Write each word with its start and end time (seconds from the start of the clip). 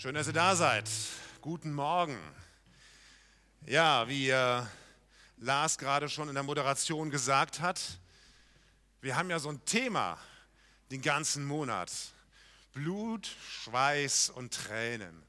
Schön, 0.00 0.14
dass 0.14 0.28
ihr 0.28 0.32
da 0.32 0.56
seid. 0.56 0.88
Guten 1.42 1.74
Morgen. 1.74 2.18
Ja, 3.66 4.08
wie 4.08 4.30
äh, 4.30 4.62
Lars 5.36 5.76
gerade 5.76 6.08
schon 6.08 6.28
in 6.28 6.34
der 6.34 6.42
Moderation 6.42 7.10
gesagt 7.10 7.60
hat, 7.60 7.78
wir 9.02 9.14
haben 9.14 9.28
ja 9.28 9.38
so 9.38 9.50
ein 9.50 9.62
Thema 9.66 10.16
den 10.90 11.02
ganzen 11.02 11.44
Monat. 11.44 11.92
Blut, 12.72 13.30
Schweiß 13.46 14.30
und 14.30 14.54
Tränen. 14.54 15.22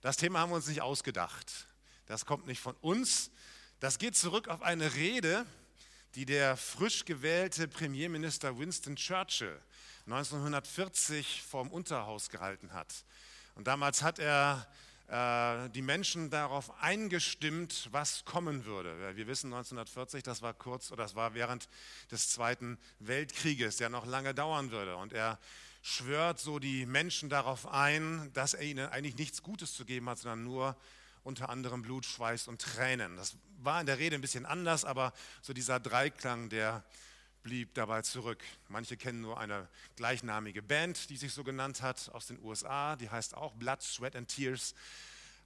Das 0.00 0.16
Thema 0.16 0.40
haben 0.40 0.50
wir 0.50 0.56
uns 0.56 0.66
nicht 0.66 0.82
ausgedacht. 0.82 1.68
Das 2.06 2.26
kommt 2.26 2.48
nicht 2.48 2.60
von 2.60 2.74
uns. 2.80 3.30
Das 3.78 3.98
geht 4.00 4.16
zurück 4.16 4.48
auf 4.48 4.62
eine 4.62 4.94
Rede, 4.96 5.46
die 6.16 6.24
der 6.26 6.56
frisch 6.56 7.04
gewählte 7.04 7.68
Premierminister 7.68 8.58
Winston 8.58 8.96
Churchill 8.96 9.62
1940 10.06 11.44
vorm 11.48 11.68
Unterhaus 11.70 12.30
gehalten 12.30 12.72
hat. 12.72 12.92
Und 13.56 13.66
damals 13.66 14.02
hat 14.02 14.18
er 14.18 14.66
äh, 15.08 15.70
die 15.70 15.82
Menschen 15.82 16.30
darauf 16.30 16.70
eingestimmt, 16.82 17.88
was 17.90 18.24
kommen 18.26 18.66
würde. 18.66 19.16
Wir 19.16 19.26
wissen 19.26 19.46
1940, 19.46 20.22
das 20.22 20.42
war 20.42 20.52
kurz 20.52 20.92
oder 20.92 21.04
das 21.04 21.14
war 21.14 21.34
während 21.34 21.68
des 22.10 22.28
Zweiten 22.28 22.78
Weltkrieges, 23.00 23.78
der 23.78 23.88
noch 23.88 24.04
lange 24.04 24.34
dauern 24.34 24.70
würde. 24.70 24.96
Und 24.96 25.14
er 25.14 25.38
schwört 25.80 26.38
so 26.38 26.58
die 26.58 26.84
Menschen 26.84 27.30
darauf 27.30 27.66
ein, 27.66 28.30
dass 28.34 28.52
er 28.52 28.62
ihnen 28.62 28.88
eigentlich 28.90 29.16
nichts 29.16 29.42
Gutes 29.42 29.74
zu 29.74 29.86
geben 29.86 30.08
hat, 30.10 30.18
sondern 30.18 30.44
nur 30.44 30.76
unter 31.24 31.48
anderem 31.48 31.82
Blut, 31.82 32.04
Schweiß 32.04 32.46
und 32.48 32.60
Tränen. 32.60 33.16
Das 33.16 33.36
war 33.58 33.80
in 33.80 33.86
der 33.86 33.98
Rede 33.98 34.16
ein 34.16 34.20
bisschen 34.20 34.44
anders, 34.44 34.84
aber 34.84 35.12
so 35.40 35.54
dieser 35.54 35.80
Dreiklang, 35.80 36.50
der 36.50 36.84
blieb 37.46 37.74
dabei 37.74 38.02
zurück. 38.02 38.42
Manche 38.68 38.96
kennen 38.96 39.20
nur 39.20 39.38
eine 39.38 39.68
gleichnamige 39.94 40.62
Band, 40.62 41.10
die 41.10 41.16
sich 41.16 41.32
so 41.32 41.44
genannt 41.44 41.80
hat, 41.80 42.10
aus 42.12 42.26
den 42.26 42.42
USA, 42.42 42.96
die 42.96 43.08
heißt 43.08 43.36
auch 43.36 43.54
Blood, 43.54 43.80
Sweat 43.82 44.16
and 44.16 44.26
Tears. 44.26 44.74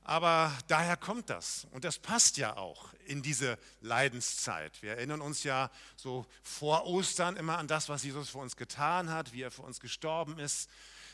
Aber 0.03 0.51
daher 0.67 0.97
kommt 0.97 1.29
das 1.29 1.67
und 1.73 1.85
das 1.85 1.99
passt 1.99 2.39
ja 2.39 2.57
auch 2.57 2.95
in 3.05 3.21
diese 3.21 3.59
Leidenszeit. 3.83 4.81
Wir 4.81 4.93
erinnern 4.93 5.21
uns 5.21 5.43
ja 5.43 5.71
so 5.95 6.25
vor 6.43 6.87
Ostern 6.87 7.37
immer 7.37 7.59
an 7.59 7.69
das, 7.69 7.91
was 7.91 8.03
Jesus 8.03 8.31
für 8.31 8.39
uns 8.39 8.57
getan 8.57 9.11
hat, 9.11 9.35
wie 9.35 9.43
er 9.43 9.51
für 9.51 9.61
uns 9.61 9.79
gestorben 9.79 10.39
ist. 10.39 10.71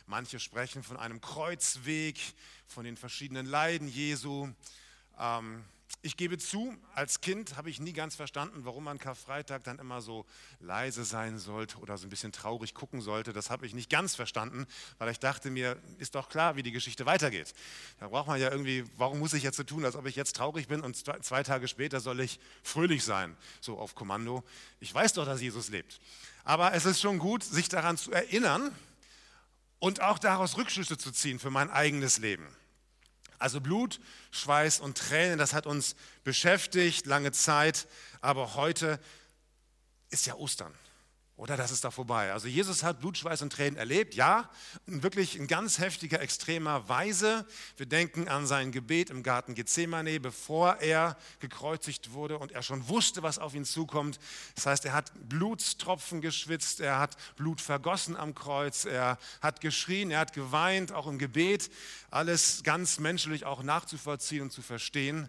Manche 0.07 0.39
sprechen 0.39 0.85
von 0.85 0.97
einem 0.97 1.21
Kreuzweg, 1.21 2.17
von 2.69 2.85
den 2.85 2.97
verschiedenen 2.97 3.47
Leiden 3.47 3.89
Jesu. 3.89 4.51
Ähm, 5.19 5.65
ich 6.03 6.17
gebe 6.17 6.39
zu, 6.39 6.77
als 6.95 7.21
Kind 7.21 7.57
habe 7.57 7.69
ich 7.69 7.81
nie 7.81 7.93
ganz 7.93 8.15
verstanden, 8.15 8.65
warum 8.65 8.85
man 8.85 8.99
Karfreitag 8.99 9.65
dann 9.65 9.79
immer 9.79 10.01
so 10.01 10.25
leise 10.61 11.05
sein 11.05 11.39
sollte 11.39 11.79
oder 11.79 11.99
so 11.99 12.07
ein 12.07 12.11
bisschen 12.11 12.33
traurig 12.33 12.75
gucken 12.75 13.01
sollte. 13.01 13.33
Das 13.33 13.51
habe 13.51 13.67
ich 13.67 13.75
nicht 13.75 13.91
ganz 13.91 14.15
verstanden, 14.15 14.67
weil 14.99 15.11
ich 15.11 15.19
dachte 15.19 15.51
mir, 15.51 15.77
ist 15.99 16.15
doch 16.15 16.29
klar, 16.29 16.55
wie 16.55 16.63
die 16.63 16.71
Geschichte 16.71 17.07
weitergeht. 17.07 17.55
Da 17.99 18.09
braucht 18.09 18.29
man 18.29 18.41
ja 18.41 18.51
irgendwie, 18.51 18.85
warum 18.97 19.19
muss 19.19 19.33
ich 19.33 19.43
jetzt 19.43 19.57
so 19.57 19.65
tun, 19.65 19.85
als 19.85 19.97
ob 19.97 20.07
ich 20.07 20.17
jetzt 20.17 20.37
traurig 20.37 20.69
bin 20.69 20.81
und 20.81 20.97
zwei 20.97 21.43
Tage 21.43 21.67
später 21.67 22.01
soll 22.01 22.21
ich 22.21 22.39
fröhlich 22.63 23.03
sein, 23.03 23.37
so 23.61 23.79
auf 23.79 23.95
Kommando. 23.95 24.45
Ich 24.81 24.95
weiß 24.95 25.15
doch, 25.15 25.25
dass 25.25 25.41
Jesus 25.41 25.71
lebt. 25.71 26.01
Aber 26.45 26.73
es 26.75 26.85
ist 26.85 27.01
schon 27.01 27.19
gut, 27.19 27.43
sich 27.43 27.69
daran 27.69 27.97
zu 27.97 28.13
erinnern 28.13 28.73
und 29.81 30.01
auch 30.01 30.19
daraus 30.19 30.57
Rückschlüsse 30.57 30.99
zu 30.99 31.11
ziehen 31.11 31.41
für 31.41 31.51
mein 31.51 31.71
eigenes 31.71 32.19
Leben. 32.19 32.47
Also 33.39 33.61
Blut, 33.61 34.01
Schweiß 34.31 34.81
und 34.81 34.99
Tränen, 34.99 35.39
das 35.39 35.53
hat 35.53 35.67
uns 35.67 35.97
beschäftigt 36.25 37.07
lange 37.07 37.33
Zeit, 37.33 37.87
aber 38.21 38.55
heute 38.55 39.01
ist 40.11 40.27
ja 40.27 40.35
Ostern. 40.35 40.75
Oder 41.37 41.59
das 41.59 41.71
ist 41.71 41.85
da 41.85 41.91
vorbei. 41.91 42.33
Also 42.33 42.49
Jesus 42.49 42.83
hat 42.83 43.01
Blut, 43.01 43.19
Schweiß 43.19 43.43
und 43.43 43.53
Tränen 43.53 43.77
erlebt, 43.77 44.15
ja, 44.15 44.49
wirklich 44.87 45.37
in 45.37 45.47
ganz 45.47 45.79
heftiger, 45.79 46.23
extremer 46.23 46.89
Weise. 46.89 47.45
Wir 47.77 47.85
denken 47.85 48.27
an 48.27 48.47
sein 48.47 48.73
Gebet 48.73 49.11
im 49.11 49.23
Garten 49.23 49.55
Gethsemane, 49.55 50.19
bevor 50.19 50.77
er 50.77 51.19
gekreuzigt 51.41 52.13
wurde 52.13 52.39
und 52.39 52.53
er 52.53 52.63
schon 52.63 52.89
wusste, 52.89 53.23
was 53.23 53.39
auf 53.39 53.55
ihn 53.55 53.67
zukommt. 53.67 54.19
Das 54.55 54.65
heißt, 54.65 54.87
er 54.87 54.95
hat 54.95 55.13
Blutstropfen 55.29 56.23
geschwitzt, 56.23 56.81
er 56.81 56.99
hat 56.99 57.19
Blut 57.37 57.61
vergossen 57.61 58.17
am 58.17 58.35
Kreuz, 58.35 58.87
er 58.87 59.19
hat 59.43 59.61
geschrien, 59.61 60.11
er 60.11 60.21
hat 60.21 60.33
geweint, 60.33 60.93
auch 60.93 61.07
im 61.07 61.19
Gebet. 61.19 61.71
Alles 62.11 62.63
ganz 62.63 62.99
menschlich 62.99 63.45
auch 63.45 63.63
nachzuvollziehen 63.63 64.41
und 64.41 64.53
zu 64.53 64.63
verstehen. 64.63 65.29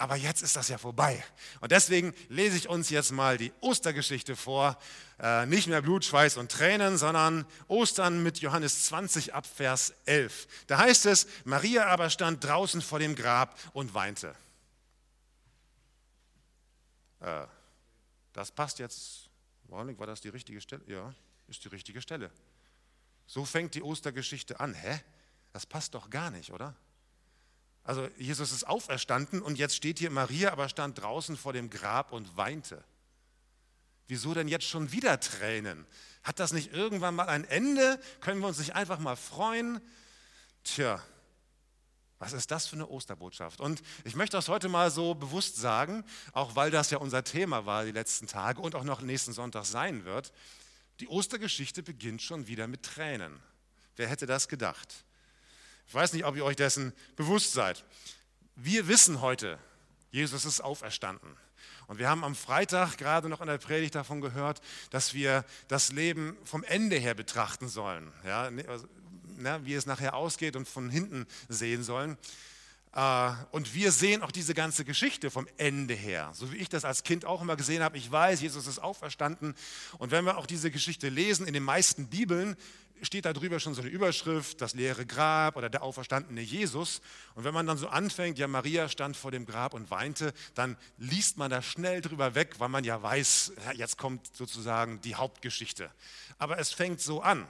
Aber 0.00 0.16
jetzt 0.16 0.40
ist 0.40 0.56
das 0.56 0.68
ja 0.68 0.78
vorbei. 0.78 1.22
Und 1.60 1.72
deswegen 1.72 2.14
lese 2.30 2.56
ich 2.56 2.70
uns 2.70 2.88
jetzt 2.88 3.12
mal 3.12 3.36
die 3.36 3.52
Ostergeschichte 3.60 4.34
vor. 4.34 4.78
Äh, 5.18 5.44
nicht 5.44 5.66
mehr 5.66 5.82
Blut, 5.82 6.06
Schweiß 6.06 6.38
und 6.38 6.50
Tränen, 6.50 6.96
sondern 6.96 7.44
Ostern 7.68 8.22
mit 8.22 8.38
Johannes 8.38 8.86
20 8.86 9.34
ab 9.34 9.44
Vers 9.44 9.92
11. 10.06 10.48
Da 10.68 10.78
heißt 10.78 11.04
es, 11.04 11.26
Maria 11.44 11.84
aber 11.84 12.08
stand 12.08 12.42
draußen 12.42 12.80
vor 12.80 12.98
dem 12.98 13.14
Grab 13.14 13.58
und 13.74 13.92
weinte. 13.92 14.34
Äh, 17.20 17.46
das 18.32 18.50
passt 18.50 18.78
jetzt. 18.78 19.28
War 19.64 19.84
das 20.06 20.22
die 20.22 20.30
richtige 20.30 20.62
Stelle? 20.62 20.82
Ja, 20.86 21.14
ist 21.46 21.62
die 21.62 21.68
richtige 21.68 22.00
Stelle. 22.00 22.30
So 23.26 23.44
fängt 23.44 23.74
die 23.74 23.82
Ostergeschichte 23.82 24.60
an. 24.60 24.72
Hä? 24.72 24.98
Das 25.52 25.66
passt 25.66 25.92
doch 25.94 26.08
gar 26.08 26.30
nicht, 26.30 26.52
oder? 26.52 26.74
Also 27.82 28.08
Jesus 28.18 28.52
ist 28.52 28.66
auferstanden 28.66 29.42
und 29.42 29.58
jetzt 29.58 29.74
steht 29.74 29.98
hier 29.98 30.10
Maria, 30.10 30.52
aber 30.52 30.68
stand 30.68 31.00
draußen 31.00 31.36
vor 31.36 31.52
dem 31.52 31.70
Grab 31.70 32.12
und 32.12 32.36
weinte. 32.36 32.84
Wieso 34.06 34.34
denn 34.34 34.48
jetzt 34.48 34.66
schon 34.66 34.92
wieder 34.92 35.20
Tränen? 35.20 35.86
Hat 36.22 36.40
das 36.40 36.52
nicht 36.52 36.72
irgendwann 36.72 37.14
mal 37.14 37.28
ein 37.28 37.44
Ende? 37.44 38.00
Können 38.20 38.40
wir 38.40 38.48
uns 38.48 38.58
nicht 38.58 38.74
einfach 38.74 38.98
mal 38.98 39.16
freuen? 39.16 39.80
Tja, 40.64 41.02
was 42.18 42.34
ist 42.34 42.50
das 42.50 42.66
für 42.66 42.76
eine 42.76 42.86
Osterbotschaft? 42.86 43.60
Und 43.60 43.82
ich 44.04 44.14
möchte 44.14 44.36
das 44.36 44.48
heute 44.48 44.68
mal 44.68 44.90
so 44.90 45.14
bewusst 45.14 45.56
sagen, 45.56 46.04
auch 46.32 46.54
weil 46.54 46.70
das 46.70 46.90
ja 46.90 46.98
unser 46.98 47.24
Thema 47.24 47.64
war 47.64 47.86
die 47.86 47.92
letzten 47.92 48.26
Tage 48.26 48.60
und 48.60 48.74
auch 48.74 48.84
noch 48.84 49.00
nächsten 49.00 49.32
Sonntag 49.32 49.64
sein 49.64 50.04
wird. 50.04 50.32
Die 51.00 51.08
Ostergeschichte 51.08 51.82
beginnt 51.82 52.20
schon 52.20 52.46
wieder 52.46 52.66
mit 52.66 52.82
Tränen. 52.82 53.40
Wer 53.96 54.08
hätte 54.08 54.26
das 54.26 54.48
gedacht? 54.48 55.04
Ich 55.90 55.94
weiß 55.94 56.12
nicht, 56.12 56.24
ob 56.24 56.36
ihr 56.36 56.44
euch 56.44 56.54
dessen 56.54 56.92
bewusst 57.16 57.52
seid. 57.52 57.84
Wir 58.54 58.86
wissen 58.86 59.20
heute, 59.20 59.58
Jesus 60.12 60.44
ist 60.44 60.60
auferstanden. 60.60 61.36
Und 61.88 61.98
wir 61.98 62.08
haben 62.08 62.22
am 62.22 62.36
Freitag 62.36 62.96
gerade 62.96 63.28
noch 63.28 63.40
in 63.40 63.48
der 63.48 63.58
Predigt 63.58 63.96
davon 63.96 64.20
gehört, 64.20 64.60
dass 64.90 65.14
wir 65.14 65.44
das 65.66 65.90
Leben 65.90 66.36
vom 66.44 66.62
Ende 66.62 66.94
her 66.94 67.14
betrachten 67.14 67.68
sollen. 67.68 68.12
Ja, 68.24 68.52
ne, 68.52 68.68
also, 68.68 68.86
na, 69.36 69.66
wie 69.66 69.74
es 69.74 69.84
nachher 69.84 70.14
ausgeht 70.14 70.54
und 70.54 70.68
von 70.68 70.90
hinten 70.90 71.26
sehen 71.48 71.82
sollen. 71.82 72.16
Äh, 72.92 73.32
und 73.50 73.74
wir 73.74 73.90
sehen 73.90 74.22
auch 74.22 74.30
diese 74.30 74.54
ganze 74.54 74.84
Geschichte 74.84 75.28
vom 75.28 75.48
Ende 75.56 75.94
her, 75.94 76.30
so 76.34 76.52
wie 76.52 76.58
ich 76.58 76.68
das 76.68 76.84
als 76.84 77.02
Kind 77.02 77.24
auch 77.24 77.42
immer 77.42 77.56
gesehen 77.56 77.82
habe. 77.82 77.98
Ich 77.98 78.12
weiß, 78.12 78.40
Jesus 78.42 78.68
ist 78.68 78.78
auferstanden. 78.78 79.56
Und 79.98 80.12
wenn 80.12 80.24
wir 80.24 80.38
auch 80.38 80.46
diese 80.46 80.70
Geschichte 80.70 81.08
lesen, 81.08 81.48
in 81.48 81.52
den 81.52 81.64
meisten 81.64 82.06
Bibeln 82.06 82.56
steht 83.02 83.24
da 83.24 83.32
drüber 83.32 83.60
schon 83.60 83.74
so 83.74 83.80
eine 83.80 83.90
Überschrift, 83.90 84.60
das 84.60 84.74
leere 84.74 85.06
Grab 85.06 85.56
oder 85.56 85.68
der 85.68 85.82
auferstandene 85.82 86.40
Jesus. 86.40 87.00
Und 87.34 87.44
wenn 87.44 87.54
man 87.54 87.66
dann 87.66 87.78
so 87.78 87.88
anfängt, 87.88 88.38
ja, 88.38 88.46
Maria 88.46 88.88
stand 88.88 89.16
vor 89.16 89.30
dem 89.30 89.46
Grab 89.46 89.74
und 89.74 89.90
weinte, 89.90 90.32
dann 90.54 90.76
liest 90.98 91.36
man 91.36 91.50
da 91.50 91.62
schnell 91.62 92.00
drüber 92.00 92.34
weg, 92.34 92.56
weil 92.58 92.68
man 92.68 92.84
ja 92.84 93.02
weiß, 93.02 93.52
jetzt 93.74 93.98
kommt 93.98 94.34
sozusagen 94.36 95.00
die 95.00 95.14
Hauptgeschichte. 95.14 95.90
Aber 96.38 96.58
es 96.58 96.72
fängt 96.72 97.00
so 97.00 97.22
an. 97.22 97.46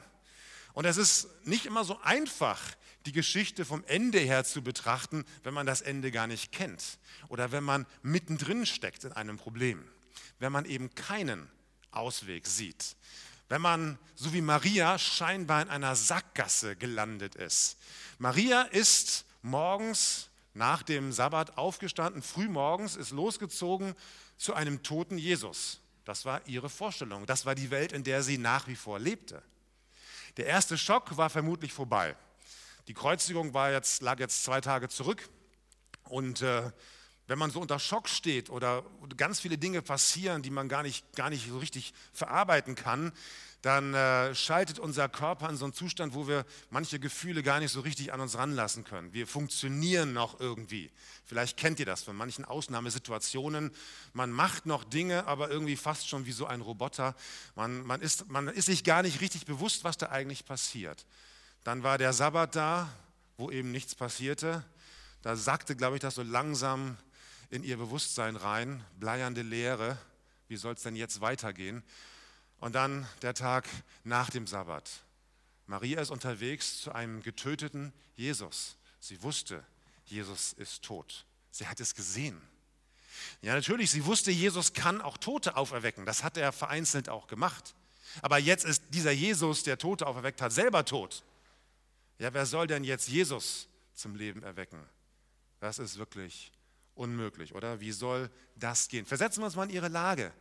Und 0.73 0.85
es 0.85 0.97
ist 0.97 1.29
nicht 1.45 1.67
immer 1.67 1.85
so 1.85 1.99
einfach, 2.03 2.61
die 3.07 3.13
Geschichte 3.13 3.65
vom 3.65 3.83
Ende 3.87 4.19
her 4.19 4.45
zu 4.45 4.63
betrachten, 4.63 5.25
wenn 5.43 5.55
man 5.55 5.67
das 5.67 5.81
Ende 5.81 6.11
gar 6.11 6.27
nicht 6.27 6.53
kennt 6.53 6.99
oder 7.29 7.51
wenn 7.51 7.65
man 7.65 7.87
mittendrin 8.03 8.67
steckt 8.67 9.05
in 9.05 9.13
einem 9.13 9.39
Problem, 9.39 9.83
wenn 10.39 10.53
man 10.53 10.65
eben 10.65 10.95
keinen 10.95 11.51
Ausweg 11.91 12.47
sieht 12.47 12.97
wenn 13.51 13.61
man, 13.61 13.99
so 14.15 14.33
wie 14.33 14.41
Maria, 14.41 14.97
scheinbar 14.97 15.61
in 15.61 15.69
einer 15.69 15.97
Sackgasse 15.97 16.77
gelandet 16.77 17.35
ist. 17.35 17.77
Maria 18.19 18.63
ist 18.63 19.27
morgens 19.43 20.31
nach 20.55 20.85
dem 20.85 21.13
Sabbat 21.13 21.59
aufgestanden, 21.59 22.23
früh 22.23 22.49
morgens, 22.49 22.95
ist 22.95 23.11
losgezogen 23.11 23.97
zu 24.37 24.55
einem 24.55 24.85
toten 24.85 25.19
Jesus. 25.19 25.81
Das 26.05 26.25
war 26.25 26.47
ihre 26.47 26.71
Vorstellung. 26.71 27.27
Das 27.27 27.45
war 27.45 27.57
die 27.57 27.73
Welt, 27.73 27.91
in 27.91 28.05
der 28.05 28.23
sie 28.23 28.39
nach 28.39 28.69
wie 28.69 28.77
vor 28.77 29.01
lebte. 29.01 29.43
Der 30.37 30.47
erste 30.47 30.79
Schock 30.79 31.17
war 31.17 31.29
vermutlich 31.29 31.73
vorbei. 31.73 32.15
Die 32.87 32.95
Kreuzigung 32.95 33.53
war 33.53 33.73
jetzt, 33.73 34.01
lag 34.01 34.21
jetzt 34.21 34.45
zwei 34.45 34.61
Tage 34.61 34.89
zurück. 34.89 35.29
Und 36.05 36.41
äh, 36.43 36.71
wenn 37.31 37.39
man 37.39 37.53
so 37.53 37.61
unter 37.61 37.79
Schock 37.79 38.09
steht 38.09 38.51
oder 38.51 38.83
ganz 39.17 39.39
viele 39.39 39.57
Dinge 39.57 39.83
passieren, 39.83 40.43
die 40.43 40.51
man 40.51 40.69
gar 40.69 40.83
nicht, 40.83 41.15
gar 41.15 41.31
nicht 41.31 41.49
so 41.49 41.59
richtig 41.59 41.95
verarbeiten 42.13 42.75
kann, 42.75 43.13
dann 43.63 43.95
äh, 43.95 44.35
schaltet 44.35 44.81
unser 44.81 45.09
Körper 45.09 45.49
in 45.49 45.57
so 45.57 45.65
einen 45.65 45.73
Zustand, 45.73 46.13
wo 46.15 46.27
wir 46.27 46.45
manche 46.71 46.99
Gefühle 46.99 47.45
gar 47.45 47.61
nicht 47.61 47.71
so 47.71 47.83
richtig 47.83 48.13
an 48.13 48.21
uns 48.21 48.37
ranlassen 48.37 48.83
können. 48.83 49.13
Wir 49.13 49.29
funktionieren 49.29 50.13
noch 50.13 50.41
irgendwie. 50.41 50.91
Vielleicht 51.25 51.57
kennt 51.57 51.79
ihr 51.79 51.87
das 51.87 52.03
von 52.03 52.17
manchen 52.17 52.45
Ausnahmesituationen. 52.45 53.71
Man 54.13 54.33
macht 54.33 54.67
noch 54.67 54.83
Dinge, 54.83 55.29
aber 55.29 55.51
irgendwie 55.51 55.77
fast 55.77 56.09
schon 56.09 56.27
wie 56.27 56.33
so 56.33 56.47
ein 56.47 56.63
Roboter. 56.63 57.15
Man, 57.55 57.85
man, 57.85 58.01
ist, 58.01 58.29
man 58.29 58.49
ist 58.49 58.67
sich 58.67 58.83
gar 58.83 59.03
nicht 59.03 59.21
richtig 59.21 59.47
bewusst, 59.47 59.85
was 59.85 59.97
da 59.97 60.07
eigentlich 60.07 60.47
passiert. 60.47 61.07
Dann 61.63 61.85
war 61.85 61.97
der 61.97 62.13
Sabbat 62.13 62.57
da, 62.57 62.89
wo 63.37 63.53
eben 63.53 63.71
nichts 63.71 63.95
passierte. 63.95 64.65
Da 65.23 65.37
sagte, 65.37 65.77
glaube 65.77 65.95
ich, 65.95 66.01
das 66.01 66.17
so 66.17 66.25
langsam 66.25 66.97
in 67.51 67.65
ihr 67.65 67.77
Bewusstsein 67.77 68.37
rein, 68.37 68.85
bleiernde 68.99 69.43
Leere, 69.43 69.99
wie 70.49 70.57
soll 70.57 70.75
es 70.75 70.83
denn 70.83 70.97
jetzt 70.97 71.21
weitergehen? 71.21 71.83
Und 72.59 72.75
dann 72.75 73.07
der 73.23 73.35
Tag 73.35 73.69
nach 74.05 74.31
dem 74.31 74.47
Sabbat. 74.47 74.89
Maria 75.67 76.01
ist 76.01 76.11
unterwegs 76.11 76.81
zu 76.81 76.93
einem 76.93 77.23
getöteten 77.23 77.93
Jesus. 78.17 78.77
Sie 78.99 79.23
wusste, 79.23 79.65
Jesus 80.05 80.53
ist 80.55 80.83
tot. 80.83 81.25
Sie 81.51 81.67
hat 81.67 81.81
es 81.81 81.95
gesehen. 81.95 82.41
Ja, 83.43 83.55
natürlich, 83.55 83.91
sie 83.91 84.05
wusste, 84.05 84.31
Jesus 84.31 84.73
kann 84.73 85.01
auch 85.01 85.17
Tote 85.17 85.57
auferwecken. 85.57 86.07
Das 86.07 86.23
hat 86.23 86.37
er 86.37 86.53
vereinzelt 86.53 87.09
auch 87.09 87.27
gemacht. 87.27 87.75
Aber 88.23 88.39
jetzt 88.39 88.65
ist 88.65 88.83
dieser 88.91 89.13
Jesus, 89.13 89.63
der 89.63 89.79
Tote 89.79 90.07
auferweckt 90.07 90.43
hat, 90.43 90.53
selber 90.53 90.85
tot. 90.85 91.23
Ja, 92.19 92.35
wer 92.35 92.47
soll 92.47 92.67
denn 92.67 92.85
jetzt 92.85 93.09
Jesus 93.09 93.69
zum 93.95 94.15
Leben 94.15 94.43
erwecken? 94.43 94.85
Das 95.61 95.79
ist 95.79 95.99
wirklich 95.99 96.53
unmöglich, 97.01 97.55
oder? 97.55 97.81
Wie 97.81 97.93
soll 97.93 98.31
das 98.57 98.89
gehen? 98.89 99.07
Versetzen 99.07 99.41
wir 99.41 99.47
uns 99.47 99.57
mal 99.57 99.65
in 99.65 99.75
ihre 99.75 99.89
Lage, 99.89 100.33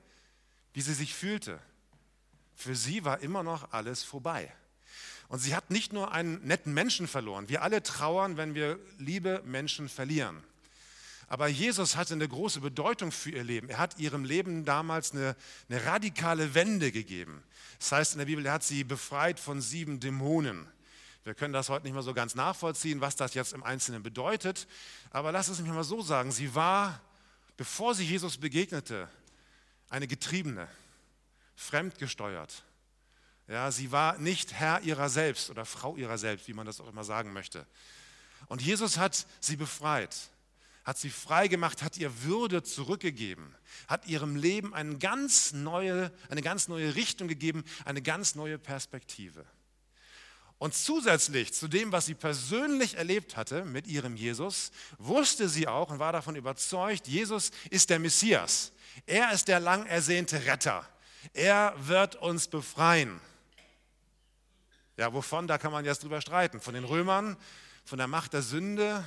wie 0.73 0.81
sie 0.81 0.93
sich 0.93 1.15
fühlte. 1.15 1.59
Für 2.53 2.75
sie 2.75 3.05
war 3.05 3.21
immer 3.21 3.41
noch 3.41 3.71
alles 3.71 4.03
vorbei. 4.03 4.53
Und 5.29 5.39
sie 5.39 5.55
hat 5.55 5.71
nicht 5.71 5.93
nur 5.93 6.11
einen 6.11 6.45
netten 6.45 6.73
Menschen 6.73 7.07
verloren. 7.07 7.49
Wir 7.49 7.63
alle 7.63 7.81
trauern, 7.81 8.35
wenn 8.35 8.55
wir 8.55 8.79
liebe 8.97 9.41
Menschen 9.45 9.87
verlieren. 9.87 10.43
Aber 11.27 11.47
Jesus 11.47 11.95
hatte 11.95 12.15
eine 12.15 12.27
große 12.27 12.59
Bedeutung 12.59 13.11
für 13.11 13.29
ihr 13.29 13.43
Leben. 13.43 13.69
Er 13.69 13.77
hat 13.77 13.99
ihrem 13.99 14.25
Leben 14.25 14.65
damals 14.65 15.11
eine, 15.11 15.35
eine 15.69 15.85
radikale 15.85 16.55
Wende 16.55 16.91
gegeben. 16.91 17.43
Das 17.77 17.91
heißt 17.91 18.13
in 18.13 18.19
der 18.19 18.25
Bibel, 18.25 18.45
er 18.45 18.53
hat 18.53 18.63
sie 18.63 18.83
befreit 18.83 19.39
von 19.39 19.61
sieben 19.61 19.99
Dämonen. 19.99 20.67
Wir 21.23 21.33
können 21.33 21.53
das 21.53 21.69
heute 21.69 21.85
nicht 21.85 21.93
mehr 21.93 22.01
so 22.01 22.13
ganz 22.13 22.35
nachvollziehen, 22.35 23.01
was 23.01 23.15
das 23.15 23.33
jetzt 23.33 23.53
im 23.53 23.63
Einzelnen 23.63 24.03
bedeutet. 24.03 24.67
Aber 25.11 25.31
lass 25.31 25.47
es 25.47 25.59
mich 25.59 25.71
mal 25.71 25.83
so 25.83 26.01
sagen. 26.01 26.31
Sie 26.31 26.55
war, 26.55 27.01
bevor 27.57 27.93
sie 27.93 28.05
Jesus 28.05 28.37
begegnete, 28.37 29.09
eine 29.89 30.07
Getriebene, 30.07 30.67
fremdgesteuert. 31.55 32.63
Ja, 33.47 33.71
sie 33.71 33.91
war 33.91 34.17
nicht 34.17 34.53
Herr 34.53 34.81
ihrer 34.81 35.09
selbst 35.09 35.49
oder 35.49 35.65
Frau 35.65 35.95
ihrer 35.97 36.17
selbst, 36.17 36.47
wie 36.47 36.53
man 36.53 36.65
das 36.65 36.79
auch 36.79 36.87
immer 36.87 37.03
sagen 37.03 37.33
möchte. 37.33 37.65
Und 38.47 38.61
Jesus 38.61 38.97
hat 38.97 39.25
sie 39.41 39.55
befreit 39.55 40.15
hat 40.89 40.97
sie 40.97 41.11
frei 41.11 41.47
gemacht, 41.47 41.83
hat 41.83 41.97
ihr 41.97 42.23
Würde 42.23 42.63
zurückgegeben, 42.63 43.53
hat 43.87 44.07
ihrem 44.07 44.35
Leben 44.35 44.73
eine 44.73 44.97
ganz 44.97 45.53
neue, 45.53 46.11
eine 46.29 46.41
ganz 46.41 46.67
neue 46.67 46.95
Richtung 46.95 47.27
gegeben, 47.27 47.63
eine 47.85 48.01
ganz 48.01 48.33
neue 48.33 48.57
Perspektive. 48.57 49.45
Und 50.59 50.75
zusätzlich 50.75 51.53
zu 51.53 51.69
dem, 51.69 51.93
was 51.93 52.05
sie 52.05 52.13
persönlich 52.13 52.95
erlebt 52.95 53.37
hatte 53.37 53.63
mit 53.63 53.87
ihrem 53.87 54.17
Jesus, 54.17 54.71
wusste 54.97 55.47
sie 55.47 55.67
auch 55.67 55.89
und 55.89 55.99
war 55.99 56.11
davon 56.11 56.35
überzeugt, 56.35 57.07
Jesus 57.07 57.51
ist 57.69 57.89
der 57.89 57.97
Messias. 57.97 58.73
Er 59.05 59.31
ist 59.31 59.47
der 59.47 59.61
lang 59.61 59.85
ersehnte 59.85 60.45
Retter. 60.45 60.87
Er 61.33 61.73
wird 61.77 62.17
uns 62.17 62.49
befreien. 62.49 63.21
Ja, 64.97 65.13
wovon, 65.13 65.47
da 65.47 65.57
kann 65.57 65.71
man 65.71 65.85
jetzt 65.85 66.03
drüber 66.03 66.19
streiten. 66.19 66.59
Von 66.59 66.73
den 66.73 66.83
Römern, 66.83 67.37
von 67.85 67.97
der 67.97 68.07
Macht 68.07 68.33
der 68.33 68.41
Sünde, 68.41 69.05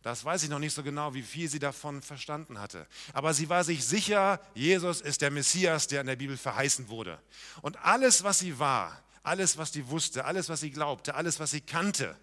das 0.00 0.24
weiß 0.24 0.42
ich 0.44 0.48
noch 0.48 0.58
nicht 0.58 0.72
so 0.72 0.82
genau, 0.82 1.12
wie 1.12 1.22
viel 1.22 1.50
sie 1.50 1.58
davon 1.58 2.00
verstanden 2.00 2.60
hatte. 2.60 2.86
Aber 3.12 3.34
sie 3.34 3.50
war 3.50 3.62
sich 3.62 3.84
sicher, 3.84 4.40
Jesus 4.54 5.02
ist 5.02 5.20
der 5.20 5.30
Messias, 5.30 5.86
der 5.86 6.00
in 6.00 6.06
der 6.06 6.16
Bibel 6.16 6.38
verheißen 6.38 6.88
wurde. 6.88 7.20
Und 7.60 7.76
alles, 7.84 8.22
was 8.24 8.38
sie 8.38 8.58
war, 8.58 9.02
alles, 9.28 9.58
was 9.58 9.72
sie 9.72 9.88
wusste, 9.88 10.24
alles, 10.24 10.48
was 10.48 10.60
sie 10.60 10.70
glaubte, 10.70 11.14
alles, 11.14 11.38
was 11.38 11.50
sie 11.50 11.60
kannte, 11.60 12.16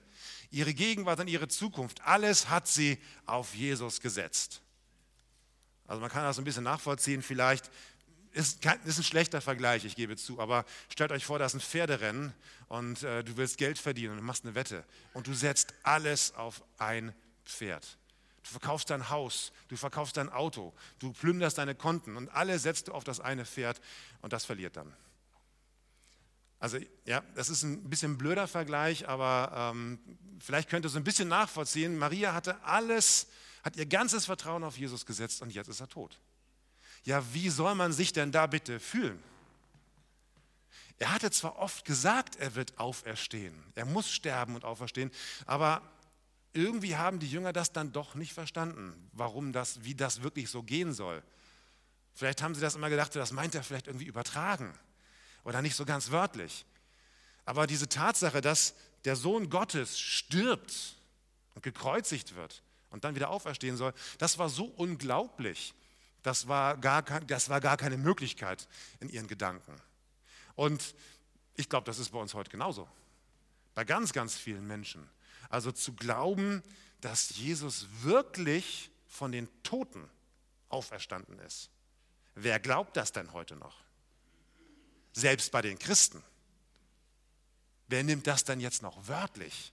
ihre 0.50 0.74
Gegenwart 0.74 1.20
und 1.20 1.28
ihre 1.28 1.48
Zukunft, 1.48 2.02
alles 2.02 2.50
hat 2.50 2.68
sie 2.68 2.98
auf 3.26 3.54
Jesus 3.54 4.02
gesetzt. 4.02 4.62
Also 5.88 6.02
man 6.02 6.10
kann 6.10 6.24
das 6.24 6.40
ein 6.40 6.44
bisschen 6.44 6.64
nachvollziehen, 6.64 7.22
vielleicht 7.22 7.70
ist, 8.32 8.66
ist 8.86 8.98
ein 8.98 9.04
schlechter 9.04 9.40
Vergleich, 9.40 9.86
ich 9.86 9.96
gebe 9.96 10.18
zu, 10.18 10.40
aber 10.40 10.66
stellt 10.90 11.12
euch 11.12 11.26
vor, 11.26 11.38
da 11.38 11.46
ist 11.46 11.54
ein 11.54 11.62
Pferderennen 11.62 12.34
und 12.70 13.04
äh, 13.04 13.24
du 13.24 13.38
willst 13.38 13.58
Geld 13.58 13.78
verdienen 13.78 14.18
und 14.18 14.26
machst 14.26 14.44
eine 14.44 14.56
Wette 14.56 14.84
und 15.14 15.28
du 15.28 15.34
setzt 15.34 15.74
alles 15.84 16.34
auf 16.34 16.64
ein 16.80 17.14
Pferd. 17.46 17.98
Du 18.44 18.50
verkaufst 18.50 18.90
dein 18.90 19.10
Haus, 19.10 19.52
du 19.68 19.78
verkaufst 19.78 20.18
dein 20.18 20.30
Auto, 20.30 20.74
du 21.00 21.14
plünderst 21.14 21.60
deine 21.60 21.76
Konten 21.76 22.18
und 22.18 22.30
alle 22.30 22.58
setzt 22.58 22.88
du 22.88 22.94
auf 22.94 23.04
das 23.04 23.20
eine 23.20 23.46
Pferd 23.46 23.80
und 24.22 24.34
das 24.34 24.44
verliert 24.44 24.76
dann. 24.76 24.92
Also 26.66 26.80
ja, 27.06 27.22
das 27.36 27.50
ist 27.50 27.62
ein 27.62 27.92
bisschen 27.92 28.18
blöder 28.18 28.48
Vergleich, 28.48 29.08
aber 29.08 29.72
ähm, 29.76 30.00
vielleicht 30.40 30.68
könnt 30.68 30.84
ihr 30.84 30.90
so 30.90 30.98
ein 30.98 31.04
bisschen 31.04 31.28
nachvollziehen. 31.28 31.96
Maria 31.96 32.34
hatte 32.34 32.60
alles, 32.64 33.28
hat 33.64 33.76
ihr 33.76 33.86
ganzes 33.86 34.26
Vertrauen 34.26 34.64
auf 34.64 34.76
Jesus 34.76 35.06
gesetzt 35.06 35.44
und 35.44 35.54
jetzt 35.54 35.68
ist 35.68 35.80
er 35.80 35.88
tot. 35.88 36.18
Ja, 37.04 37.24
wie 37.36 37.52
soll 37.52 37.76
man 37.76 37.94
sich 37.94 38.14
denn 38.14 38.32
da 38.32 38.48
bitte 38.48 38.80
fühlen? 38.80 39.22
Er 40.98 41.14
hatte 41.14 41.30
zwar 41.30 41.60
oft 41.60 41.86
gesagt, 41.86 42.38
er 42.38 42.56
wird 42.56 42.80
auferstehen, 42.80 43.54
er 43.76 43.86
muss 43.86 44.10
sterben 44.10 44.56
und 44.56 44.66
auferstehen, 44.66 45.12
aber 45.46 45.84
irgendwie 46.54 46.96
haben 46.96 47.20
die 47.20 47.30
Jünger 47.30 47.54
das 47.54 47.74
dann 47.74 47.92
doch 47.92 48.16
nicht 48.16 48.34
verstanden, 48.34 49.08
warum 49.12 49.54
das, 49.54 49.84
wie 49.84 49.94
das 49.94 50.24
wirklich 50.24 50.50
so 50.50 50.64
gehen 50.64 50.96
soll. 50.96 51.22
Vielleicht 52.16 52.42
haben 52.42 52.56
sie 52.56 52.62
das 52.62 52.74
immer 52.74 52.90
gedacht, 52.90 53.16
das 53.16 53.34
meint 53.34 53.54
er 53.54 53.62
vielleicht 53.62 53.86
irgendwie 53.86 54.08
übertragen 54.08 54.74
oder 55.46 55.62
nicht 55.62 55.76
so 55.76 55.86
ganz 55.86 56.12
wörtlich. 56.12 56.66
Aber 57.46 57.68
diese 57.68 57.88
Tatsache, 57.88 58.42
dass 58.42 58.76
der 59.06 59.16
Sohn 59.16 59.50
Gottes 59.50 59.98
stirbt 59.98 60.98
und 61.54 61.62
gekreuzigt 61.62 62.36
wird 62.36 62.62
und 62.90 63.06
dann 63.06 63.16
wieder 63.16 63.30
auferstehen 63.30 63.78
soll, 63.78 63.94
das 64.18 64.38
war 64.38 64.50
so 64.50 64.66
unglaublich. 64.66 65.74
Das 66.24 66.48
war 66.48 66.76
gar, 66.76 67.04
das 67.04 67.50
war 67.50 67.62
gar 67.62 67.78
keine 67.78 67.98
Möglichkeit 67.98 68.68
in 69.00 69.10
ihren 69.10 69.28
Gedanken. 69.28 69.76
Und 70.56 70.96
ich 71.56 71.70
glaube, 71.70 71.86
das 71.86 72.00
ist 72.00 72.10
bei 72.10 72.18
uns 72.18 72.34
heute 72.34 72.50
genauso. 72.50 72.90
Bei 73.76 73.86
ganz, 73.86 74.12
ganz 74.12 74.36
vielen 74.36 74.66
Menschen. 74.66 75.08
Also 75.50 75.72
zu 75.72 75.94
glauben, 75.94 76.64
dass 77.02 77.36
Jesus 77.38 77.88
wirklich 78.02 78.90
von 79.08 79.32
den 79.32 79.48
Toten 79.62 80.10
auferstanden 80.70 81.38
ist. 81.40 81.70
Wer 82.34 82.60
glaubt 82.60 82.98
das 82.98 83.12
denn 83.12 83.32
heute 83.32 83.56
noch? 83.56 83.85
Selbst 85.16 85.52
bei 85.52 85.62
den 85.62 85.80
Christen. 85.80 86.22
Wer 87.88 88.04
nimmt 88.04 88.28
das 88.28 88.44
denn 88.44 88.60
jetzt 88.60 88.82
noch 88.82 89.08
wörtlich? 89.08 89.72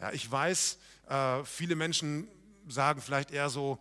Ja, 0.00 0.10
ich 0.12 0.30
weiß, 0.30 0.78
äh, 1.08 1.44
viele 1.44 1.76
Menschen 1.76 2.28
sagen 2.66 3.02
vielleicht 3.02 3.30
eher 3.30 3.50
so, 3.50 3.78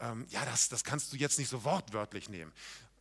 ähm, 0.00 0.26
ja, 0.30 0.44
das, 0.44 0.68
das 0.68 0.82
kannst 0.82 1.12
du 1.12 1.16
jetzt 1.16 1.38
nicht 1.38 1.48
so 1.48 1.62
wortwörtlich 1.62 2.28
nehmen. 2.28 2.52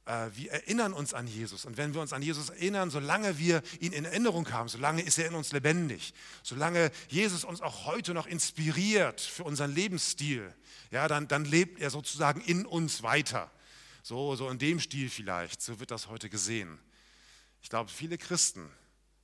Äh, 0.06 0.28
wir 0.36 0.52
erinnern 0.52 0.94
uns 0.94 1.16
an 1.16 1.26
Jesus. 1.26 1.66
Und 1.66 1.78
wenn 1.78 1.96
wir 1.96 2.02
uns 2.02 2.14
an 2.14 2.22
Jesus 2.22 2.50
erinnern, 2.50 2.92
solange 2.92 3.40
wir 3.40 3.64
ihn 3.80 3.92
in 3.92 4.06
Erinnerung 4.06 4.52
haben, 4.52 4.70
solange 4.70 5.02
ist 5.02 5.18
er 5.18 5.28
in 5.28 5.34
uns 5.34 5.54
lebendig. 5.54 6.14
Solange 6.44 6.92
Jesus 7.08 7.44
uns 7.46 7.62
auch 7.62 7.86
heute 7.86 8.14
noch 8.14 8.28
inspiriert 8.28 9.22
für 9.22 9.44
unseren 9.44 9.74
Lebensstil, 9.74 10.54
ja, 10.92 11.08
dann, 11.08 11.28
dann 11.28 11.46
lebt 11.46 11.80
er 11.80 11.90
sozusagen 11.90 12.42
in 12.42 12.68
uns 12.68 13.02
weiter. 13.02 13.50
So, 14.06 14.36
so 14.36 14.48
in 14.52 14.60
dem 14.60 14.80
Stil 14.80 15.10
vielleicht, 15.10 15.64
so 15.64 15.80
wird 15.80 15.90
das 15.90 16.10
heute 16.10 16.30
gesehen. 16.30 16.78
Ich 17.64 17.72
glaube, 17.72 17.90
viele 17.90 18.20
Christen 18.20 18.70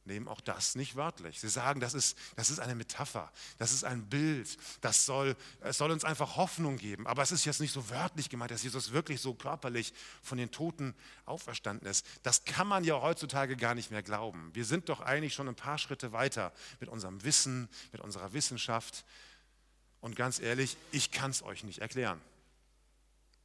nehmen 0.05 0.27
auch 0.27 0.41
das 0.41 0.73
nicht 0.73 0.95
wörtlich. 0.95 1.39
Sie 1.39 1.49
sagen, 1.49 1.79
das 1.79 1.93
ist, 1.93 2.17
das 2.35 2.49
ist 2.49 2.59
eine 2.59 2.73
Metapher, 2.73 3.31
das 3.59 3.73
ist 3.73 3.83
ein 3.83 4.09
Bild, 4.09 4.57
das 4.81 5.05
soll, 5.05 5.35
es 5.59 5.77
soll 5.77 5.91
uns 5.91 6.03
einfach 6.03 6.35
Hoffnung 6.35 6.77
geben. 6.77 7.05
Aber 7.05 7.21
es 7.21 7.31
ist 7.31 7.45
jetzt 7.45 7.61
nicht 7.61 7.73
so 7.73 7.91
wörtlich 7.91 8.27
gemeint, 8.27 8.49
dass 8.49 8.63
Jesus 8.63 8.91
wirklich 8.91 9.21
so 9.21 9.35
körperlich 9.35 9.93
von 10.23 10.39
den 10.39 10.49
Toten 10.49 10.95
auferstanden 11.25 11.87
ist. 11.87 12.03
Das 12.23 12.43
kann 12.43 12.65
man 12.65 12.83
ja 12.83 12.99
heutzutage 12.99 13.57
gar 13.57 13.75
nicht 13.75 13.91
mehr 13.91 14.01
glauben. 14.01 14.49
Wir 14.55 14.65
sind 14.65 14.89
doch 14.89 15.01
eigentlich 15.01 15.35
schon 15.35 15.47
ein 15.47 15.53
paar 15.53 15.77
Schritte 15.77 16.11
weiter 16.11 16.51
mit 16.79 16.89
unserem 16.89 17.23
Wissen, 17.23 17.69
mit 17.91 18.01
unserer 18.01 18.33
Wissenschaft. 18.33 19.05
Und 19.99 20.15
ganz 20.15 20.39
ehrlich, 20.39 20.75
ich 20.91 21.11
kann 21.11 21.29
es 21.29 21.43
euch 21.43 21.63
nicht 21.63 21.81
erklären. 21.81 22.19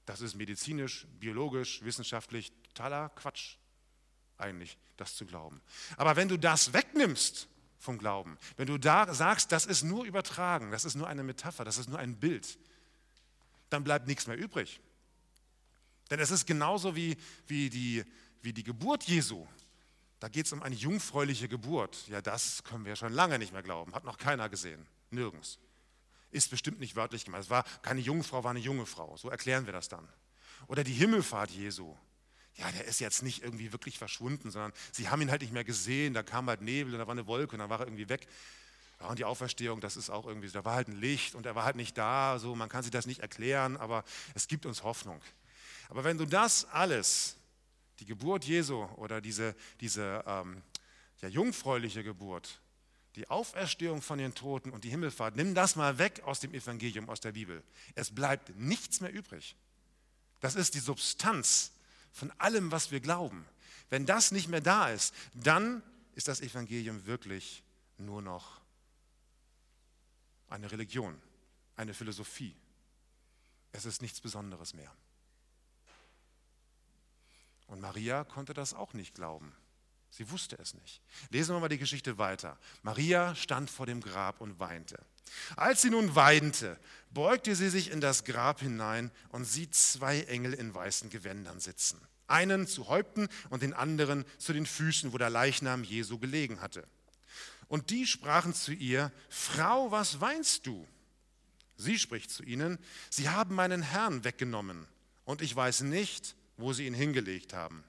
Das 0.06 0.20
ist 0.20 0.36
medizinisch, 0.36 1.06
biologisch, 1.18 1.82
wissenschaftlich 1.82 2.52
totaler 2.62 3.10
Quatsch 3.10 3.56
eigentlich, 4.38 4.78
das 4.96 5.16
zu 5.16 5.26
glauben. 5.26 5.60
Aber 5.96 6.16
wenn 6.16 6.28
du 6.28 6.38
das 6.38 6.72
wegnimmst 6.72 7.48
vom 7.78 7.98
Glauben, 7.98 8.38
wenn 8.56 8.66
du 8.66 8.78
da 8.78 9.12
sagst, 9.12 9.52
das 9.52 9.66
ist 9.66 9.82
nur 9.82 10.04
übertragen, 10.04 10.70
das 10.70 10.84
ist 10.84 10.94
nur 10.94 11.08
eine 11.08 11.22
Metapher, 11.22 11.64
das 11.64 11.78
ist 11.78 11.88
nur 11.88 11.98
ein 11.98 12.16
Bild, 12.16 12.58
dann 13.68 13.84
bleibt 13.84 14.06
nichts 14.06 14.26
mehr 14.26 14.38
übrig. 14.38 14.80
Denn 16.10 16.20
es 16.20 16.30
ist 16.30 16.46
genauso 16.46 16.94
wie, 16.94 17.16
wie, 17.48 17.68
die, 17.68 18.04
wie 18.42 18.52
die 18.52 18.62
Geburt 18.62 19.04
Jesu. 19.04 19.46
Da 20.20 20.28
geht 20.28 20.46
es 20.46 20.52
um 20.52 20.62
eine 20.62 20.76
jungfräuliche 20.76 21.48
Geburt. 21.48 22.06
Ja, 22.08 22.22
das 22.22 22.62
können 22.62 22.84
wir 22.84 22.94
schon 22.94 23.12
lange 23.12 23.38
nicht 23.40 23.52
mehr 23.52 23.62
glauben. 23.62 23.92
Hat 23.94 24.04
noch 24.04 24.18
keiner 24.18 24.48
gesehen. 24.48 24.86
Nirgends. 25.10 25.58
Ist 26.30 26.50
bestimmt 26.50 26.80
nicht 26.80 26.97
wörtlich 26.97 27.25
gemeint. 27.25 27.45
Es 27.45 27.50
war 27.50 27.64
keine 27.83 28.00
Jungfrau, 28.00 28.45
war 28.45 28.50
eine 28.50 28.61
junge 28.61 28.87
Frau. 28.87 29.16
So 29.16 29.30
erklären 29.30 29.66
wir 29.66 29.73
das 29.73 29.88
dann. 29.88 30.09
Oder 30.66 30.85
die 30.85 30.92
Himmelfahrt 30.92 31.50
Jesu 31.50 31.97
ja, 32.56 32.73
der 32.73 32.87
ist 32.87 33.00
jetzt 33.00 33.23
nicht 33.23 33.42
irgendwie 33.42 33.73
wirklich 33.73 33.99
verschwunden, 33.99 34.50
sondern 34.50 34.73
sie 34.92 35.09
haben 35.09 35.21
ihn 35.21 35.30
halt 35.30 35.42
nicht 35.42 35.52
mehr 35.52 35.64
gesehen, 35.64 36.14
da 36.14 36.23
kam 36.23 36.49
halt 36.49 36.62
Nebel 36.62 36.95
und 36.95 36.99
da 36.99 37.06
war 37.06 37.12
eine 37.12 37.26
Wolke 37.26 37.52
und 37.52 37.59
dann 37.59 37.68
war 37.68 37.80
er 37.80 37.87
irgendwie 37.87 38.09
weg. 38.09 38.26
Ja, 39.00 39.09
und 39.09 39.18
die 39.18 39.26
Auferstehung, 39.26 39.80
das 39.80 39.97
ist 39.97 40.09
auch 40.09 40.26
irgendwie, 40.26 40.49
da 40.49 40.64
war 40.64 40.75
halt 40.75 40.88
ein 40.88 40.97
Licht 40.97 41.35
und 41.35 41.45
er 41.45 41.54
war 41.54 41.64
halt 41.64 41.76
nicht 41.76 41.99
da, 41.99 42.38
so, 42.38 42.54
man 42.54 42.71
kann 42.71 42.83
sich 42.83 42.90
das 42.90 43.04
nicht 43.04 43.21
erklären, 43.21 43.76
aber 43.76 44.04
es 44.35 44.49
gibt 44.49 44.64
uns 44.64 44.83
Hoffnung. 44.83 45.21
Aber 45.90 46.02
wenn 46.04 46.16
du 46.16 46.25
das 46.25 46.64
alles, 46.64 47.37
die 48.00 48.06
Geburt 48.06 48.45
Jesu 48.45 48.85
oder 48.97 49.21
diese, 49.21 49.54
diese 49.80 50.25
ähm, 50.26 50.62
ja, 51.21 51.28
jungfräuliche 51.28 52.02
Geburt, 52.02 52.61
die 53.16 53.28
Auferstehung 53.28 54.02
von 54.02 54.18
den 54.18 54.35
Toten 54.35 54.70
und 54.70 54.85
die 54.85 54.90
Himmelfahrt, 54.90 55.37
nimm 55.37 55.54
das 55.54 55.75
mal 55.75 55.99
weg 55.99 56.23
aus 56.25 56.40
dem 56.40 56.52
Evangelium, 56.52 57.08
aus 57.08 57.20
der 57.20 57.32
Bibel. 57.32 57.62
Es 57.94 58.14
bleibt 58.14 58.54
nichts 58.56 59.00
mehr 59.00 59.12
übrig. 59.12 59.56
Das 60.40 60.54
ist 60.54 60.75
die 60.75 60.80
Substanz 60.80 61.73
von 62.12 62.30
allem, 62.38 62.70
was 62.70 62.90
wir 62.90 63.00
glauben. 63.00 63.46
Wenn 63.88 64.04
das 64.04 64.32
nicht 64.32 64.49
mehr 64.49 64.61
da 64.61 64.90
ist, 64.90 65.14
dann 65.32 65.82
ist 66.14 66.28
das 66.28 66.40
Evangelium 66.40 67.06
wirklich 67.06 67.62
nur 67.99 68.20
noch 68.20 68.61
eine 70.49 70.70
Religion, 70.70 71.20
eine 71.76 71.94
Philosophie. 71.94 72.54
Es 73.73 73.87
ist 73.87 74.02
nichts 74.02 74.20
Besonderes 74.20 74.75
mehr. 74.75 74.92
Und 77.66 77.80
Maria 77.80 78.25
konnte 78.25 78.54
das 78.54 78.75
auch 78.75 78.92
nicht 78.92 79.14
glauben. 79.14 79.52
Sie 80.16 80.30
wusste 80.30 80.56
es 80.58 80.73
nicht. 80.73 81.02
Lesen 81.28 81.54
wir 81.54 81.61
mal 81.61 81.68
die 81.68 81.76
Geschichte 81.76 82.16
weiter. 82.16 82.56
Maria 82.82 83.35
stand 83.35 83.68
vor 83.68 83.85
dem 83.85 84.00
Grab 84.00 84.40
und 84.40 84.58
weinte. 84.58 84.99
Als 85.56 85.82
sie 85.82 85.90
nun 85.90 86.14
weinte, 86.14 86.78
beugte 87.11 87.54
sie 87.54 87.68
sich 87.68 87.90
in 87.90 88.00
das 88.00 88.25
Grab 88.25 88.61
hinein 88.61 89.11
und 89.28 89.44
sieht 89.44 89.75
zwei 89.75 90.23
Engel 90.23 90.54
in 90.54 90.75
weißen 90.75 91.11
Gewändern 91.11 91.61
sitzen. 91.61 92.00
Einen 92.28 92.66
zu 92.66 92.88
Häupten 92.88 93.28
und 93.50 93.62
den 93.62 93.75
anderen 93.75 94.25
zu 94.38 94.54
den 94.54 94.64
Füßen, 94.64 95.12
wo 95.12 95.18
der 95.18 95.28
Leichnam 95.28 95.85
Jesu 95.85 96.18
gelegen 96.18 96.62
hatte. 96.62 96.88
Und 97.68 97.90
die 97.90 98.06
sprachen 98.06 98.54
zu 98.54 98.73
ihr, 98.73 99.12
Frau, 99.28 99.90
was 99.90 100.23
weinst 100.23 100.66
du? 100.66 100.88
Sie 101.76 101.99
spricht 101.99 102.30
zu 102.30 102.42
ihnen, 102.42 102.78
Sie 103.11 103.28
haben 103.28 103.54
meinen 103.54 103.82
Herrn 103.82 104.25
weggenommen 104.25 104.87
und 105.26 105.42
ich 105.42 105.54
weiß 105.54 105.82
nicht, 105.82 106.37
wo 106.56 106.73
sie 106.73 106.87
ihn 106.87 106.94
hingelegt 106.94 107.52
haben. 107.52 107.85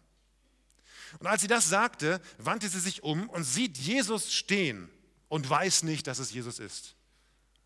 Und 1.19 1.27
als 1.27 1.41
sie 1.41 1.47
das 1.47 1.69
sagte, 1.69 2.21
wandte 2.37 2.69
sie 2.69 2.79
sich 2.79 3.03
um 3.03 3.29
und 3.29 3.43
sieht 3.43 3.77
Jesus 3.77 4.33
stehen 4.33 4.89
und 5.29 5.49
weiß 5.49 5.83
nicht, 5.83 6.07
dass 6.07 6.19
es 6.19 6.31
Jesus 6.31 6.59
ist. 6.59 6.95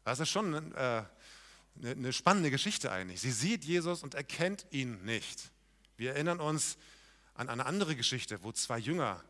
Das 0.03 0.19
ist 0.19 0.29
schon 0.29 0.74
äh, 0.74 1.03
eine 1.83 2.13
spannende 2.13 2.51
Geschichte 2.51 2.91
eigentlich. 2.91 3.21
Sie 3.21 3.31
sieht 3.31 3.63
Jesus 3.63 4.03
und 4.03 4.15
erkennt 4.15 4.65
ihn 4.71 5.03
nicht. 5.03 5.51
Wir 5.98 6.13
erinnern 6.13 6.39
uns 6.39 6.77
an 7.36 7.50
eine 7.50 7.65
andere 7.65 7.95
Geschichte, 7.95 8.43
wo 8.43 8.51
zwei 8.51 8.79
Jünger 8.79 9.24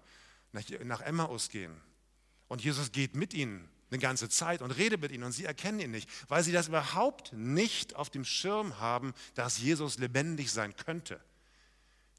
nach 0.83 1.01
Emmaus 1.01 1.49
gehen 1.49 1.79
und 2.51 2.61
Jesus 2.61 2.91
geht 2.91 3.15
mit 3.15 3.33
ihnen 3.33 3.69
eine 3.91 3.99
ganze 3.99 4.27
Zeit 4.27 4.61
und 4.61 4.71
redet 4.71 4.99
mit 4.99 5.11
ihnen 5.11 5.23
und 5.23 5.31
sie 5.31 5.45
erkennen 5.45 5.79
ihn 5.79 5.91
nicht, 5.91 6.09
weil 6.27 6.43
sie 6.43 6.51
das 6.51 6.67
überhaupt 6.67 7.31
nicht 7.31 7.95
auf 7.95 8.09
dem 8.09 8.25
Schirm 8.25 8.79
haben, 8.79 9.13
dass 9.35 9.57
Jesus 9.57 9.97
lebendig 9.97 10.51
sein 10.51 10.75
könnte. 10.75 11.21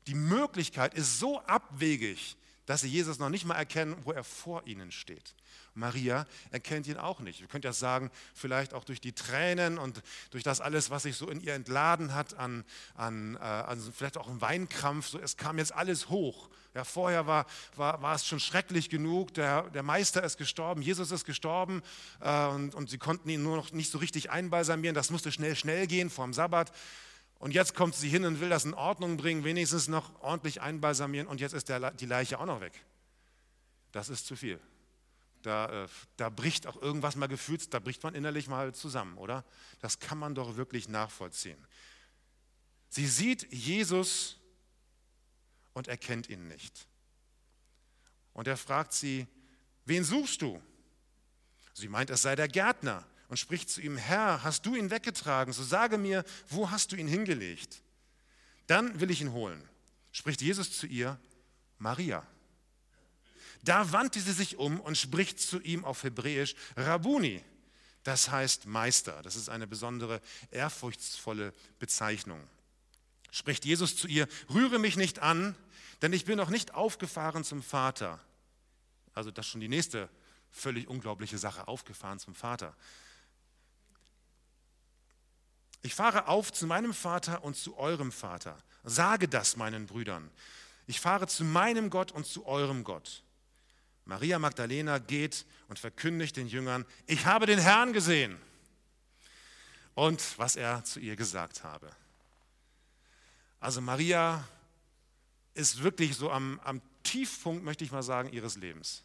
Die 0.07 0.15
Möglichkeit 0.15 0.95
ist 0.95 1.19
so 1.19 1.41
abwegig, 1.43 2.37
dass 2.67 2.83
sie 2.83 2.89
Jesus 2.89 3.19
noch 3.19 3.29
nicht 3.29 3.45
mal 3.45 3.57
erkennen, 3.57 3.97
wo 4.05 4.13
er 4.13 4.25
vor 4.25 4.67
ihnen 4.67 4.93
steht. 4.93 5.35
Maria 5.75 6.27
erkennt 6.51 6.87
ihn 6.87 6.97
auch 6.97 7.21
nicht. 7.21 7.41
Wir 7.41 7.49
könnten 7.49 7.67
ja 7.67 7.73
sagen, 7.73 8.11
vielleicht 8.35 8.75
auch 8.75 8.85
durch 8.85 9.01
die 9.01 9.13
Tränen 9.13 9.79
und 9.79 10.03
durch 10.31 10.45
das 10.45 10.61
alles, 10.61 10.91
was 10.91 11.05
sich 11.05 11.17
so 11.17 11.29
in 11.29 11.41
ihr 11.41 11.55
entladen 11.55 12.15
hat, 12.15 12.35
an, 12.35 12.65
an, 12.95 13.37
äh, 13.37 13.39
also 13.39 13.91
vielleicht 13.91 14.19
auch 14.19 14.29
ein 14.29 14.41
Weinkrampf. 14.41 15.09
So, 15.09 15.19
es 15.19 15.37
kam 15.37 15.59
jetzt 15.59 15.75
alles 15.75 16.09
hoch. 16.09 16.51
Ja, 16.75 16.85
vorher 16.85 17.27
war, 17.27 17.47
war, 17.77 18.01
war 18.03 18.15
es 18.15 18.27
schon 18.27 18.41
schrecklich 18.41 18.91
genug. 18.91 19.35
Der, 19.35 19.63
der 19.71 19.83
Meister 19.83 20.23
ist 20.23 20.39
gestorben, 20.39 20.83
Jesus 20.83 21.11
ist 21.11 21.25
gestorben 21.25 21.83
äh, 22.21 22.47
und, 22.47 22.75
und 22.75 22.91
sie 22.91 22.99
konnten 22.99 23.29
ihn 23.29 23.43
nur 23.43 23.57
noch 23.57 23.73
nicht 23.73 23.91
so 23.91 23.99
richtig 23.99 24.31
einbalsamieren. 24.31 24.95
Das 24.95 25.11
musste 25.11 25.33
schnell, 25.33 25.57
schnell 25.57 25.87
gehen 25.87 26.11
vor 26.11 26.25
dem 26.25 26.35
Sabbat. 26.35 26.73
Und 27.43 27.55
jetzt 27.55 27.75
kommt 27.75 27.97
sie 27.97 28.09
hin 28.09 28.25
und 28.25 28.39
will 28.39 28.51
das 28.51 28.65
in 28.65 28.73
Ordnung 28.73 29.17
bringen, 29.17 29.43
wenigstens 29.43 29.89
noch 29.89 30.23
ordentlich 30.23 30.61
einbalsamieren 30.61 31.27
und 31.27 31.41
jetzt 31.41 31.55
ist 31.55 31.69
der, 31.69 31.91
die 31.91 32.07
Leiche 32.07 32.39
auch 32.39 32.47
noch 32.47 32.61
weg. 32.61 32.85
Das 33.91 34.09
ist 34.09 34.29
zu 34.29 34.37
viel. 34.37 34.61
Da, 35.43 35.87
äh, 35.87 35.89
da 36.17 36.29
bricht 36.29 36.69
auch 36.69 36.81
irgendwas 36.81 37.17
mal 37.17 37.27
gefühlt, 37.27 37.75
da 37.75 37.81
bricht 37.81 38.01
man 38.05 38.15
innerlich 38.15 38.47
mal 38.47 38.73
zusammen, 38.77 39.19
oder? 39.19 39.45
Das 39.81 39.99
kann 39.99 40.19
man 40.19 40.37
doch 40.37 40.55
wirklich 40.55 40.89
nachvollziehen. 40.89 41.59
Sie 42.91 43.09
sieht 43.09 43.53
Jesus 43.53 44.39
und 45.73 45.89
erkennt 45.89 46.29
ihn 46.29 46.47
nicht. 46.47 46.87
Und 48.35 48.47
er 48.47 48.57
fragt 48.57 48.93
sie, 48.93 49.27
wen 49.85 50.05
suchst 50.05 50.43
du? 50.43 50.63
Sie 51.75 51.89
meint, 51.89 52.11
es 52.11 52.23
sei 52.23 52.37
der 52.37 52.47
Gärtner 52.47 53.05
und 53.33 53.39
spricht 53.39 53.71
zu 53.71 53.81
ihm, 53.81 53.97
Herr, 53.97 54.43
hast 54.43 54.67
du 54.67 54.75
ihn 54.75 54.91
weggetragen? 54.91 55.55
So 55.55 55.63
sage 55.63 55.97
mir, 55.97 56.23
wo 56.51 56.71
hast 56.71 56.93
du 56.93 56.97
ihn 56.97 57.09
hingelegt? 57.09 57.81
Dann 58.67 59.01
will 59.01 59.11
ich 59.11 59.23
ihn 59.23 59.33
holen. 59.33 59.67
Spricht 60.11 60.43
Jesus 60.43 60.77
zu 60.77 60.87
ihr, 60.87 61.19
Maria. 61.79 62.27
Da 63.63 63.91
wandte 63.91 64.21
sie 64.21 64.35
sich 64.35 64.59
um 64.59 64.79
und 64.81 64.99
spricht 64.99 65.41
zu 65.41 65.63
ihm 65.63 65.83
auf 65.87 66.03
Hebräisch, 66.03 66.55
Rabuni. 66.77 67.43
Das 68.03 68.31
heißt 68.31 68.67
Meister. 68.67 69.23
Das 69.23 69.37
ist 69.37 69.49
eine 69.49 69.67
besondere, 69.67 70.21
ehrfurchtsvolle 70.51 71.55
Bezeichnung. 71.79 72.47
Spricht 73.31 73.65
Jesus 73.65 73.97
zu 73.97 74.09
ihr, 74.09 74.29
rühre 74.51 74.79
mich 74.79 74.99
nicht 74.99 75.21
an, 75.21 75.55
denn 76.03 76.13
ich 76.13 76.27
bin 76.27 76.37
noch 76.37 76.51
nicht 76.51 76.75
aufgefahren 76.75 77.45
zum 77.45 77.63
Vater. 77.63 78.21
Also 79.15 79.31
das 79.31 79.47
ist 79.47 79.53
schon 79.53 79.63
die 79.63 79.69
nächste 79.69 80.11
völlig 80.51 80.87
unglaubliche 80.87 81.39
Sache, 81.39 81.67
aufgefahren 81.67 82.19
zum 82.19 82.35
Vater. 82.35 82.77
Ich 85.83 85.95
fahre 85.95 86.29
auf 86.29 86.53
zu 86.53 86.67
meinem 86.67 86.95
Vater 86.95 87.45
und 87.45 87.57
zu 87.57 87.77
eurem 87.77 88.13
Vater. 88.13 88.57
Sage 88.85 89.29
das 89.29 89.57
meinen 89.57 89.87
Brüdern. 89.87 90.31
Ich 90.87 91.01
fahre 91.01 91.27
zu 91.27 91.45
meinem 91.45 91.91
Gott 91.91 92.13
und 92.13 92.27
zu 92.27 92.47
eurem 92.47 92.85
Gott. 92.85 93.23
Maria 94.05 94.39
Magdalena 94.39 94.99
geht 94.99 95.47
und 95.69 95.79
verkündigt 95.79 96.37
den 96.37 96.49
Jüngern, 96.49 96.85
ich 97.07 97.27
habe 97.27 97.47
den 97.47 97.59
Herrn 97.59 97.93
gesehen 97.93 98.37
und 99.95 100.39
was 100.39 100.57
er 100.57 100.83
zu 100.85 100.99
ihr 100.99 101.17
gesagt 101.17 101.63
habe. 101.63 101.91
Also 103.61 103.81
Maria 103.81 104.47
ist 105.55 105.83
wirklich 105.83 106.17
so 106.17 106.31
am, 106.31 106.61
am 106.65 106.81
Tiefpunkt, 107.05 107.65
möchte 107.65 107.85
ich 107.85 107.93
mal 107.93 108.03
sagen, 108.03 108.33
ihres 108.33 108.57
Lebens. 108.57 109.05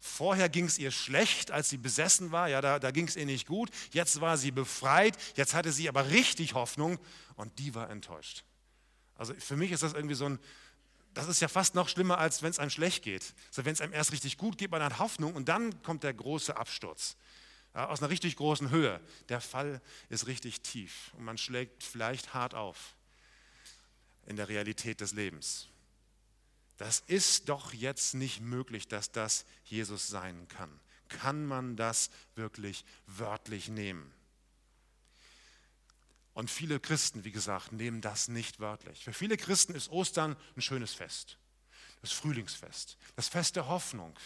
Vorher 0.00 0.48
ging 0.48 0.64
es 0.64 0.78
ihr 0.78 0.90
schlecht, 0.90 1.50
als 1.50 1.68
sie 1.68 1.76
besessen 1.76 2.32
war, 2.32 2.48
ja, 2.48 2.62
da, 2.62 2.78
da 2.78 2.90
ging 2.90 3.06
es 3.06 3.16
ihr 3.16 3.26
nicht 3.26 3.46
gut. 3.46 3.70
Jetzt 3.92 4.22
war 4.22 4.38
sie 4.38 4.50
befreit, 4.50 5.16
jetzt 5.36 5.52
hatte 5.52 5.72
sie 5.72 5.90
aber 5.90 6.08
richtig 6.08 6.54
Hoffnung 6.54 6.98
und 7.36 7.58
die 7.58 7.74
war 7.74 7.90
enttäuscht. 7.90 8.44
Also 9.14 9.34
für 9.34 9.56
mich 9.56 9.72
ist 9.72 9.82
das 9.82 9.92
irgendwie 9.92 10.14
so 10.14 10.24
ein, 10.24 10.38
das 11.12 11.28
ist 11.28 11.40
ja 11.40 11.48
fast 11.48 11.74
noch 11.74 11.90
schlimmer, 11.90 12.16
als 12.16 12.42
wenn 12.42 12.50
es 12.50 12.58
einem 12.58 12.70
schlecht 12.70 13.04
geht. 13.04 13.34
Also 13.48 13.66
wenn 13.66 13.74
es 13.74 13.82
einem 13.82 13.92
erst 13.92 14.12
richtig 14.12 14.38
gut 14.38 14.56
geht, 14.56 14.70
man 14.70 14.82
hat 14.82 14.98
Hoffnung 14.98 15.34
und 15.34 15.50
dann 15.50 15.82
kommt 15.82 16.02
der 16.02 16.14
große 16.14 16.56
Absturz. 16.56 17.16
Ja, 17.74 17.88
aus 17.88 18.00
einer 18.00 18.08
richtig 18.08 18.36
großen 18.36 18.70
Höhe. 18.70 19.00
Der 19.28 19.42
Fall 19.42 19.82
ist 20.08 20.26
richtig 20.26 20.62
tief 20.62 21.12
und 21.18 21.24
man 21.24 21.36
schlägt 21.36 21.84
vielleicht 21.84 22.32
hart 22.32 22.54
auf 22.54 22.96
in 24.26 24.36
der 24.36 24.48
Realität 24.48 25.02
des 25.02 25.12
Lebens 25.12 25.68
das 26.80 27.00
ist 27.00 27.50
doch 27.50 27.74
jetzt 27.74 28.14
nicht 28.14 28.40
möglich, 28.40 28.88
dass 28.88 29.12
das 29.12 29.44
Jesus 29.64 30.08
sein 30.08 30.48
kann. 30.48 30.80
Kann 31.10 31.44
man 31.44 31.76
das 31.76 32.08
wirklich 32.36 32.86
wörtlich 33.06 33.68
nehmen? 33.68 34.10
Und 36.32 36.50
viele 36.50 36.80
Christen, 36.80 37.22
wie 37.24 37.32
gesagt, 37.32 37.72
nehmen 37.72 38.00
das 38.00 38.28
nicht 38.28 38.60
wörtlich. 38.60 39.04
Für 39.04 39.12
viele 39.12 39.36
Christen 39.36 39.74
ist 39.74 39.90
Ostern 39.90 40.36
ein 40.56 40.62
schönes 40.62 40.94
Fest. 40.94 41.36
Das 42.00 42.12
Frühlingsfest, 42.12 42.96
das 43.14 43.28
Fest 43.28 43.56
der 43.56 43.68
Hoffnung, 43.68 44.18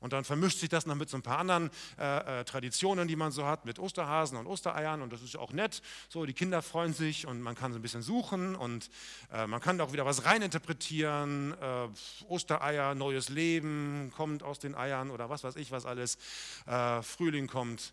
und 0.00 0.12
dann 0.12 0.24
vermischt 0.24 0.58
sich 0.58 0.68
das 0.68 0.86
noch 0.86 0.94
mit 0.94 1.08
so 1.08 1.16
ein 1.16 1.22
paar 1.22 1.38
anderen 1.38 1.70
äh, 1.98 2.40
äh, 2.40 2.44
Traditionen, 2.44 3.08
die 3.08 3.16
man 3.16 3.32
so 3.32 3.46
hat, 3.46 3.64
mit 3.64 3.78
Osterhasen 3.78 4.36
und 4.36 4.46
Ostereiern. 4.46 5.02
Und 5.02 5.12
das 5.12 5.22
ist 5.22 5.36
auch 5.36 5.52
nett. 5.52 5.82
So, 6.08 6.26
die 6.26 6.32
Kinder 6.32 6.62
freuen 6.62 6.92
sich 6.92 7.26
und 7.26 7.40
man 7.40 7.54
kann 7.54 7.72
so 7.72 7.78
ein 7.78 7.82
bisschen 7.82 8.02
suchen 8.02 8.54
und 8.56 8.90
äh, 9.32 9.46
man 9.46 9.60
kann 9.60 9.78
da 9.78 9.84
auch 9.84 9.92
wieder 9.92 10.06
was 10.06 10.24
reininterpretieren. 10.24 11.54
Äh, 11.60 11.88
Ostereier, 12.28 12.94
neues 12.94 13.28
Leben 13.28 14.12
kommt 14.16 14.42
aus 14.42 14.58
den 14.58 14.74
Eiern 14.74 15.10
oder 15.10 15.30
was 15.30 15.44
weiß 15.44 15.56
ich, 15.56 15.70
was 15.70 15.86
alles. 15.86 16.18
Äh, 16.66 17.02
Frühling 17.02 17.46
kommt. 17.46 17.92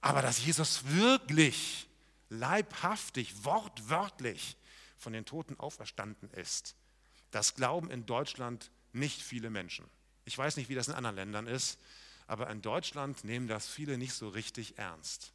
Aber 0.00 0.22
dass 0.22 0.44
Jesus 0.44 0.82
wirklich 0.86 1.88
leibhaftig, 2.28 3.44
wortwörtlich 3.44 4.56
von 4.96 5.12
den 5.12 5.24
Toten 5.24 5.58
auferstanden 5.58 6.30
ist, 6.30 6.76
das 7.30 7.54
glauben 7.54 7.90
in 7.90 8.06
Deutschland 8.06 8.70
nicht 8.92 9.22
viele 9.22 9.50
Menschen. 9.50 9.84
Ich 10.28 10.36
weiß 10.36 10.56
nicht, 10.58 10.68
wie 10.68 10.74
das 10.74 10.88
in 10.88 10.94
anderen 10.94 11.16
Ländern 11.16 11.46
ist, 11.46 11.78
aber 12.26 12.50
in 12.50 12.60
Deutschland 12.60 13.24
nehmen 13.24 13.48
das 13.48 13.66
viele 13.66 13.96
nicht 13.96 14.12
so 14.12 14.28
richtig 14.28 14.76
ernst. 14.76 15.32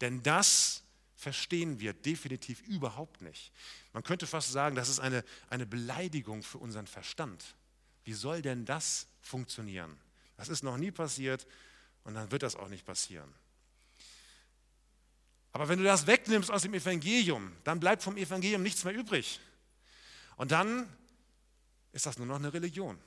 Denn 0.00 0.22
das 0.22 0.82
verstehen 1.14 1.78
wir 1.78 1.92
definitiv 1.92 2.62
überhaupt 2.62 3.20
nicht. 3.20 3.52
Man 3.92 4.02
könnte 4.02 4.26
fast 4.26 4.50
sagen, 4.50 4.76
das 4.76 4.88
ist 4.88 4.98
eine, 4.98 5.22
eine 5.50 5.66
Beleidigung 5.66 6.42
für 6.42 6.56
unseren 6.56 6.86
Verstand. 6.86 7.54
Wie 8.04 8.14
soll 8.14 8.40
denn 8.40 8.64
das 8.64 9.06
funktionieren? 9.20 9.94
Das 10.38 10.48
ist 10.48 10.62
noch 10.62 10.78
nie 10.78 10.90
passiert 10.90 11.46
Und 12.04 12.14
dann 12.14 12.30
wird 12.30 12.42
das 12.42 12.56
auch 12.56 12.68
nicht 12.68 12.86
passieren. 12.86 13.30
Aber 15.52 15.68
wenn 15.68 15.78
du 15.78 15.84
das 15.84 16.06
wegnimmst 16.06 16.50
aus 16.50 16.62
dem 16.62 16.72
Evangelium, 16.72 17.54
dann 17.64 17.78
bleibt 17.78 18.02
vom 18.02 18.16
Evangelium 18.16 18.62
nichts 18.62 18.84
mehr 18.84 18.94
übrig. 18.94 19.38
Und 20.36 20.50
dann 20.50 20.88
ist 21.92 22.06
das 22.06 22.16
nur 22.16 22.26
noch 22.26 22.36
eine 22.36 22.54
Religion. 22.54 22.98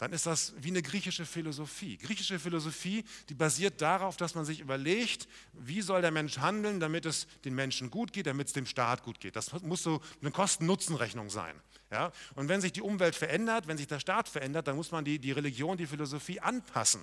Dann 0.00 0.14
ist 0.14 0.24
das 0.24 0.54
wie 0.56 0.68
eine 0.68 0.80
griechische 0.80 1.26
Philosophie. 1.26 1.98
Griechische 1.98 2.38
Philosophie, 2.38 3.04
die 3.28 3.34
basiert 3.34 3.82
darauf, 3.82 4.16
dass 4.16 4.34
man 4.34 4.46
sich 4.46 4.60
überlegt, 4.60 5.28
wie 5.52 5.82
soll 5.82 6.00
der 6.00 6.10
Mensch 6.10 6.38
handeln, 6.38 6.80
damit 6.80 7.04
es 7.04 7.26
den 7.44 7.54
Menschen 7.54 7.90
gut 7.90 8.14
geht, 8.14 8.26
damit 8.26 8.46
es 8.46 8.54
dem 8.54 8.64
Staat 8.64 9.02
gut 9.02 9.20
geht. 9.20 9.36
Das 9.36 9.52
muss 9.60 9.82
so 9.82 10.00
eine 10.22 10.30
Kosten-Nutzen-Rechnung 10.30 11.28
sein. 11.28 11.54
Ja? 11.90 12.12
Und 12.34 12.48
wenn 12.48 12.62
sich 12.62 12.72
die 12.72 12.80
Umwelt 12.80 13.14
verändert, 13.14 13.66
wenn 13.66 13.76
sich 13.76 13.88
der 13.88 14.00
Staat 14.00 14.26
verändert, 14.26 14.68
dann 14.68 14.76
muss 14.76 14.90
man 14.90 15.04
die, 15.04 15.18
die 15.18 15.32
Religion, 15.32 15.76
die 15.76 15.86
Philosophie 15.86 16.40
anpassen. 16.40 17.02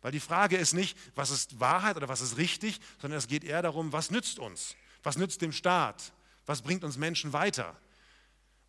Weil 0.00 0.12
die 0.12 0.20
Frage 0.20 0.56
ist 0.56 0.72
nicht, 0.72 0.96
was 1.16 1.30
ist 1.30 1.58
Wahrheit 1.58 1.96
oder 1.96 2.08
was 2.08 2.20
ist 2.20 2.36
richtig, 2.36 2.78
sondern 3.00 3.18
es 3.18 3.26
geht 3.26 3.42
eher 3.42 3.60
darum, 3.60 3.92
was 3.92 4.12
nützt 4.12 4.38
uns? 4.38 4.76
Was 5.02 5.18
nützt 5.18 5.42
dem 5.42 5.50
Staat? 5.50 6.12
Was 6.46 6.62
bringt 6.62 6.84
uns 6.84 6.96
Menschen 6.96 7.32
weiter? 7.32 7.76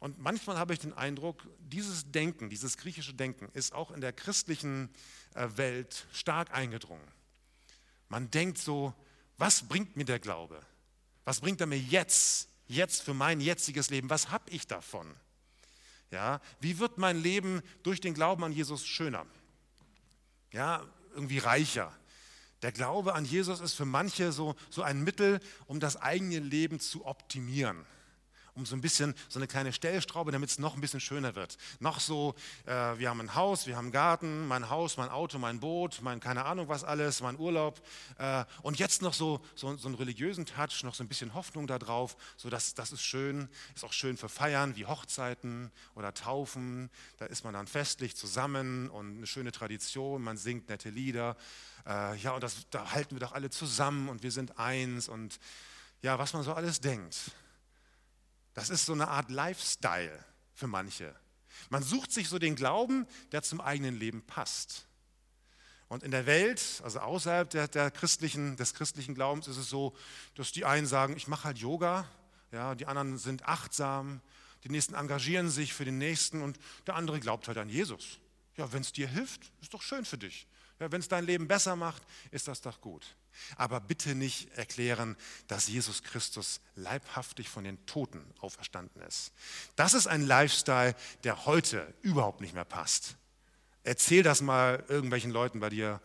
Und 0.01 0.17
manchmal 0.17 0.57
habe 0.57 0.73
ich 0.73 0.79
den 0.79 0.93
Eindruck, 0.93 1.47
dieses 1.59 2.11
Denken, 2.11 2.49
dieses 2.49 2.77
griechische 2.77 3.13
Denken 3.13 3.47
ist 3.53 3.71
auch 3.71 3.91
in 3.91 4.01
der 4.01 4.11
christlichen 4.11 4.89
äh, 5.35 5.47
Welt 5.57 6.07
stark 6.11 6.51
eingedrungen. 6.51 7.07
Man 8.09 8.31
denkt 8.31 8.57
so, 8.57 8.95
was 9.37 9.67
bringt 9.67 9.95
mir 9.95 10.05
der 10.05 10.17
Glaube? 10.17 10.59
Was 11.23 11.41
bringt 11.41 11.61
er 11.61 11.67
mir 11.67 11.77
jetzt, 11.77 12.49
jetzt 12.67 13.03
für 13.03 13.13
mein 13.13 13.39
jetziges 13.41 13.91
Leben? 13.91 14.09
Was 14.09 14.31
habe 14.31 14.49
ich 14.49 14.65
davon? 14.65 15.15
Ja, 16.09 16.41
wie 16.59 16.79
wird 16.79 16.97
mein 16.97 17.21
Leben 17.21 17.61
durch 17.83 18.01
den 18.01 18.15
Glauben 18.15 18.43
an 18.43 18.53
Jesus 18.53 18.87
schöner? 18.87 19.27
Ja, 20.51 20.83
irgendwie 21.13 21.37
reicher. 21.37 21.95
Der 22.63 22.71
Glaube 22.71 23.13
an 23.13 23.23
Jesus 23.23 23.59
ist 23.59 23.75
für 23.75 23.85
manche 23.85 24.31
so, 24.31 24.55
so 24.71 24.81
ein 24.81 25.03
Mittel, 25.03 25.39
um 25.67 25.79
das 25.79 25.95
eigene 25.95 26.39
Leben 26.39 26.79
zu 26.79 27.05
optimieren 27.05 27.85
um 28.55 28.65
so 28.65 28.75
ein 28.75 28.81
bisschen 28.81 29.15
so 29.29 29.39
eine 29.39 29.47
kleine 29.47 29.73
Stellschraube, 29.73 30.31
damit 30.31 30.49
es 30.49 30.59
noch 30.59 30.75
ein 30.75 30.81
bisschen 30.81 30.99
schöner 30.99 31.35
wird. 31.35 31.57
Noch 31.79 31.99
so, 31.99 32.35
äh, 32.65 32.71
wir 32.71 33.09
haben 33.09 33.21
ein 33.21 33.35
Haus, 33.35 33.67
wir 33.67 33.77
haben 33.77 33.85
einen 33.85 33.91
Garten, 33.91 34.47
mein 34.47 34.69
Haus, 34.69 34.97
mein 34.97 35.09
Auto, 35.09 35.39
mein 35.39 35.59
Boot, 35.59 35.99
mein 36.01 36.19
keine 36.19 36.45
Ahnung 36.45 36.67
was 36.67 36.83
alles, 36.83 37.21
mein 37.21 37.37
Urlaub. 37.37 37.81
Äh, 38.17 38.45
und 38.61 38.79
jetzt 38.79 39.01
noch 39.01 39.13
so, 39.13 39.41
so, 39.55 39.75
so 39.77 39.87
einen 39.87 39.95
religiösen 39.95 40.45
Touch, 40.45 40.83
noch 40.83 40.95
so 40.95 41.03
ein 41.03 41.07
bisschen 41.07 41.33
Hoffnung 41.33 41.67
da 41.67 41.79
drauf. 41.79 42.17
So, 42.37 42.49
das, 42.49 42.73
das 42.73 42.91
ist 42.91 43.03
schön, 43.03 43.49
ist 43.75 43.83
auch 43.83 43.93
schön 43.93 44.17
für 44.17 44.29
Feiern 44.29 44.75
wie 44.75 44.85
Hochzeiten 44.85 45.71
oder 45.95 46.13
Taufen. 46.13 46.89
Da 47.17 47.25
ist 47.25 47.43
man 47.43 47.53
dann 47.53 47.67
festlich 47.67 48.15
zusammen 48.15 48.89
und 48.89 49.17
eine 49.17 49.27
schöne 49.27 49.51
Tradition, 49.51 50.21
man 50.21 50.37
singt 50.37 50.69
nette 50.69 50.89
Lieder. 50.89 51.37
Äh, 51.85 52.17
ja, 52.17 52.31
und 52.31 52.43
das, 52.43 52.69
da 52.69 52.91
halten 52.91 53.15
wir 53.15 53.19
doch 53.19 53.31
alle 53.31 53.49
zusammen 53.49 54.09
und 54.09 54.23
wir 54.23 54.31
sind 54.31 54.59
eins 54.59 55.07
und 55.07 55.39
ja, 56.01 56.17
was 56.17 56.33
man 56.33 56.43
so 56.43 56.53
alles 56.53 56.81
denkt. 56.81 57.31
Das 58.53 58.69
ist 58.69 58.85
so 58.85 58.93
eine 58.93 59.07
Art 59.07 59.29
Lifestyle 59.29 60.23
für 60.53 60.67
manche. 60.67 61.15
Man 61.69 61.83
sucht 61.83 62.11
sich 62.11 62.29
so 62.29 62.39
den 62.39 62.55
Glauben, 62.55 63.07
der 63.31 63.43
zum 63.43 63.61
eigenen 63.61 63.95
Leben 63.95 64.21
passt. 64.25 64.87
Und 65.87 66.03
in 66.03 66.11
der 66.11 66.25
Welt, 66.25 66.81
also 66.83 66.99
außerhalb 66.99 67.49
der, 67.49 67.67
der 67.67 67.91
christlichen, 67.91 68.55
des 68.55 68.73
christlichen 68.73 69.13
Glaubens, 69.13 69.47
ist 69.47 69.57
es 69.57 69.69
so, 69.69 69.95
dass 70.35 70.51
die 70.51 70.63
einen 70.63 70.87
sagen, 70.87 71.17
ich 71.17 71.27
mache 71.27 71.43
halt 71.43 71.57
Yoga, 71.57 72.07
ja, 72.51 72.75
die 72.75 72.85
anderen 72.85 73.17
sind 73.17 73.45
achtsam, 73.45 74.21
die 74.63 74.69
nächsten 74.69 74.93
engagieren 74.93 75.49
sich 75.49 75.73
für 75.73 75.85
den 75.85 75.97
Nächsten 75.97 76.41
und 76.41 76.59
der 76.87 76.95
andere 76.95 77.19
glaubt 77.19 77.47
halt 77.47 77.57
an 77.57 77.69
Jesus. 77.69 78.19
Ja, 78.55 78.71
wenn 78.71 78.81
es 78.81 78.93
dir 78.93 79.07
hilft, 79.07 79.51
ist 79.61 79.73
doch 79.73 79.81
schön 79.81 80.05
für 80.05 80.17
dich. 80.17 80.47
Ja, 80.79 80.91
wenn 80.91 81.01
es 81.01 81.07
dein 81.07 81.25
Leben 81.25 81.47
besser 81.47 81.75
macht, 81.75 82.03
ist 82.31 82.47
das 82.47 82.61
doch 82.61 82.79
gut. 82.79 83.15
Aber 83.55 83.79
bitte 83.79 84.15
nicht 84.15 84.51
erklären, 84.57 85.15
dass 85.47 85.67
Jesus 85.67 86.03
Christus 86.03 86.61
leibhaftig 86.75 87.49
von 87.49 87.63
den 87.63 87.83
Toten 87.85 88.23
auferstanden 88.39 89.01
ist. 89.03 89.31
Das 89.75 89.93
ist 89.93 90.07
ein 90.07 90.21
Lifestyle, 90.21 90.95
der 91.23 91.45
heute 91.45 91.93
überhaupt 92.01 92.41
nicht 92.41 92.53
mehr 92.53 92.65
passt. 92.65 93.15
Erzähl 93.83 94.23
das 94.23 94.41
mal 94.41 94.83
irgendwelchen 94.87 95.31
Leuten 95.31 95.59
bei 95.59 95.69
dir, 95.69 96.01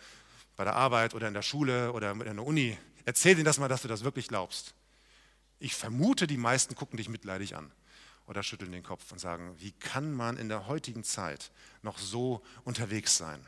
bei 0.57 0.65
der 0.65 0.77
Arbeit 0.77 1.15
oder 1.15 1.29
in 1.29 1.35
der 1.35 1.43
Schule 1.43 1.93
oder 1.93 2.13
in 2.13 2.19
der 2.19 2.47
Uni. 2.47 2.77
Erzähl 3.05 3.35
denen 3.35 3.45
das 3.45 3.59
mal, 3.59 3.69
dass 3.69 3.83
du 3.83 3.89
das 3.89 4.05
wirklich 4.05 4.29
glaubst. 4.29 4.75
Ich 5.59 5.75
vermute, 5.75 6.27
die 6.27 6.37
meisten 6.37 6.75
gucken 6.75 6.97
dich 6.97 7.09
mitleidig 7.09 7.57
an 7.57 7.71
oder 8.27 8.43
schütteln 8.43 8.73
den 8.73 8.83
Kopf 8.83 9.13
und 9.13 9.19
sagen, 9.19 9.55
wie 9.59 9.73
kann 9.73 10.13
man 10.13 10.37
in 10.37 10.49
der 10.49 10.67
heutigen 10.67 11.05
Zeit 11.05 11.51
noch 11.83 11.99
so 11.99 12.43
unterwegs 12.65 13.17
sein? 13.17 13.47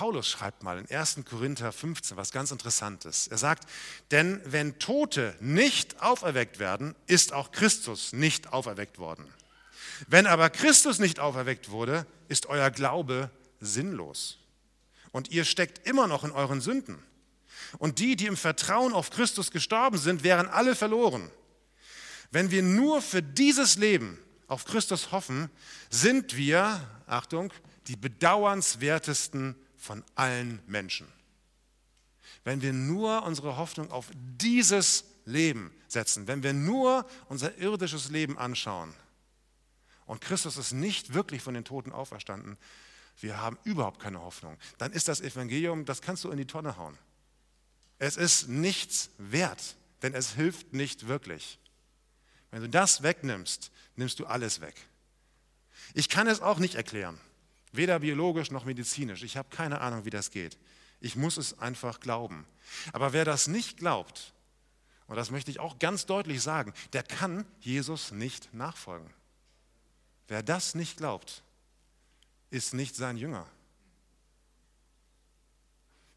Paulus 0.00 0.28
schreibt 0.28 0.62
mal 0.62 0.78
in 0.78 0.90
1. 0.90 1.26
Korinther 1.28 1.72
15 1.72 2.16
was 2.16 2.32
ganz 2.32 2.50
Interessantes. 2.52 3.26
Er 3.26 3.36
sagt, 3.36 3.68
denn 4.10 4.40
wenn 4.46 4.78
Tote 4.78 5.36
nicht 5.40 6.00
auferweckt 6.00 6.58
werden, 6.58 6.94
ist 7.06 7.34
auch 7.34 7.52
Christus 7.52 8.14
nicht 8.14 8.50
auferweckt 8.50 8.98
worden. 8.98 9.26
Wenn 10.08 10.26
aber 10.26 10.48
Christus 10.48 11.00
nicht 11.00 11.20
auferweckt 11.20 11.68
wurde, 11.70 12.06
ist 12.28 12.46
euer 12.46 12.70
Glaube 12.70 13.28
sinnlos. 13.60 14.38
Und 15.12 15.32
ihr 15.32 15.44
steckt 15.44 15.86
immer 15.86 16.06
noch 16.06 16.24
in 16.24 16.30
euren 16.30 16.62
Sünden. 16.62 17.02
Und 17.76 17.98
die, 17.98 18.16
die 18.16 18.24
im 18.24 18.38
Vertrauen 18.38 18.94
auf 18.94 19.10
Christus 19.10 19.50
gestorben 19.50 19.98
sind, 19.98 20.24
wären 20.24 20.48
alle 20.48 20.74
verloren. 20.74 21.30
Wenn 22.30 22.50
wir 22.50 22.62
nur 22.62 23.02
für 23.02 23.22
dieses 23.22 23.76
Leben 23.76 24.18
auf 24.46 24.64
Christus 24.64 25.12
hoffen, 25.12 25.50
sind 25.90 26.38
wir, 26.38 26.88
Achtung, 27.06 27.52
die 27.86 27.96
bedauernswertesten 27.96 29.56
von 29.80 30.04
allen 30.14 30.60
Menschen. 30.66 31.08
Wenn 32.44 32.62
wir 32.62 32.72
nur 32.72 33.22
unsere 33.24 33.56
Hoffnung 33.56 33.90
auf 33.90 34.10
dieses 34.14 35.04
Leben 35.24 35.72
setzen, 35.88 36.26
wenn 36.26 36.42
wir 36.42 36.52
nur 36.52 37.06
unser 37.28 37.56
irdisches 37.58 38.10
Leben 38.10 38.38
anschauen 38.38 38.94
und 40.06 40.20
Christus 40.20 40.56
ist 40.56 40.72
nicht 40.72 41.14
wirklich 41.14 41.42
von 41.42 41.54
den 41.54 41.64
Toten 41.64 41.92
auferstanden, 41.92 42.56
wir 43.20 43.38
haben 43.38 43.58
überhaupt 43.64 44.00
keine 44.00 44.20
Hoffnung, 44.20 44.56
dann 44.78 44.92
ist 44.92 45.08
das 45.08 45.20
Evangelium, 45.20 45.84
das 45.84 46.02
kannst 46.02 46.24
du 46.24 46.30
in 46.30 46.38
die 46.38 46.46
Tonne 46.46 46.76
hauen. 46.76 46.96
Es 47.98 48.16
ist 48.16 48.48
nichts 48.48 49.10
wert, 49.18 49.76
denn 50.02 50.14
es 50.14 50.32
hilft 50.32 50.72
nicht 50.72 51.08
wirklich. 51.08 51.58
Wenn 52.50 52.62
du 52.62 52.68
das 52.68 53.02
wegnimmst, 53.02 53.70
nimmst 53.96 54.18
du 54.18 54.26
alles 54.26 54.60
weg. 54.60 54.74
Ich 55.94 56.08
kann 56.08 56.26
es 56.26 56.40
auch 56.40 56.58
nicht 56.58 56.74
erklären. 56.74 57.20
Weder 57.72 58.00
biologisch 58.00 58.50
noch 58.50 58.64
medizinisch. 58.64 59.22
Ich 59.22 59.36
habe 59.36 59.48
keine 59.50 59.80
Ahnung, 59.80 60.04
wie 60.04 60.10
das 60.10 60.30
geht. 60.30 60.58
Ich 61.00 61.16
muss 61.16 61.36
es 61.36 61.58
einfach 61.58 62.00
glauben. 62.00 62.46
Aber 62.92 63.12
wer 63.12 63.24
das 63.24 63.48
nicht 63.48 63.78
glaubt, 63.78 64.34
und 65.06 65.16
das 65.16 65.30
möchte 65.30 65.50
ich 65.50 65.58
auch 65.58 65.78
ganz 65.78 66.06
deutlich 66.06 66.40
sagen, 66.42 66.72
der 66.92 67.02
kann 67.02 67.44
Jesus 67.60 68.12
nicht 68.12 68.52
nachfolgen. 68.54 69.10
Wer 70.28 70.42
das 70.42 70.74
nicht 70.74 70.98
glaubt, 70.98 71.42
ist 72.50 72.74
nicht 72.74 72.94
sein 72.94 73.16
Jünger. 73.16 73.46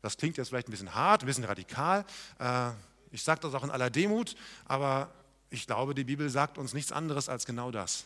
Das 0.01 0.17
klingt 0.17 0.37
jetzt 0.37 0.49
vielleicht 0.49 0.67
ein 0.67 0.71
bisschen 0.71 0.93
hart, 0.93 1.23
ein 1.23 1.27
bisschen 1.27 1.45
radikal. 1.45 2.05
Äh, 2.37 2.71
ich 3.09 3.23
sage 3.23 3.41
das 3.41 3.53
auch 3.53 3.63
in 3.63 3.71
aller 3.71 3.89
Demut, 3.89 4.35
aber 4.65 5.13
ich 5.49 5.65
glaube, 5.65 5.95
die 5.95 6.03
Bibel 6.03 6.29
sagt 6.29 6.57
uns 6.57 6.73
nichts 6.73 6.91
anderes 6.91 7.29
als 7.29 7.45
genau 7.45 7.71
das. 7.71 8.05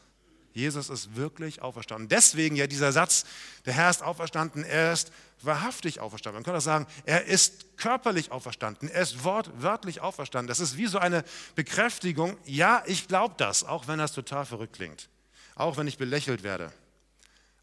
Jesus 0.58 0.89
ist 0.89 1.15
wirklich 1.15 1.62
auferstanden. 1.62 2.10
Deswegen 2.10 2.56
ja 2.56 2.65
dieser 2.65 2.91
Satz, 2.91 3.26
der 3.65 3.74
Herr 3.74 3.91
ist 3.91 4.02
auferstanden, 4.02 4.63
er 4.63 4.91
ist 4.91 5.12
wahrhaftig 5.43 6.00
auferstanden. 6.00 6.39
Man 6.39 6.43
kann 6.43 6.56
auch 6.56 6.62
sagen, 6.62 6.88
er 7.06 7.26
ist 7.26 7.78
körperlich 7.78 8.32
auferstanden, 8.32 8.89
er 8.89 9.04
ist 9.04 9.24
wortwörtlich 9.24 10.02
auferstanden. 10.02 10.48
Das 10.48 10.60
ist 10.60 10.76
wie 10.76 10.88
so 10.88 10.98
eine 10.98 11.24
Bekräftigung, 11.54 12.38
ja, 12.43 12.82
ich 12.88 13.08
glaube 13.08 13.36
das, 13.38 13.63
auch 13.63 13.88
wenn 13.88 14.00
das 14.00 14.13
total 14.13 14.48
verrückt 14.48 14.78
klingt, 14.78 15.10
auch 15.54 15.78
wenn 15.78 15.86
ich 15.86 16.00
belächelt 16.00 16.41
werde. 16.41 16.74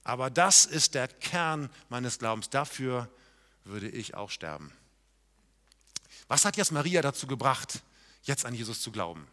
Aber 0.05 0.31
das 0.31 0.65
ist 0.65 0.95
der 0.95 1.09
Kern 1.09 1.71
meines 1.89 2.21
Glaubens. 2.21 2.49
Dafür 2.49 3.09
würde 3.65 3.89
ich 3.89 4.15
auch 4.15 4.31
sterben. 4.31 4.73
Was 6.29 6.45
hat 6.45 6.57
jetzt 6.57 6.71
Maria 6.71 7.03
dazu 7.03 7.27
gebracht, 7.27 7.83
jetzt 8.23 8.47
an 8.47 8.55
Jesus 8.55 8.83
zu 8.83 8.93
glauben? 8.93 9.27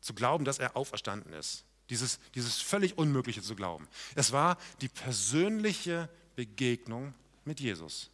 Zu 0.00 0.14
glauben, 0.14 0.46
dass 0.46 0.58
er 0.58 0.78
auferstanden 0.78 1.34
ist 1.34 1.64
dieses, 1.90 2.18
dieses 2.34 2.60
völlig 2.60 2.96
Unmögliche 2.96 3.42
zu 3.42 3.54
glauben. 3.54 3.88
Es 4.14 4.32
war 4.32 4.56
die 4.80 4.88
persönliche 4.88 6.08
Begegnung 6.36 7.14
mit 7.44 7.60
Jesus. 7.60 8.10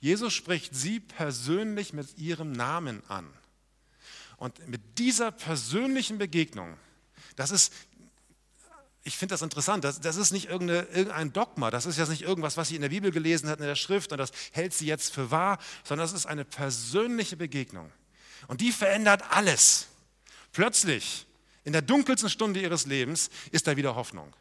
Jesus 0.00 0.34
spricht 0.34 0.74
sie 0.74 1.00
persönlich 1.00 1.92
mit 1.92 2.18
ihrem 2.18 2.52
Namen 2.52 3.02
an. 3.08 3.32
Und 4.36 4.68
mit 4.68 4.98
dieser 4.98 5.30
persönlichen 5.32 6.18
Begegnung, 6.18 6.76
das 7.36 7.50
ist, 7.50 7.72
ich 9.02 9.16
finde 9.16 9.32
das 9.32 9.42
interessant, 9.42 9.84
das, 9.84 10.00
das 10.00 10.16
ist 10.16 10.32
nicht 10.32 10.48
irgendein 10.48 11.32
Dogma, 11.32 11.70
das 11.70 11.86
ist 11.86 11.96
jetzt 11.96 12.10
nicht 12.10 12.22
irgendwas, 12.22 12.56
was 12.58 12.68
sie 12.68 12.76
in 12.76 12.82
der 12.82 12.90
Bibel 12.90 13.10
gelesen 13.10 13.48
hat, 13.48 13.60
in 13.60 13.66
der 13.66 13.76
Schrift 13.76 14.12
und 14.12 14.18
das 14.18 14.32
hält 14.52 14.74
sie 14.74 14.86
jetzt 14.86 15.14
für 15.14 15.30
wahr, 15.30 15.58
sondern 15.84 16.04
das 16.04 16.12
ist 16.12 16.26
eine 16.26 16.44
persönliche 16.44 17.36
Begegnung. 17.36 17.90
Und 18.48 18.60
die 18.60 18.72
verändert 18.72 19.22
alles. 19.30 19.88
Plötzlich 20.52 21.25
in 21.66 21.72
der 21.72 21.82
dunkelsten 21.82 22.30
Stunde 22.30 22.60
ihres 22.60 22.86
Lebens 22.86 23.28
ist 23.50 23.66
da 23.66 23.76
wieder 23.76 23.96
Hoffnung. 23.96 24.32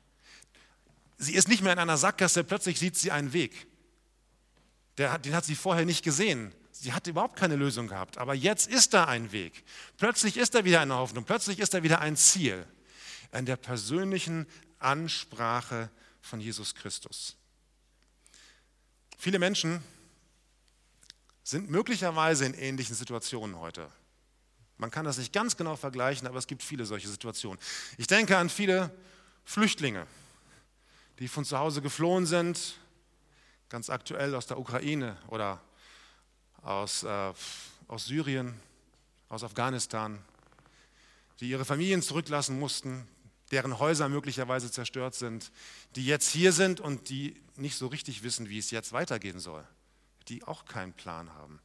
sie 1.17 1.33
ist 1.33 1.47
nicht 1.47 1.63
mehr 1.63 1.73
in 1.73 1.79
einer 1.79 1.97
Sackgasse, 1.97 2.43
plötzlich 2.43 2.77
sieht 2.77 2.95
sie 2.95 3.11
einen 3.11 3.33
Weg. 3.33 3.65
Der, 4.99 5.17
den 5.17 5.33
hat 5.33 5.43
sie 5.43 5.55
vorher 5.55 5.85
nicht 5.85 6.03
gesehen. 6.03 6.53
Sie 6.71 6.93
hatte 6.93 7.09
überhaupt 7.09 7.35
keine 7.35 7.55
Lösung 7.55 7.87
gehabt. 7.87 8.19
Aber 8.19 8.35
jetzt 8.35 8.67
ist 8.67 8.93
da 8.93 9.05
ein 9.05 9.31
Weg. 9.31 9.63
Plötzlich 9.97 10.37
ist 10.37 10.53
da 10.53 10.65
wieder 10.65 10.81
eine 10.81 10.93
Hoffnung. 10.93 11.23
Plötzlich 11.23 11.59
ist 11.59 11.73
da 11.73 11.81
wieder 11.81 11.99
ein 11.99 12.15
Ziel. 12.15 12.63
In 13.31 13.47
der 13.47 13.57
persönlichen 13.57 14.45
Ansprache 14.77 15.89
von 16.21 16.39
Jesus 16.39 16.75
Christus. 16.75 17.35
Viele 19.17 19.39
Menschen 19.39 19.83
sind 21.43 21.71
möglicherweise 21.71 22.45
in 22.45 22.53
ähnlichen 22.53 22.95
Situationen 22.95 23.59
heute. 23.59 23.89
Man 24.77 24.91
kann 24.91 25.05
das 25.05 25.17
nicht 25.17 25.31
ganz 25.31 25.55
genau 25.55 25.75
vergleichen, 25.75 26.27
aber 26.27 26.37
es 26.37 26.47
gibt 26.47 26.63
viele 26.63 26.85
solche 26.85 27.07
Situationen. 27.07 27.59
Ich 27.97 28.07
denke 28.07 28.37
an 28.37 28.49
viele 28.49 28.91
Flüchtlinge, 29.45 30.05
die 31.19 31.27
von 31.27 31.45
zu 31.45 31.57
Hause 31.57 31.81
geflohen 31.81 32.25
sind, 32.25 32.77
ganz 33.69 33.89
aktuell 33.89 34.35
aus 34.35 34.47
der 34.47 34.59
Ukraine 34.59 35.17
oder 35.27 35.61
aus, 36.61 37.03
äh, 37.03 37.33
aus 37.87 38.05
Syrien, 38.05 38.59
aus 39.29 39.43
Afghanistan, 39.43 40.19
die 41.39 41.49
ihre 41.49 41.65
Familien 41.65 42.01
zurücklassen 42.01 42.59
mussten, 42.59 43.07
deren 43.51 43.79
Häuser 43.79 44.09
möglicherweise 44.09 44.71
zerstört 44.71 45.15
sind, 45.15 45.51
die 45.95 46.05
jetzt 46.05 46.31
hier 46.31 46.51
sind 46.51 46.79
und 46.79 47.09
die 47.09 47.41
nicht 47.55 47.77
so 47.77 47.87
richtig 47.87 48.23
wissen, 48.23 48.49
wie 48.49 48.57
es 48.57 48.71
jetzt 48.71 48.91
weitergehen 48.91 49.39
soll, 49.39 49.65
die 50.27 50.43
auch 50.43 50.65
keinen 50.65 50.93
Plan 50.93 51.33
haben. 51.33 51.61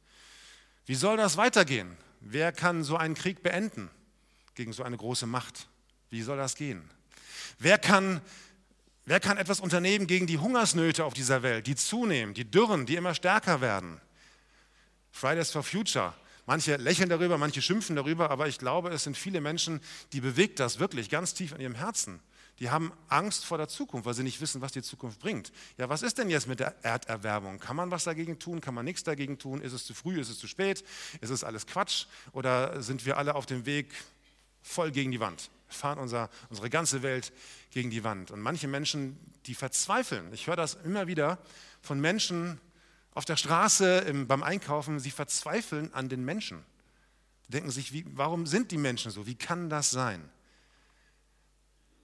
Wie 0.85 0.95
soll 0.95 1.17
das 1.17 1.37
weitergehen? 1.37 1.97
Wer 2.21 2.51
kann 2.51 2.83
so 2.83 2.97
einen 2.97 3.15
Krieg 3.15 3.41
beenden 3.41 3.89
gegen 4.53 4.73
so 4.73 4.83
eine 4.83 4.95
große 4.95 5.25
Macht? 5.25 5.67
Wie 6.11 6.21
soll 6.21 6.37
das 6.37 6.55
gehen? 6.55 6.87
Wer 7.57 7.77
kann, 7.79 8.21
wer 9.05 9.19
kann 9.19 9.37
etwas 9.37 9.59
unternehmen 9.59 10.05
gegen 10.05 10.27
die 10.27 10.37
Hungersnöte 10.37 11.03
auf 11.03 11.13
dieser 11.13 11.41
Welt, 11.41 11.65
die 11.65 11.75
zunehmen, 11.75 12.33
die 12.33 12.49
Dürren, 12.49 12.85
die 12.85 12.95
immer 12.95 13.15
stärker 13.15 13.59
werden? 13.59 13.99
Fridays 15.11 15.51
for 15.51 15.63
Future. 15.63 16.13
Manche 16.45 16.75
lächeln 16.77 17.09
darüber, 17.09 17.37
manche 17.37 17.61
schimpfen 17.61 17.95
darüber, 17.95 18.29
aber 18.29 18.47
ich 18.47 18.57
glaube, 18.57 18.89
es 18.89 19.03
sind 19.03 19.17
viele 19.17 19.41
Menschen, 19.41 19.79
die 20.13 20.21
bewegt 20.21 20.59
das 20.59 20.79
wirklich 20.79 21.09
ganz 21.09 21.33
tief 21.33 21.53
in 21.53 21.61
ihrem 21.61 21.75
Herzen. 21.75 22.19
Die 22.61 22.69
haben 22.69 22.93
Angst 23.07 23.43
vor 23.43 23.57
der 23.57 23.67
Zukunft, 23.67 24.05
weil 24.05 24.13
sie 24.13 24.21
nicht 24.21 24.39
wissen, 24.39 24.61
was 24.61 24.71
die 24.71 24.83
Zukunft 24.83 25.19
bringt. 25.19 25.51
Ja, 25.79 25.89
was 25.89 26.03
ist 26.03 26.19
denn 26.19 26.29
jetzt 26.29 26.45
mit 26.47 26.59
der 26.59 26.75
Erderwärmung? 26.83 27.57
Kann 27.57 27.75
man 27.75 27.89
was 27.89 28.03
dagegen 28.03 28.37
tun? 28.37 28.61
Kann 28.61 28.75
man 28.75 28.85
nichts 28.85 29.03
dagegen 29.03 29.39
tun? 29.39 29.63
Ist 29.63 29.73
es 29.73 29.83
zu 29.83 29.95
früh? 29.95 30.21
Ist 30.21 30.29
es 30.29 30.37
zu 30.37 30.45
spät? 30.45 30.85
Ist 31.21 31.31
es 31.31 31.43
alles 31.43 31.65
Quatsch? 31.65 32.05
Oder 32.33 32.83
sind 32.83 33.03
wir 33.03 33.17
alle 33.17 33.33
auf 33.33 33.47
dem 33.47 33.65
Weg 33.65 33.87
voll 34.61 34.91
gegen 34.91 35.09
die 35.09 35.19
Wand? 35.19 35.49
Fahren 35.69 35.97
unser, 35.97 36.29
unsere 36.51 36.69
ganze 36.69 37.01
Welt 37.01 37.33
gegen 37.71 37.89
die 37.89 38.03
Wand. 38.03 38.29
Und 38.29 38.41
manche 38.41 38.67
Menschen, 38.67 39.17
die 39.47 39.55
verzweifeln. 39.55 40.31
Ich 40.31 40.45
höre 40.45 40.55
das 40.55 40.75
immer 40.83 41.07
wieder 41.07 41.39
von 41.81 41.99
Menschen 41.99 42.61
auf 43.15 43.25
der 43.25 43.37
Straße, 43.37 44.01
im, 44.01 44.27
beim 44.27 44.43
Einkaufen. 44.43 44.99
Sie 44.99 45.09
verzweifeln 45.09 45.91
an 45.95 46.09
den 46.09 46.23
Menschen. 46.23 46.63
Denken 47.47 47.71
sich, 47.71 47.91
wie, 47.91 48.05
warum 48.09 48.45
sind 48.45 48.69
die 48.69 48.77
Menschen 48.77 49.09
so? 49.09 49.25
Wie 49.25 49.33
kann 49.33 49.67
das 49.67 49.89
sein? 49.89 50.29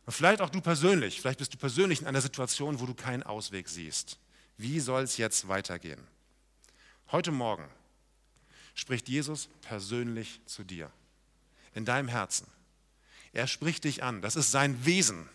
Und 0.07 0.13
vielleicht 0.13 0.39
auch 0.39 0.49
du 0.49 0.61
persönlich, 0.61 1.19
vielleicht 1.19 1.39
bist 1.39 1.53
du 1.53 1.57
persönlich 1.57 1.99
in 1.99 2.07
einer 2.07 2.21
Situation, 2.21 2.79
wo 2.79 2.85
du 2.85 2.93
keinen 2.93 3.23
Ausweg 3.23 3.67
siehst. 3.67 4.17
Wie 4.55 4.79
soll 4.79 5.03
es 5.03 5.17
jetzt 5.17 5.49
weitergehen? 5.49 5.99
Heute 7.11 7.33
Morgen 7.33 7.65
spricht 8.73 9.09
Jesus 9.09 9.49
persönlich 9.63 10.39
zu 10.45 10.63
dir, 10.63 10.89
in 11.73 11.83
deinem 11.83 12.07
Herzen. 12.07 12.47
Er 13.33 13.47
spricht 13.47 13.83
dich 13.83 14.01
an, 14.01 14.21
das 14.21 14.37
ist 14.37 14.49
sein 14.49 14.85
Wesen. 14.85 15.27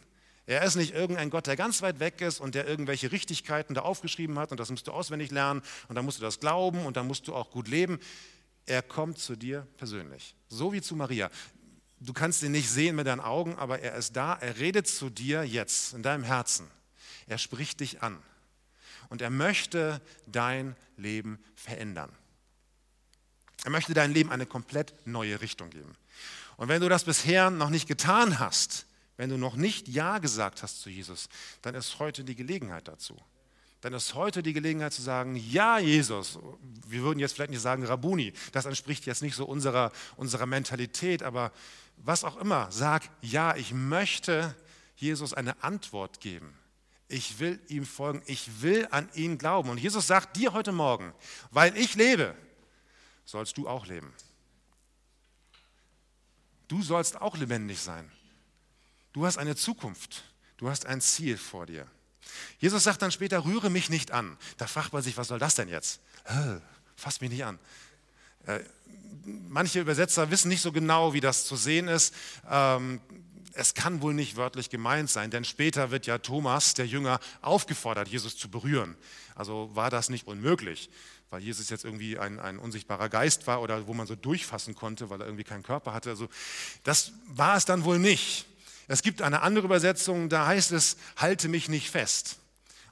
Er 0.47 0.63
ist 0.63 0.77
nicht 0.77 0.95
irgendein 0.95 1.29
Gott, 1.29 1.47
der 1.47 1.57
ganz 1.57 1.83
weit 1.83 2.01
weg 2.01 2.23
ist 2.23 2.41
und 2.41 2.55
der 2.55 2.67
irgendwelche 2.67 3.13
Richtigkeiten 3.13 3.75
da 3.75 3.83
aufgeschrieben 3.83 4.39
hat 4.39 4.53
und 4.53 4.59
das 4.59 4.71
musst 4.71 4.87
du 4.87 4.93
auswendig 4.93 5.31
lernen 5.31 5.61
und 5.89 5.97
dann 5.97 6.07
musst 6.07 6.17
du 6.17 6.23
das 6.23 6.41
glauben 6.41 6.87
und 6.87 6.97
dann 6.97 7.07
musst 7.07 7.29
du 7.29 7.35
auch 7.35 7.51
gut 7.51 7.69
leben. 7.69 8.01
Er 8.65 8.81
kommt 8.81 9.19
zu 9.19 9.37
dir 9.37 9.67
persönlich, 9.77 10.35
so 10.49 10.73
wie 10.73 10.81
zu 10.81 10.97
Maria. 10.97 11.31
Du 12.05 12.13
kannst 12.13 12.43
ihn 12.43 12.53
nicht 12.53 12.69
sehen 12.69 12.97
mit 12.97 13.07
deinen 13.07 13.21
Augen, 13.21 13.57
aber 13.57 13.79
er 13.79 13.95
ist 13.95 14.17
da. 14.17 14.35
Er 14.35 14.59
redet 14.59 14.89
zu 14.89 15.09
dir 15.09 15.45
jetzt 15.45 15.95
in 15.95 16.03
deinem 16.03 16.25
Herzen. 16.25 16.69
Er 17.29 17.39
spricht 17.39 17.79
dich 17.79 18.03
an. 18.03 18.19
Und 19.09 19.23
er 19.23 19.31
möchte 19.31 20.01
dein 20.27 20.75
Leben 20.97 21.39
verändern. 21.55 22.11
Er 23.65 23.71
möchte 23.71 23.95
dein 23.95 24.13
Leben 24.13 24.31
eine 24.31 24.47
komplett 24.47 24.95
neue 25.07 25.41
Richtung 25.41 25.71
geben. 25.71 25.95
Und 26.57 26.69
wenn 26.69 26.81
du 26.81 26.89
das 26.89 27.05
bisher 27.05 27.51
noch 27.51 27.71
nicht 27.71 27.87
getan 27.87 28.41
hast, 28.41 28.87
wenn 29.17 29.31
du 29.31 29.39
noch 29.39 29.55
nicht 29.55 29.87
Ja 29.87 30.19
gesagt 30.19 30.63
hast 30.65 30.81
zu 30.81 30.91
Jesus, 30.91 31.29
dann 31.61 31.77
ist 31.77 32.01
heute 32.01 32.25
die 32.25 32.35
Gelegenheit 32.35 32.89
dazu. 32.89 33.17
Dann 33.81 33.93
ist 33.95 34.15
heute 34.15 34.43
die 34.43 34.53
Gelegenheit 34.53 34.93
zu 34.93 35.03
sagen, 35.03 35.37
ja 35.37 35.79
Jesus, 35.79 36.39
wir 36.87 37.03
würden 37.03 37.19
jetzt 37.19 37.35
vielleicht 37.35 37.51
nicht 37.51 37.61
sagen 37.61 37.85
Rabuni, 37.85 38.33
das 38.53 38.65
entspricht 38.65 39.07
jetzt 39.07 39.23
nicht 39.23 39.35
so 39.35 39.45
unserer, 39.45 39.93
unserer 40.17 40.47
Mentalität, 40.47 41.23
aber 41.23 41.53
was 41.97 42.25
auch 42.25 42.37
immer, 42.37 42.71
sag, 42.71 43.09
ja, 43.21 43.57
ich 43.57 43.73
möchte 43.73 44.55
Jesus 44.97 45.35
eine 45.35 45.63
Antwort 45.63 46.21
geben. 46.21 46.57
Ich 47.09 47.39
will 47.39 47.61
ihm 47.69 47.85
folgen, 47.85 48.23
ich 48.27 48.63
will 48.63 48.89
an 48.91 49.09
ihn 49.15 49.39
glauben. 49.39 49.69
Und 49.71 49.79
Jesus 49.79 50.07
sagt 50.07 50.37
dir 50.37 50.53
heute 50.53 50.73
Morgen, 50.73 51.13
weil 51.51 51.77
ich 51.77 51.95
lebe, 51.95 52.35
sollst 53.25 53.57
du 53.59 53.69
auch 53.69 53.87
leben. 53.87 54.13
Du 56.69 56.83
sollst 56.83 57.21
auch 57.21 57.37
lebendig 57.37 57.81
sein. 57.81 58.11
Du 59.13 59.27
hast 59.27 59.37
eine 59.37 59.57
Zukunft, 59.57 60.25
du 60.57 60.71
hast 60.71 60.87
ein 60.87 61.01
Ziel 61.03 61.37
vor 61.37 61.67
dir. 61.67 61.87
Jesus 62.59 62.85
sagt 62.85 63.03
dann 63.03 63.13
später, 63.13 63.45
rühre 63.45 63.69
mich 63.69 63.91
nicht 63.91 64.11
an. 64.11 64.39
Da 64.57 64.67
fragt 64.67 64.93
man 64.93 65.03
sich, 65.03 65.17
was 65.17 65.29
soll 65.29 65.39
das 65.39 65.55
denn 65.55 65.69
jetzt? 65.69 66.01
Fass 66.97 67.21
mich 67.21 67.31
nicht 67.31 67.45
an. 67.45 67.59
Manche 69.25 69.81
Übersetzer 69.81 70.31
wissen 70.31 70.49
nicht 70.49 70.63
so 70.63 70.73
genau, 70.73 71.13
wie 71.13 71.21
das 71.21 71.45
zu 71.45 71.57
sehen 71.57 71.89
ist. 71.89 72.15
Ähm, 72.51 73.01
es 73.55 73.75
kann 73.75 74.01
wohl 74.01 74.15
nicht 74.15 74.37
wörtlich 74.37 74.71
gemeint 74.71 75.11
sein, 75.11 75.31
denn 75.31 75.45
später 75.45 75.91
wird 75.91 76.07
ja 76.07 76.19
Thomas, 76.19 76.75
der 76.75 76.87
Jünger, 76.87 77.21
aufgefordert, 77.41 78.09
Jesus 78.09 78.37
zu 78.37 78.51
berühren. 78.51 78.97
Also 79.35 79.71
war 79.75 79.91
das 79.91 80.09
nicht 80.09 80.27
unmöglich, 80.27 80.91
weil 81.31 81.43
Jesus 81.43 81.71
jetzt 81.71 81.85
irgendwie 81.85 82.19
ein, 82.19 82.41
ein 82.41 82.59
unsichtbarer 82.59 83.09
Geist 83.09 83.47
war 83.47 83.63
oder 83.63 83.87
wo 83.87 83.95
man 83.95 84.07
so 84.07 84.17
durchfassen 84.17 84.75
konnte, 84.75 85.11
weil 85.11 85.21
er 85.21 85.27
irgendwie 85.27 85.45
keinen 85.45 85.63
Körper 85.63 85.93
hatte. 85.93 86.11
Also 86.11 86.29
das 86.83 87.13
war 87.27 87.57
es 87.57 87.65
dann 87.65 87.85
wohl 87.85 87.99
nicht. 87.99 88.47
Es 88.89 89.03
gibt 89.03 89.23
eine 89.23 89.43
andere 89.43 89.65
Übersetzung, 89.65 90.29
da 90.29 90.47
heißt 90.47 90.73
es, 90.73 90.97
halte 91.17 91.49
mich 91.49 91.69
nicht 91.69 91.91
fest. 91.91 92.37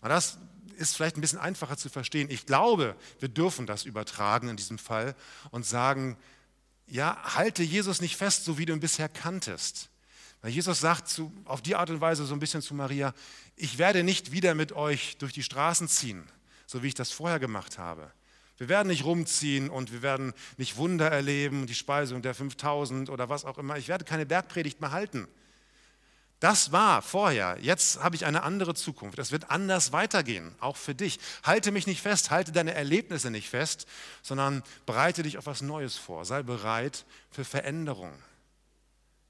Und 0.00 0.10
das 0.10 0.38
ist 0.80 0.96
vielleicht 0.96 1.16
ein 1.16 1.20
bisschen 1.20 1.38
einfacher 1.38 1.76
zu 1.76 1.88
verstehen. 1.88 2.28
Ich 2.30 2.46
glaube, 2.46 2.96
wir 3.18 3.28
dürfen 3.28 3.66
das 3.66 3.84
übertragen 3.84 4.48
in 4.48 4.56
diesem 4.56 4.78
Fall 4.78 5.14
und 5.50 5.66
sagen, 5.66 6.16
ja, 6.86 7.16
halte 7.36 7.62
Jesus 7.62 8.00
nicht 8.00 8.16
fest, 8.16 8.44
so 8.44 8.58
wie 8.58 8.66
du 8.66 8.72
ihn 8.72 8.80
bisher 8.80 9.08
kanntest. 9.08 9.90
Weil 10.42 10.52
Jesus 10.52 10.80
sagt 10.80 11.08
zu, 11.08 11.32
auf 11.44 11.60
die 11.60 11.76
Art 11.76 11.90
und 11.90 12.00
Weise 12.00 12.24
so 12.24 12.34
ein 12.34 12.40
bisschen 12.40 12.62
zu 12.62 12.74
Maria, 12.74 13.14
ich 13.56 13.78
werde 13.78 14.02
nicht 14.02 14.32
wieder 14.32 14.54
mit 14.54 14.72
euch 14.72 15.18
durch 15.18 15.32
die 15.32 15.42
Straßen 15.42 15.86
ziehen, 15.86 16.26
so 16.66 16.82
wie 16.82 16.88
ich 16.88 16.94
das 16.94 17.12
vorher 17.12 17.38
gemacht 17.38 17.78
habe. 17.78 18.10
Wir 18.56 18.68
werden 18.68 18.88
nicht 18.88 19.04
rumziehen 19.04 19.70
und 19.70 19.92
wir 19.92 20.02
werden 20.02 20.32
nicht 20.56 20.76
Wunder 20.76 21.10
erleben, 21.10 21.66
die 21.66 21.74
Speisung 21.74 22.22
der 22.22 22.34
5000 22.34 23.08
oder 23.10 23.28
was 23.28 23.44
auch 23.44 23.58
immer. 23.58 23.76
Ich 23.76 23.88
werde 23.88 24.04
keine 24.04 24.26
Bergpredigt 24.26 24.80
mehr 24.80 24.92
halten. 24.92 25.28
Das 26.40 26.72
war 26.72 27.02
vorher. 27.02 27.58
Jetzt 27.60 28.02
habe 28.02 28.16
ich 28.16 28.24
eine 28.24 28.42
andere 28.42 28.74
Zukunft. 28.74 29.18
Es 29.18 29.30
wird 29.30 29.50
anders 29.50 29.92
weitergehen, 29.92 30.54
auch 30.58 30.78
für 30.78 30.94
dich. 30.94 31.20
Halte 31.42 31.70
mich 31.70 31.86
nicht 31.86 32.00
fest, 32.00 32.30
halte 32.30 32.50
deine 32.50 32.74
Erlebnisse 32.74 33.30
nicht 33.30 33.50
fest, 33.50 33.86
sondern 34.22 34.62
bereite 34.86 35.22
dich 35.22 35.36
auf 35.36 35.44
was 35.44 35.60
Neues 35.60 35.96
vor. 35.96 36.24
Sei 36.24 36.42
bereit 36.42 37.04
für 37.30 37.44
Veränderung. 37.44 38.12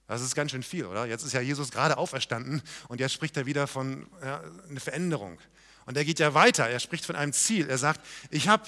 Das 0.07 0.23
ist 0.23 0.37
ganz 0.37 0.53
schön 0.53 0.63
viel, 0.63 0.87
oder? 0.87 1.05
Jetzt 1.05 1.25
ist 1.25 1.33
ja 1.33 1.41
Jesus 1.41 1.73
gerade 1.73 1.99
auferstanden 1.99 2.63
und 2.89 3.01
jetzt 3.01 3.13
spricht 3.13 3.37
er 3.37 3.47
wieder 3.47 3.67
von 3.67 4.07
ja, 4.23 4.43
einer 4.69 4.81
Veränderung. 4.81 5.39
Und 5.87 5.97
er 5.97 6.05
geht 6.05 6.21
ja 6.21 6.35
weiter. 6.35 6.69
Er 6.69 6.79
spricht 6.79 7.05
von 7.05 7.17
einem 7.17 7.33
Ziel. 7.33 7.69
Er 7.69 7.79
sagt, 7.79 8.01
ich 8.31 8.47
habe, 8.47 8.65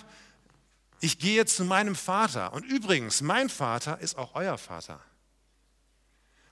ich 1.01 1.21
gehe 1.21 1.47
zu 1.47 1.65
meinem 1.65 1.95
Vater. 1.95 2.53
Und 2.53 2.65
übrigens, 2.65 3.21
mein 3.21 3.49
Vater 3.49 4.01
ist 4.01 4.19
auch 4.19 4.35
euer 4.35 4.59
Vater. 4.59 5.01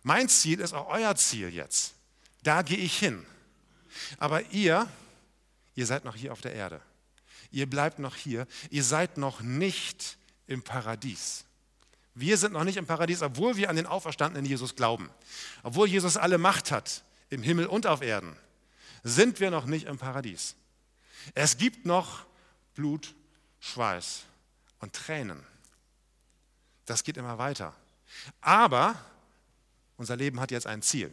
Mein 0.03 0.29
Ziel 0.29 0.61
ist 0.61 0.73
auch 0.73 0.89
euer 0.89 1.15
Ziel 1.17 1.53
jetzt. 1.53 1.95
Da 2.43 2.63
gehe 2.63 2.79
ich 2.79 2.99
hin. 2.99 3.27
Aber 4.19 4.43
ihr, 4.51 4.89
ihr 5.75 5.87
seid 5.87 6.05
noch 6.05 6.17
hier 6.17 6.33
auf 6.33 6.41
der 6.41 6.55
Erde. 6.55 6.81
Ihr 7.51 7.69
bleibt 7.69 7.99
noch 7.99 8.17
hier. 8.17 8.47
Ihr 8.71 8.85
seid 8.85 9.19
noch 9.19 9.41
nicht 9.41 10.17
im 10.47 10.63
Paradies. 10.63 11.45
Wir 12.15 12.37
sind 12.37 12.53
noch 12.53 12.65
nicht 12.65 12.77
im 12.77 12.87
Paradies, 12.87 13.23
obwohl 13.23 13.57
wir 13.57 13.71
an 13.71 13.77
den 13.77 13.87
auferstandenen 13.87 14.45
Jesus 14.45 14.77
glauben. 14.77 15.11
Obwohl 15.63 15.89
Jesus 15.89 16.17
alle 16.17 16.39
Macht 16.39 16.71
hat, 16.71 17.03
im 17.31 17.43
Himmel 17.43 17.67
und 17.67 17.87
auf 17.87 18.03
Erden, 18.03 18.37
sind 19.03 19.41
wir 19.41 19.51
noch 19.51 19.67
nicht 19.67 19.87
im 19.87 19.99
Paradies. 19.99 20.57
Es 21.35 21.57
gibt 21.57 21.87
noch 21.87 22.27
Blut, 22.75 23.15
Schweiß 23.61 24.25
und 24.81 24.93
Tränen. 24.93 25.43
Das 26.87 27.05
geht 27.05 27.17
immer 27.17 27.39
weiter. 27.39 27.75
Aber 28.41 28.97
unser 30.01 30.17
Leben 30.17 30.41
hat 30.41 30.51
jetzt 30.51 30.67
ein 30.67 30.81
Ziel, 30.81 31.13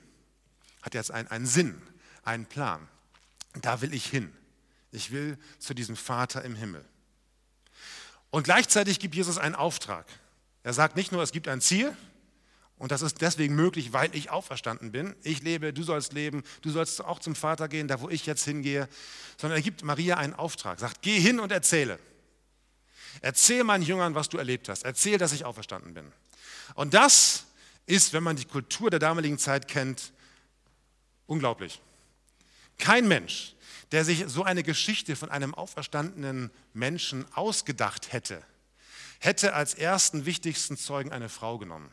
hat 0.82 0.94
jetzt 0.94 1.12
einen, 1.12 1.28
einen 1.28 1.46
Sinn, 1.46 1.82
einen 2.24 2.46
Plan. 2.46 2.88
da 3.62 3.82
will 3.82 3.94
ich 3.94 4.06
hin. 4.06 4.34
Ich 4.92 5.12
will 5.12 5.38
zu 5.60 5.74
diesem 5.74 5.98
Vater 5.98 6.46
im 6.46 6.56
Himmel. 6.56 6.86
Und 8.30 8.44
gleichzeitig 8.44 9.00
gibt 9.00 9.14
Jesus 9.14 9.38
einen 9.38 9.56
Auftrag. 9.56 10.06
Er 10.64 10.72
sagt 10.72 10.96
nicht 10.96 11.12
nur, 11.12 11.22
es 11.22 11.34
gibt 11.34 11.50
ein 11.50 11.60
Ziel 11.60 11.96
und 12.78 12.94
das 12.94 13.02
ist 13.02 13.20
deswegen 13.20 13.56
möglich, 13.56 13.92
weil 13.92 14.16
ich 14.16 14.30
auferstanden 14.30 14.94
bin. 14.94 15.18
Ich 15.22 15.42
lebe, 15.42 15.74
du 15.74 15.84
sollst 15.84 16.14
leben, 16.14 16.44
du 16.62 16.70
sollst 16.70 17.04
auch 17.04 17.20
zum 17.20 17.36
Vater 17.36 17.68
gehen, 17.68 17.90
da 17.90 18.00
wo 18.00 18.10
ich 18.10 18.26
jetzt 18.26 18.46
hingehe, 18.46 18.88
sondern 19.36 19.60
er 19.60 19.64
gibt 19.64 19.84
Maria 19.84 20.16
einen 20.16 20.34
Auftrag. 20.34 20.80
Sagt, 20.80 21.02
geh 21.02 21.20
hin 21.20 21.42
und 21.42 21.52
erzähle. 21.52 22.00
Erzähl 23.20 23.66
meinen 23.66 23.84
Jüngern, 23.84 24.16
was 24.16 24.30
du 24.30 24.38
erlebt 24.38 24.70
hast. 24.70 24.84
Erzähl, 24.84 25.18
dass 25.18 25.34
ich 25.34 25.44
auferstanden 25.44 25.94
bin. 25.94 26.10
Und 26.76 26.94
das 26.94 27.47
ist, 27.88 28.14
wenn 28.14 28.24
man 28.24 28.36
die 28.36 28.46
Kultur 28.46 28.92
der 28.92 29.00
damaligen 29.00 29.40
Zeit 29.40 29.68
kennt, 29.68 30.14
unglaublich. 31.26 31.82
Kein 32.78 33.08
Mensch, 33.08 33.56
der 33.92 34.06
sich 34.06 34.26
so 34.28 34.44
eine 34.44 34.62
Geschichte 34.62 35.16
von 35.16 35.32
einem 35.32 35.56
auferstandenen 35.56 36.52
Menschen 36.74 37.26
ausgedacht 37.34 38.12
hätte, 38.12 38.44
hätte 39.20 39.54
als 39.54 39.74
ersten 39.74 40.26
wichtigsten 40.26 40.78
Zeugen 40.78 41.12
eine 41.12 41.30
Frau 41.30 41.58
genommen. 41.58 41.92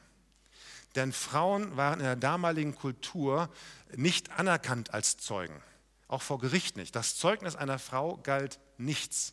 Denn 0.95 1.13
Frauen 1.13 1.77
waren 1.77 2.01
in 2.01 2.07
der 2.07 2.17
damaligen 2.17 2.75
Kultur 2.75 3.49
nicht 3.97 4.31
anerkannt 4.31 4.93
als 4.93 5.17
Zeugen, 5.17 5.61
auch 6.07 6.23
vor 6.23 6.39
Gericht 6.39 6.77
nicht. 6.77 6.95
Das 6.95 7.17
Zeugnis 7.17 7.57
einer 7.57 7.79
Frau 7.79 8.19
galt 8.19 8.61
nichts. 8.77 9.33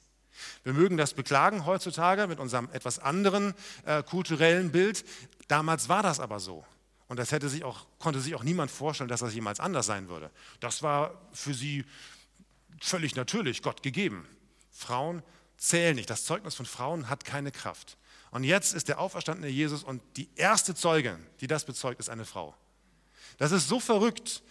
Wir 0.64 0.74
mögen 0.74 0.98
das 0.98 1.14
beklagen 1.14 1.66
heutzutage 1.66 2.28
mit 2.28 2.40
unserem 2.40 2.70
etwas 2.72 3.00
anderen 3.00 3.54
äh, 3.86 4.04
kulturellen 4.04 4.72
Bild. 4.72 5.06
Damals 5.48 5.90
war 5.90 6.04
das 6.04 6.20
aber 6.20 6.40
so. 6.40 6.66
Und 7.08 7.18
das 7.18 7.32
hätte 7.32 7.50
sich 7.50 7.64
auch, 7.64 7.88
konnte 8.00 8.22
sich 8.22 8.36
auch 8.36 8.44
niemand 8.44 8.72
vorstellen, 8.72 9.10
dass 9.10 9.20
das 9.20 9.34
jemals 9.34 9.60
anders 9.60 9.86
sein 9.86 10.08
würde. 10.08 10.32
Das 10.62 10.82
war 10.82 11.14
für 11.34 11.54
sie 11.54 11.84
völlig 12.80 13.16
natürlich, 13.16 13.62
Gott 13.62 13.84
gegeben. 13.84 14.28
Frauen 14.72 15.22
zählen 15.58 15.96
nicht. 15.96 16.10
Das 16.10 16.24
Zeugnis 16.24 16.56
von 16.56 16.66
Frauen 16.66 17.10
hat 17.10 17.26
keine 17.26 17.52
Kraft. 17.52 17.98
Und 18.32 18.46
jetzt 18.46 18.74
ist 18.74 18.88
der 18.88 19.00
auferstandene 19.00 19.50
Jesus 19.50 19.84
und 19.84 20.02
die 20.16 20.30
erste 20.36 20.74
Zeugin, 20.74 21.18
die 21.42 21.48
das 21.48 21.66
bezeugt, 21.66 22.00
ist 22.00 22.10
eine 22.10 22.26
Frau. 22.26 22.56
Das 23.38 23.52
ist 23.52 23.68
so 23.68 23.80
verrückt, 23.80 24.42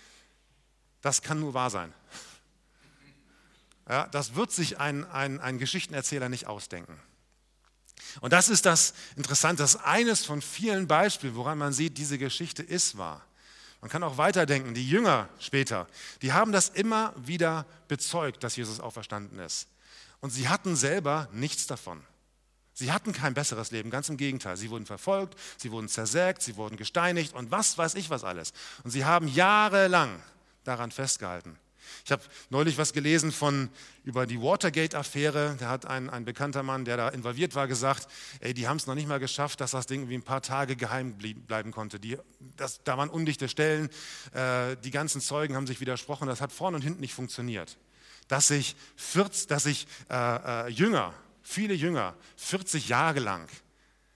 das 1.00 1.22
kann 1.22 1.40
nur 1.40 1.54
wahr 1.54 1.70
sein. 1.70 1.94
Ja, 3.90 4.06
das 4.06 4.36
wird 4.36 4.52
sich 4.52 4.78
ein, 4.78 5.04
ein, 5.10 5.40
ein 5.40 5.58
Geschichtenerzähler 5.58 6.28
nicht 6.28 6.46
ausdenken. 6.46 6.96
Und 8.20 8.32
das 8.32 8.48
ist 8.48 8.64
das 8.64 8.94
Interessante, 9.16 9.64
das 9.64 9.74
ist 9.74 9.80
eines 9.80 10.24
von 10.24 10.42
vielen 10.42 10.86
Beispielen, 10.86 11.34
woran 11.34 11.58
man 11.58 11.72
sieht, 11.72 11.98
diese 11.98 12.16
Geschichte 12.16 12.62
ist 12.62 12.96
wahr. 12.98 13.26
Man 13.80 13.90
kann 13.90 14.04
auch 14.04 14.16
weiterdenken, 14.16 14.74
die 14.74 14.88
Jünger 14.88 15.28
später, 15.40 15.88
die 16.22 16.32
haben 16.32 16.52
das 16.52 16.68
immer 16.68 17.12
wieder 17.16 17.66
bezeugt, 17.88 18.44
dass 18.44 18.54
Jesus 18.54 18.78
auferstanden 18.78 19.40
ist. 19.40 19.66
Und 20.20 20.30
sie 20.30 20.48
hatten 20.48 20.76
selber 20.76 21.28
nichts 21.32 21.66
davon. 21.66 22.00
Sie 22.72 22.92
hatten 22.92 23.12
kein 23.12 23.34
besseres 23.34 23.72
Leben, 23.72 23.90
ganz 23.90 24.08
im 24.08 24.16
Gegenteil. 24.16 24.56
Sie 24.56 24.70
wurden 24.70 24.86
verfolgt, 24.86 25.36
sie 25.56 25.72
wurden 25.72 25.88
zersägt, 25.88 26.42
sie 26.42 26.54
wurden 26.54 26.76
gesteinigt 26.76 27.34
und 27.34 27.50
was 27.50 27.76
weiß 27.76 27.96
ich 27.96 28.08
was 28.08 28.22
alles. 28.22 28.52
Und 28.84 28.92
sie 28.92 29.04
haben 29.04 29.26
jahrelang 29.26 30.22
daran 30.62 30.92
festgehalten. 30.92 31.58
Ich 32.04 32.12
habe 32.12 32.22
neulich 32.50 32.78
was 32.78 32.92
gelesen 32.92 33.32
von, 33.32 33.68
über 34.04 34.26
die 34.26 34.40
Watergate-Affäre. 34.40 35.56
Da 35.58 35.68
hat 35.68 35.86
ein, 35.86 36.10
ein 36.10 36.24
bekannter 36.24 36.62
Mann, 36.62 36.84
der 36.84 36.96
da 36.96 37.08
involviert 37.08 37.54
war, 37.54 37.68
gesagt, 37.68 38.08
ey, 38.40 38.54
die 38.54 38.68
haben 38.68 38.76
es 38.76 38.86
noch 38.86 38.94
nicht 38.94 39.08
mal 39.08 39.20
geschafft, 39.20 39.60
dass 39.60 39.72
das 39.72 39.86
Ding 39.86 40.08
wie 40.08 40.14
ein 40.14 40.22
paar 40.22 40.42
Tage 40.42 40.76
geheim 40.76 41.14
blieb, 41.14 41.46
bleiben 41.46 41.72
konnte. 41.72 42.00
Die, 42.00 42.18
das, 42.56 42.82
da 42.84 42.96
waren 42.96 43.10
undichte 43.10 43.48
Stellen, 43.48 43.88
äh, 44.32 44.76
die 44.84 44.90
ganzen 44.90 45.20
Zeugen 45.20 45.56
haben 45.56 45.66
sich 45.66 45.80
widersprochen, 45.80 46.26
das 46.26 46.40
hat 46.40 46.52
vorne 46.52 46.76
und 46.76 46.82
hinten 46.82 47.00
nicht 47.00 47.14
funktioniert. 47.14 47.78
Dass 48.28 48.48
sich, 48.48 48.76
40, 48.96 49.48
dass 49.48 49.66
äh, 49.66 49.74
äh, 50.08 50.68
Jünger, 50.68 51.14
viele 51.42 51.74
Jünger, 51.74 52.14
40 52.36 52.88
Jahre 52.88 53.20
lang 53.20 53.48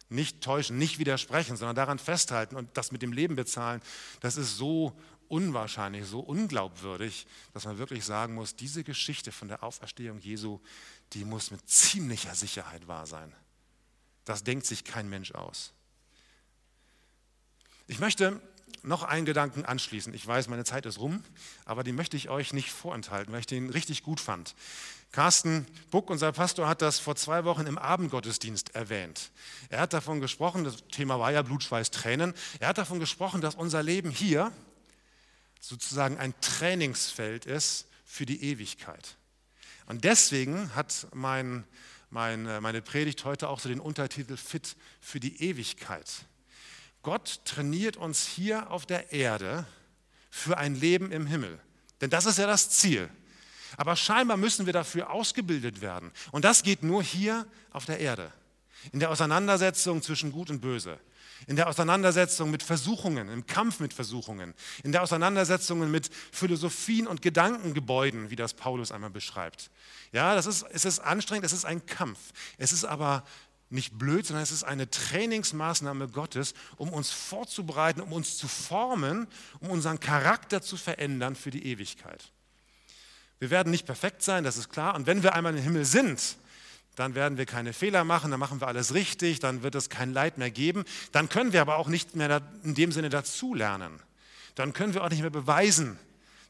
nicht 0.08 0.42
täuschen, 0.42 0.78
nicht 0.78 0.98
widersprechen, 0.98 1.56
sondern 1.56 1.76
daran 1.76 1.98
festhalten 1.98 2.56
und 2.56 2.68
das 2.74 2.92
mit 2.92 3.02
dem 3.02 3.12
Leben 3.12 3.36
bezahlen, 3.36 3.80
das 4.20 4.36
ist 4.36 4.56
so 4.56 4.92
unwahrscheinlich, 5.28 6.06
so 6.06 6.20
unglaubwürdig, 6.20 7.26
dass 7.52 7.64
man 7.64 7.78
wirklich 7.78 8.04
sagen 8.04 8.34
muss, 8.34 8.56
diese 8.56 8.84
Geschichte 8.84 9.32
von 9.32 9.48
der 9.48 9.62
Auferstehung 9.62 10.18
Jesu, 10.18 10.60
die 11.12 11.24
muss 11.24 11.50
mit 11.50 11.68
ziemlicher 11.68 12.34
Sicherheit 12.34 12.88
wahr 12.88 13.06
sein. 13.06 13.32
Das 14.24 14.44
denkt 14.44 14.66
sich 14.66 14.84
kein 14.84 15.08
Mensch 15.08 15.32
aus. 15.32 15.72
Ich 17.86 17.98
möchte 17.98 18.40
noch 18.82 19.02
einen 19.02 19.24
Gedanken 19.24 19.64
anschließen. 19.64 20.12
Ich 20.14 20.26
weiß, 20.26 20.48
meine 20.48 20.64
Zeit 20.64 20.86
ist 20.86 20.98
rum, 20.98 21.22
aber 21.64 21.84
den 21.84 21.94
möchte 21.94 22.16
ich 22.16 22.28
euch 22.28 22.52
nicht 22.52 22.70
vorenthalten, 22.70 23.32
weil 23.32 23.40
ich 23.40 23.46
den 23.46 23.70
richtig 23.70 24.02
gut 24.02 24.20
fand. 24.20 24.54
Carsten 25.12 25.66
Buck, 25.90 26.10
unser 26.10 26.32
Pastor, 26.32 26.68
hat 26.68 26.82
das 26.82 26.98
vor 26.98 27.16
zwei 27.16 27.44
Wochen 27.44 27.66
im 27.66 27.78
Abendgottesdienst 27.78 28.74
erwähnt. 28.74 29.30
Er 29.68 29.80
hat 29.80 29.92
davon 29.92 30.20
gesprochen, 30.20 30.64
das 30.64 30.86
Thema 30.88 31.18
war 31.20 31.30
ja 31.30 31.42
Blutschweiß, 31.42 31.90
Tränen. 31.92 32.34
Er 32.58 32.68
hat 32.68 32.78
davon 32.78 33.00
gesprochen, 33.00 33.40
dass 33.40 33.54
unser 33.54 33.82
Leben 33.82 34.10
hier 34.10 34.52
sozusagen 35.68 36.18
ein 36.18 36.34
Trainingsfeld 36.40 37.46
ist 37.46 37.86
für 38.04 38.26
die 38.26 38.42
Ewigkeit. 38.44 39.16
Und 39.86 40.04
deswegen 40.04 40.74
hat 40.74 41.06
mein, 41.14 41.64
mein, 42.10 42.46
äh, 42.46 42.60
meine 42.60 42.82
Predigt 42.82 43.24
heute 43.24 43.48
auch 43.48 43.60
so 43.60 43.68
den 43.68 43.80
Untertitel 43.80 44.36
Fit 44.36 44.76
für 45.00 45.20
die 45.20 45.42
Ewigkeit. 45.42 46.10
Gott 47.02 47.40
trainiert 47.44 47.96
uns 47.96 48.26
hier 48.26 48.70
auf 48.70 48.86
der 48.86 49.12
Erde 49.12 49.66
für 50.30 50.58
ein 50.58 50.74
Leben 50.74 51.12
im 51.12 51.26
Himmel. 51.26 51.58
Denn 52.00 52.10
das 52.10 52.26
ist 52.26 52.38
ja 52.38 52.46
das 52.46 52.70
Ziel. 52.70 53.08
Aber 53.76 53.96
scheinbar 53.96 54.36
müssen 54.36 54.66
wir 54.66 54.72
dafür 54.72 55.10
ausgebildet 55.10 55.80
werden. 55.80 56.12
Und 56.30 56.44
das 56.44 56.62
geht 56.62 56.82
nur 56.82 57.02
hier 57.02 57.46
auf 57.70 57.84
der 57.86 58.00
Erde. 58.00 58.32
In 58.92 59.00
der 59.00 59.10
Auseinandersetzung 59.10 60.02
zwischen 60.02 60.30
Gut 60.30 60.50
und 60.50 60.60
Böse 60.60 60.98
in 61.46 61.56
der 61.56 61.68
Auseinandersetzung 61.68 62.50
mit 62.50 62.62
Versuchungen, 62.62 63.28
im 63.28 63.46
Kampf 63.46 63.80
mit 63.80 63.92
Versuchungen, 63.92 64.54
in 64.82 64.92
der 64.92 65.02
Auseinandersetzung 65.02 65.90
mit 65.90 66.10
Philosophien 66.32 67.06
und 67.06 67.22
Gedankengebäuden, 67.22 68.30
wie 68.30 68.36
das 68.36 68.54
Paulus 68.54 68.92
einmal 68.92 69.10
beschreibt. 69.10 69.70
Ja, 70.12 70.34
das 70.34 70.46
ist, 70.46 70.64
es 70.70 70.84
ist 70.84 71.00
anstrengend, 71.00 71.44
es 71.44 71.52
ist 71.52 71.64
ein 71.64 71.84
Kampf. 71.86 72.18
Es 72.58 72.72
ist 72.72 72.84
aber 72.84 73.24
nicht 73.70 73.98
blöd, 73.98 74.26
sondern 74.26 74.42
es 74.42 74.52
ist 74.52 74.62
eine 74.62 74.88
Trainingsmaßnahme 74.88 76.08
Gottes, 76.08 76.54
um 76.76 76.90
uns 76.90 77.10
vorzubereiten, 77.10 78.00
um 78.00 78.12
uns 78.12 78.38
zu 78.38 78.48
formen, 78.48 79.26
um 79.60 79.70
unseren 79.70 80.00
Charakter 80.00 80.62
zu 80.62 80.76
verändern 80.76 81.34
für 81.34 81.50
die 81.50 81.66
Ewigkeit. 81.66 82.30
Wir 83.40 83.50
werden 83.50 83.70
nicht 83.70 83.84
perfekt 83.84 84.22
sein, 84.22 84.44
das 84.44 84.56
ist 84.56 84.70
klar. 84.70 84.94
Und 84.94 85.06
wenn 85.06 85.22
wir 85.22 85.34
einmal 85.34 85.56
im 85.56 85.62
Himmel 85.62 85.84
sind, 85.84 86.36
dann 86.96 87.14
werden 87.14 87.38
wir 87.38 87.46
keine 87.46 87.72
Fehler 87.72 88.04
machen, 88.04 88.30
dann 88.30 88.40
machen 88.40 88.60
wir 88.60 88.68
alles 88.68 88.94
richtig, 88.94 89.40
dann 89.40 89.62
wird 89.62 89.74
es 89.74 89.88
kein 89.88 90.12
Leid 90.12 90.38
mehr 90.38 90.50
geben. 90.50 90.84
Dann 91.12 91.28
können 91.28 91.52
wir 91.52 91.60
aber 91.60 91.76
auch 91.76 91.88
nicht 91.88 92.14
mehr 92.14 92.42
in 92.62 92.74
dem 92.74 92.92
Sinne 92.92 93.08
dazulernen. 93.08 94.00
Dann 94.54 94.72
können 94.72 94.94
wir 94.94 95.02
auch 95.02 95.10
nicht 95.10 95.22
mehr 95.22 95.30
beweisen, 95.30 95.98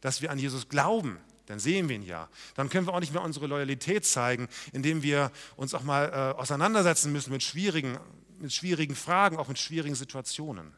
dass 0.00 0.20
wir 0.20 0.30
an 0.30 0.38
Jesus 0.38 0.68
glauben. 0.68 1.18
Dann 1.46 1.58
sehen 1.58 1.88
wir 1.88 1.96
ihn 1.96 2.02
ja. 2.02 2.28
Dann 2.54 2.68
können 2.68 2.86
wir 2.86 2.94
auch 2.94 3.00
nicht 3.00 3.12
mehr 3.12 3.22
unsere 3.22 3.46
Loyalität 3.46 4.06
zeigen, 4.06 4.48
indem 4.72 5.02
wir 5.02 5.30
uns 5.56 5.74
auch 5.74 5.82
mal 5.82 6.08
äh, 6.08 6.40
auseinandersetzen 6.40 7.12
müssen 7.12 7.32
mit 7.32 7.42
schwierigen, 7.42 7.98
mit 8.38 8.52
schwierigen 8.52 8.96
Fragen, 8.96 9.36
auch 9.36 9.48
mit 9.48 9.58
schwierigen 9.58 9.94
Situationen. 9.94 10.74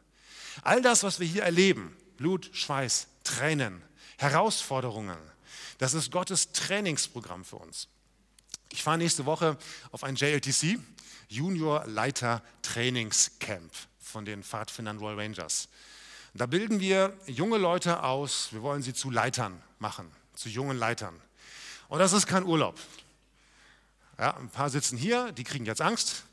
All 0.63 0.81
das, 0.81 1.03
was 1.03 1.19
wir 1.19 1.27
hier 1.27 1.43
erleben, 1.43 1.95
Blut, 2.17 2.49
Schweiß, 2.53 3.07
Tränen, 3.23 3.81
Herausforderungen, 4.17 5.17
das 5.77 5.93
ist 5.93 6.11
Gottes 6.11 6.51
Trainingsprogramm 6.51 7.45
für 7.45 7.57
uns. 7.57 7.87
Ich 8.71 8.83
fahre 8.83 8.97
nächste 8.97 9.25
Woche 9.25 9.57
auf 9.91 10.03
ein 10.03 10.15
JLTC, 10.15 10.79
Junior 11.29 11.85
Leiter 11.85 12.41
Trainingscamp 12.61 13.71
von 13.99 14.25
den 14.25 14.43
Pfadfindern 14.43 14.97
Royal 14.97 15.19
Rangers. 15.19 15.69
Da 16.33 16.45
bilden 16.45 16.79
wir 16.79 17.17
junge 17.25 17.57
Leute 17.57 18.03
aus, 18.03 18.49
wir 18.51 18.61
wollen 18.61 18.83
sie 18.83 18.93
zu 18.93 19.09
Leitern 19.09 19.61
machen, 19.79 20.11
zu 20.35 20.49
jungen 20.49 20.77
Leitern. 20.77 21.19
Und 21.87 21.99
das 21.99 22.13
ist 22.13 22.27
kein 22.27 22.43
Urlaub. 22.43 22.77
Ja, 24.19 24.35
ein 24.37 24.49
paar 24.49 24.69
sitzen 24.69 24.97
hier, 24.97 25.31
die 25.31 25.43
kriegen 25.43 25.65
jetzt 25.65 25.81
Angst, 25.81 26.23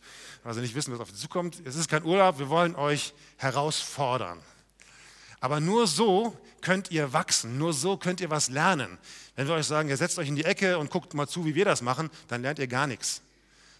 weil 0.43 0.55
sie 0.55 0.61
nicht 0.61 0.75
wissen, 0.75 0.93
was 0.93 1.01
auf 1.01 1.11
sie 1.11 1.17
zukommt. 1.17 1.63
Es 1.65 1.77
ist 1.77 1.89
kein 1.89 2.05
Urlaub, 2.05 2.39
wir 2.39 2.49
wollen 2.49 2.75
euch 2.77 3.15
herausfordern. 3.37 4.41
Aber 5.45 5.61
nur 5.61 5.87
so 5.87 6.35
könnt 6.63 6.91
ihr 6.91 7.13
wachsen, 7.13 7.59
nur 7.59 7.75
so 7.75 7.99
könnt 7.99 8.23
ihr 8.23 8.31
was 8.31 8.49
lernen. 8.49 8.97
Wenn 9.37 9.47
wir 9.47 9.53
euch 9.53 9.67
sagen, 9.67 9.91
ihr 9.91 9.97
setzt 9.99 10.19
euch 10.19 10.29
in 10.29 10.37
die 10.37 10.45
Ecke 10.47 10.79
und 10.79 10.91
guckt 10.91 11.13
mal 11.13 11.27
zu, 11.27 11.45
wie 11.45 11.55
wir 11.55 11.67
das 11.67 11.83
machen, 11.83 12.09
dann 12.29 12.41
lernt 12.41 12.59
ihr 12.59 12.67
gar 12.67 12.87
nichts. 12.87 13.21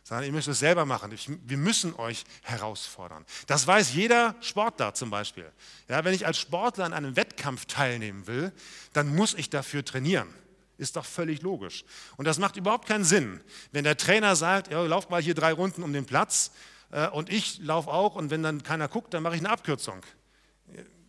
Sondern 0.03 0.27
ihr 0.27 0.33
müsst 0.33 0.47
es 0.47 0.59
selber 0.59 0.85
machen. 0.85 1.11
wir 1.27 1.57
müssen 1.57 1.95
euch 1.95 2.25
herausfordern. 2.43 3.25
Das 3.47 3.67
weiß 3.67 3.95
jeder 3.95 4.35
Sportler 4.43 4.93
zum 4.93 5.09
Beispiel. 5.09 5.51
Ja, 5.89 6.05
wenn 6.05 6.13
ich 6.13 6.27
als 6.27 6.37
Sportler 6.37 6.85
an 6.85 6.93
einem 6.93 7.17
Wettkampf 7.17 7.65
teilnehmen 7.65 8.27
will, 8.27 8.53
dann 8.93 9.17
muss 9.17 9.33
ich 9.33 9.49
dafür 9.49 9.87
trainieren. 9.87 10.29
Ist 10.77 10.97
doch 10.97 11.07
völlig 11.07 11.41
logisch. 11.41 11.87
Und 12.19 12.27
das 12.27 12.37
macht 12.37 12.59
überhaupt 12.59 12.87
keinen 12.87 13.05
Sinn, 13.05 13.41
wenn 13.73 13.85
der 13.85 13.97
Trainer 13.97 14.37
sagt, 14.37 14.71
ja, 14.71 14.83
lauf 14.83 15.09
mal 15.09 15.23
hier 15.23 15.35
drei 15.35 15.55
Runden 15.55 15.83
um 15.83 15.95
den 15.95 16.05
Platz 16.05 16.51
äh, 16.91 17.09
und 17.09 17.33
ich 17.33 17.59
laufe 17.61 17.89
auch 17.89 18.17
und 18.17 18.29
wenn 18.29 18.43
dann 18.43 18.63
keiner 18.63 18.87
guckt, 18.89 19.15
dann 19.15 19.23
mache 19.23 19.37
ich 19.37 19.41
eine 19.41 19.49
Abkürzung. 19.49 20.03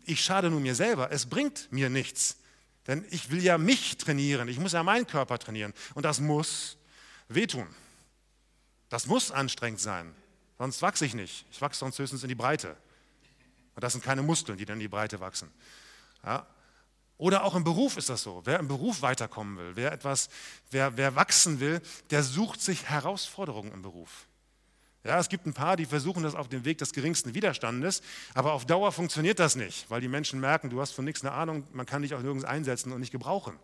Ich 0.05 0.21
schade 0.23 0.49
nur 0.49 0.59
mir 0.59 0.75
selber. 0.75 1.11
Es 1.11 1.25
bringt 1.25 1.71
mir 1.71 1.89
nichts 1.89 2.37
Denn 2.87 3.05
ich 3.09 3.31
will 3.31 3.43
ja 3.43 3.57
mich 3.57 3.97
trainieren, 3.97 4.47
ich 4.47 4.59
muss 4.59 4.73
ja 4.73 4.83
meinen 4.83 5.07
Körper 5.07 5.39
trainieren. 5.39 5.73
Und 5.95 6.03
das 6.03 6.19
muss 6.19 6.77
wehtun. 7.27 7.67
Das 8.89 9.07
muss 9.07 9.31
anstrengend 9.31 9.79
sein, 9.79 10.13
sonst 10.57 10.81
wachse 10.81 11.05
ich 11.05 11.15
nicht. 11.15 11.45
Ich 11.51 11.59
wachse 11.61 11.79
sonst 11.79 11.97
höchstens 11.97 12.21
in 12.23 12.29
die 12.29 12.35
Breite. 12.35 12.77
Und 13.73 13.83
das 13.83 13.93
sind 13.93 14.03
keine 14.03 14.21
Muskeln, 14.21 14.57
die 14.57 14.65
dann 14.65 14.75
in 14.75 14.81
die 14.81 14.87
Breite 14.87 15.19
wachsen. 15.19 15.51
Ja? 16.23 16.45
Oder 17.17 17.43
auch 17.43 17.55
im 17.55 17.63
Beruf 17.63 17.97
ist 17.97 18.09
das 18.09 18.21
so. 18.21 18.41
Wer 18.45 18.59
im 18.59 18.67
Beruf 18.67 19.01
weiterkommen 19.01 19.57
will, 19.57 19.75
wer 19.75 19.91
etwas, 19.91 20.29
wer, 20.69 20.95
wer 20.97 21.15
wachsen 21.15 21.59
will, 21.59 21.81
der 22.11 22.23
sucht 22.23 22.61
sich 22.61 22.85
Herausforderungen 22.85 23.71
im 23.71 23.81
Beruf. 23.81 24.27
Ja, 25.05 25.19
es 25.19 25.29
gibt 25.29 25.45
ein 25.45 25.53
paar, 25.53 25.77
die 25.77 25.85
versuchen 25.85 26.23
das 26.23 26.33
auf 26.33 26.49
dem 26.49 26.65
Weg 26.65 26.79
des 26.79 26.91
geringsten 26.91 27.35
Widerstandes, 27.35 28.01
aber 28.33 28.53
auf 28.53 28.65
Dauer 28.65 28.91
funktioniert 28.91 29.37
das 29.37 29.55
nicht, 29.55 29.85
weil 29.91 30.01
die 30.01 30.07
Menschen 30.07 30.39
merken, 30.39 30.71
du 30.71 30.81
hast 30.81 30.93
von 30.93 31.05
nichts 31.05 31.21
eine 31.21 31.31
Ahnung, 31.31 31.63
man 31.73 31.85
kann 31.85 32.01
dich 32.01 32.15
auch 32.15 32.21
nirgends 32.21 32.43
einsetzen 32.43 32.91
und 32.91 33.01
nicht 33.01 33.11
gebrauchen. 33.11 33.55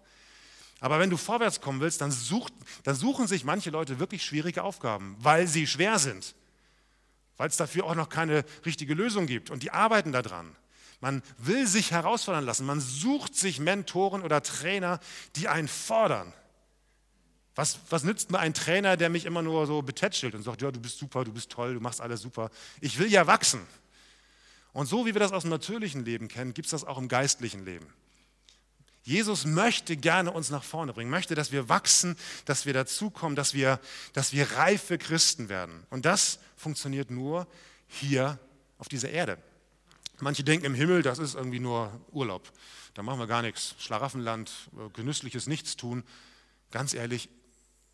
Aber 0.82 0.99
wenn 0.99 1.10
du 1.10 1.17
vorwärts 1.17 1.60
kommen 1.60 1.80
willst, 1.80 1.99
dann, 2.01 2.12
such, 2.12 2.49
dann 2.84 2.93
suchen 2.93 3.25
sich 3.25 3.43
manche 3.43 3.71
Leute 3.71 3.97
wirklich 3.97 4.23
schwierige 4.23 4.63
Aufgaben, 4.63 5.15
weil 5.19 5.47
sie 5.47 5.65
schwer 5.65 5.97
sind, 5.97 6.36
weil 7.38 7.49
es 7.49 7.58
dafür 7.58 7.86
auch 7.86 7.95
noch 7.95 8.10
keine 8.10 8.45
richtige 8.63 8.93
Lösung 8.93 9.25
gibt 9.25 9.49
und 9.49 9.63
die 9.63 9.71
arbeiten 9.71 10.12
daran. 10.12 10.56
Man 10.99 11.23
will 11.39 11.65
sich 11.65 11.89
herausfordern 11.89 12.45
lassen, 12.45 12.67
man 12.67 12.80
sucht 12.80 13.36
sich 13.36 13.60
Mentoren 13.60 14.21
oder 14.21 14.43
Trainer, 14.43 14.99
die 15.36 15.47
einen 15.47 15.67
fordern. 15.67 16.34
Was, 17.56 17.80
was 17.90 18.04
nützt 18.04 18.32
mir 18.32 18.40
ein 18.40 18.54
Trainer, 18.54 18.96
der 18.96 19.10
mich 19.10 19.26
immer 19.26 19.42
nur 19.42 19.68
so 19.68 19.82
betätschelt 19.82 20.36
und 20.36 20.44
sagt, 20.44 20.62
ja, 20.62 20.72
du 20.72 20.80
bist 20.80 20.98
super, 20.98 21.26
du 21.26 21.34
bist 21.34 21.50
toll, 21.50 21.74
du 21.74 21.82
machst 21.82 22.00
alles 22.00 22.22
super. 22.22 22.50
Ich 22.80 22.98
will 22.98 23.12
ja 23.12 23.28
wachsen. 23.28 23.62
Und 24.74 24.88
so 24.88 25.06
wie 25.06 25.14
wir 25.14 25.20
das 25.20 25.34
aus 25.34 25.44
dem 25.44 25.52
natürlichen 25.52 26.06
Leben 26.06 26.30
kennen, 26.30 26.54
gibt 26.54 26.68
es 26.68 26.72
das 26.72 26.86
auch 26.86 26.98
im 26.98 27.10
geistlichen 27.10 27.66
Leben. 27.66 27.88
Jesus 29.04 29.46
möchte 29.46 29.98
gerne 29.98 30.32
uns 30.32 30.50
nach 30.50 30.64
vorne 30.64 30.94
bringen, 30.94 31.10
möchte, 31.10 31.34
dass 31.36 31.52
wir 31.52 31.68
wachsen, 31.70 32.16
dass 32.46 32.66
wir 32.66 32.74
dazukommen, 32.74 33.36
dass 33.36 33.54
wir, 33.54 33.80
dass 34.14 34.32
wir 34.32 34.50
reife 34.52 34.98
Christen 34.98 35.50
werden. 35.50 35.86
Und 35.90 36.06
das 36.06 36.40
funktioniert 36.56 37.10
nur 37.10 37.48
hier 37.88 38.40
auf 38.78 38.88
dieser 38.88 39.10
Erde. 39.10 39.38
Manche 40.20 40.44
denken 40.44 40.68
im 40.68 40.76
Himmel, 40.76 41.02
das 41.02 41.18
ist 41.18 41.34
irgendwie 41.34 41.60
nur 41.60 42.00
Urlaub. 42.12 42.52
Da 42.94 43.02
machen 43.02 43.20
wir 43.20 43.26
gar 43.26 43.42
nichts. 43.42 43.76
Schlaraffenland, 43.80 44.52
genüssliches 44.94 45.48
Nichtstun. 45.48 46.04
Ganz 46.70 46.94
ehrlich, 46.94 47.28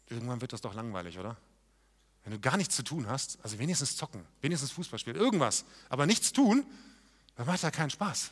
Irgendwann 0.09 0.41
wird 0.41 0.53
das 0.53 0.61
doch 0.61 0.73
langweilig, 0.73 1.19
oder? 1.19 1.37
Wenn 2.23 2.33
du 2.33 2.39
gar 2.39 2.57
nichts 2.57 2.75
zu 2.75 2.83
tun 2.83 3.07
hast, 3.07 3.39
also 3.43 3.57
wenigstens 3.59 3.95
zocken, 3.95 4.25
wenigstens 4.41 4.71
Fußball 4.71 4.99
spielen, 4.99 5.15
irgendwas, 5.15 5.65
aber 5.89 6.05
nichts 6.05 6.33
tun, 6.33 6.65
dann 7.35 7.45
macht 7.45 7.63
ja 7.63 7.71
keinen 7.71 7.89
Spaß. 7.89 8.31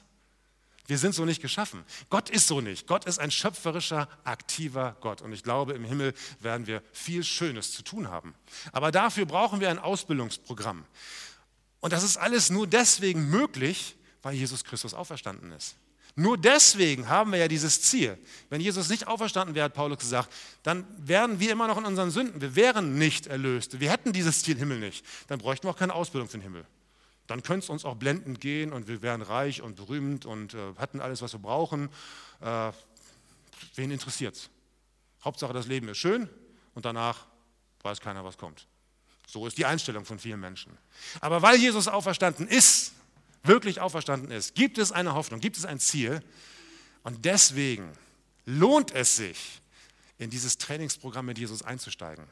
Wir 0.88 0.98
sind 0.98 1.16
so 1.16 1.26
nicht 1.26 1.42
geschaffen. 1.42 1.84
Gott 2.10 2.30
ist 2.30 2.48
so 2.48 2.62
nicht. 2.62 2.86
Gott 2.88 3.06
ist 3.06 3.20
ein 3.20 3.32
schöpferischer, 3.32 4.08
aktiver 4.24 4.96
Gott. 5.02 5.22
Und 5.22 5.34
ich 5.34 5.42
glaube, 5.42 5.74
im 5.74 5.84
Himmel 5.84 6.14
werden 6.42 6.68
wir 6.68 6.84
viel 6.92 7.24
Schönes 7.24 7.72
zu 7.72 7.82
tun 7.82 8.10
haben. 8.10 8.36
Aber 8.72 8.92
dafür 8.92 9.26
brauchen 9.26 9.62
wir 9.62 9.70
ein 9.70 9.80
Ausbildungsprogramm. 9.80 10.86
Und 11.80 11.94
das 11.94 12.04
ist 12.04 12.18
alles 12.18 12.50
nur 12.50 12.68
deswegen 12.68 13.30
möglich, 13.30 13.96
weil 14.22 14.36
Jesus 14.36 14.64
Christus 14.64 14.94
auferstanden 14.94 15.52
ist. 15.52 15.76
Nur 16.18 16.38
deswegen 16.38 17.10
haben 17.10 17.32
wir 17.32 17.40
ja 17.40 17.48
dieses 17.50 17.82
Ziel. 17.82 18.18
Wenn 18.50 18.62
Jesus 18.62 18.88
nicht 18.88 19.06
auferstanden 19.06 19.54
wäre, 19.54 19.66
hat 19.66 19.74
Paulus 19.74 20.00
gesagt, 20.00 20.32
dann 20.64 20.88
wären 20.98 21.42
wir 21.42 21.52
immer 21.52 21.68
noch 21.68 21.78
in 21.78 21.84
unseren 21.84 22.10
Sünden. 22.10 22.40
Wir 22.40 22.56
wären 22.56 22.98
nicht 22.98 23.28
erlöst. 23.28 23.82
Wir 23.82 23.92
hätten 23.92 24.14
dieses 24.14 24.42
Ziel 24.42 24.58
Himmel 24.58 24.80
nicht. 24.80 25.06
Dann 25.28 25.40
bräuchten 25.40 25.68
wir 25.68 25.72
auch 25.72 25.78
keine 25.78 25.94
Ausbildung 25.94 26.30
für 26.30 26.38
den 26.38 26.44
Himmel. 26.44 26.66
Dann 27.28 27.44
könnte 27.44 27.66
es 27.66 27.70
uns 27.70 27.84
auch 27.84 27.96
blendend 27.96 28.40
gehen 28.40 28.72
und 28.72 28.88
wir 28.88 29.02
wären 29.02 29.22
reich 29.22 29.62
und 29.62 29.76
berühmt 29.76 30.26
und 30.26 30.54
äh, 30.54 30.58
hatten 30.78 31.02
alles, 31.02 31.22
was 31.22 31.34
wir 31.34 31.40
brauchen. 31.40 31.90
Äh, 32.40 32.72
wen 33.76 33.92
interessiert 33.92 34.36
es? 34.36 34.50
Hauptsache, 35.24 35.52
das 35.52 35.68
Leben 35.68 35.90
ist 35.90 35.98
schön 35.98 36.30
und 36.76 36.86
danach 36.86 37.26
weiß 37.82 38.00
keiner, 38.00 38.24
was 38.24 38.38
kommt. 38.38 38.68
So 39.28 39.48
ist 39.48 39.58
die 39.58 39.66
Einstellung 39.66 40.06
von 40.06 40.20
vielen 40.20 40.40
Menschen. 40.40 40.78
Aber 41.20 41.42
weil 41.42 41.58
Jesus 41.58 41.88
auferstanden 41.88 42.48
ist, 42.48 42.94
wirklich 43.48 43.82
auferstanden 43.82 44.32
ist, 44.32 44.56
gibt 44.56 44.78
es 44.78 44.92
eine 44.92 45.14
Hoffnung, 45.14 45.40
gibt 45.40 45.58
es 45.58 45.66
ein 45.66 45.80
Ziel. 45.80 46.22
Und 47.04 47.26
deswegen 47.26 47.92
lohnt 48.46 48.94
es 48.94 49.16
sich, 49.16 49.62
in 50.18 50.30
dieses 50.30 50.58
Trainingsprogramm 50.58 51.26
mit 51.26 51.38
Jesus 51.38 51.62
einzusteigen. 51.62 52.26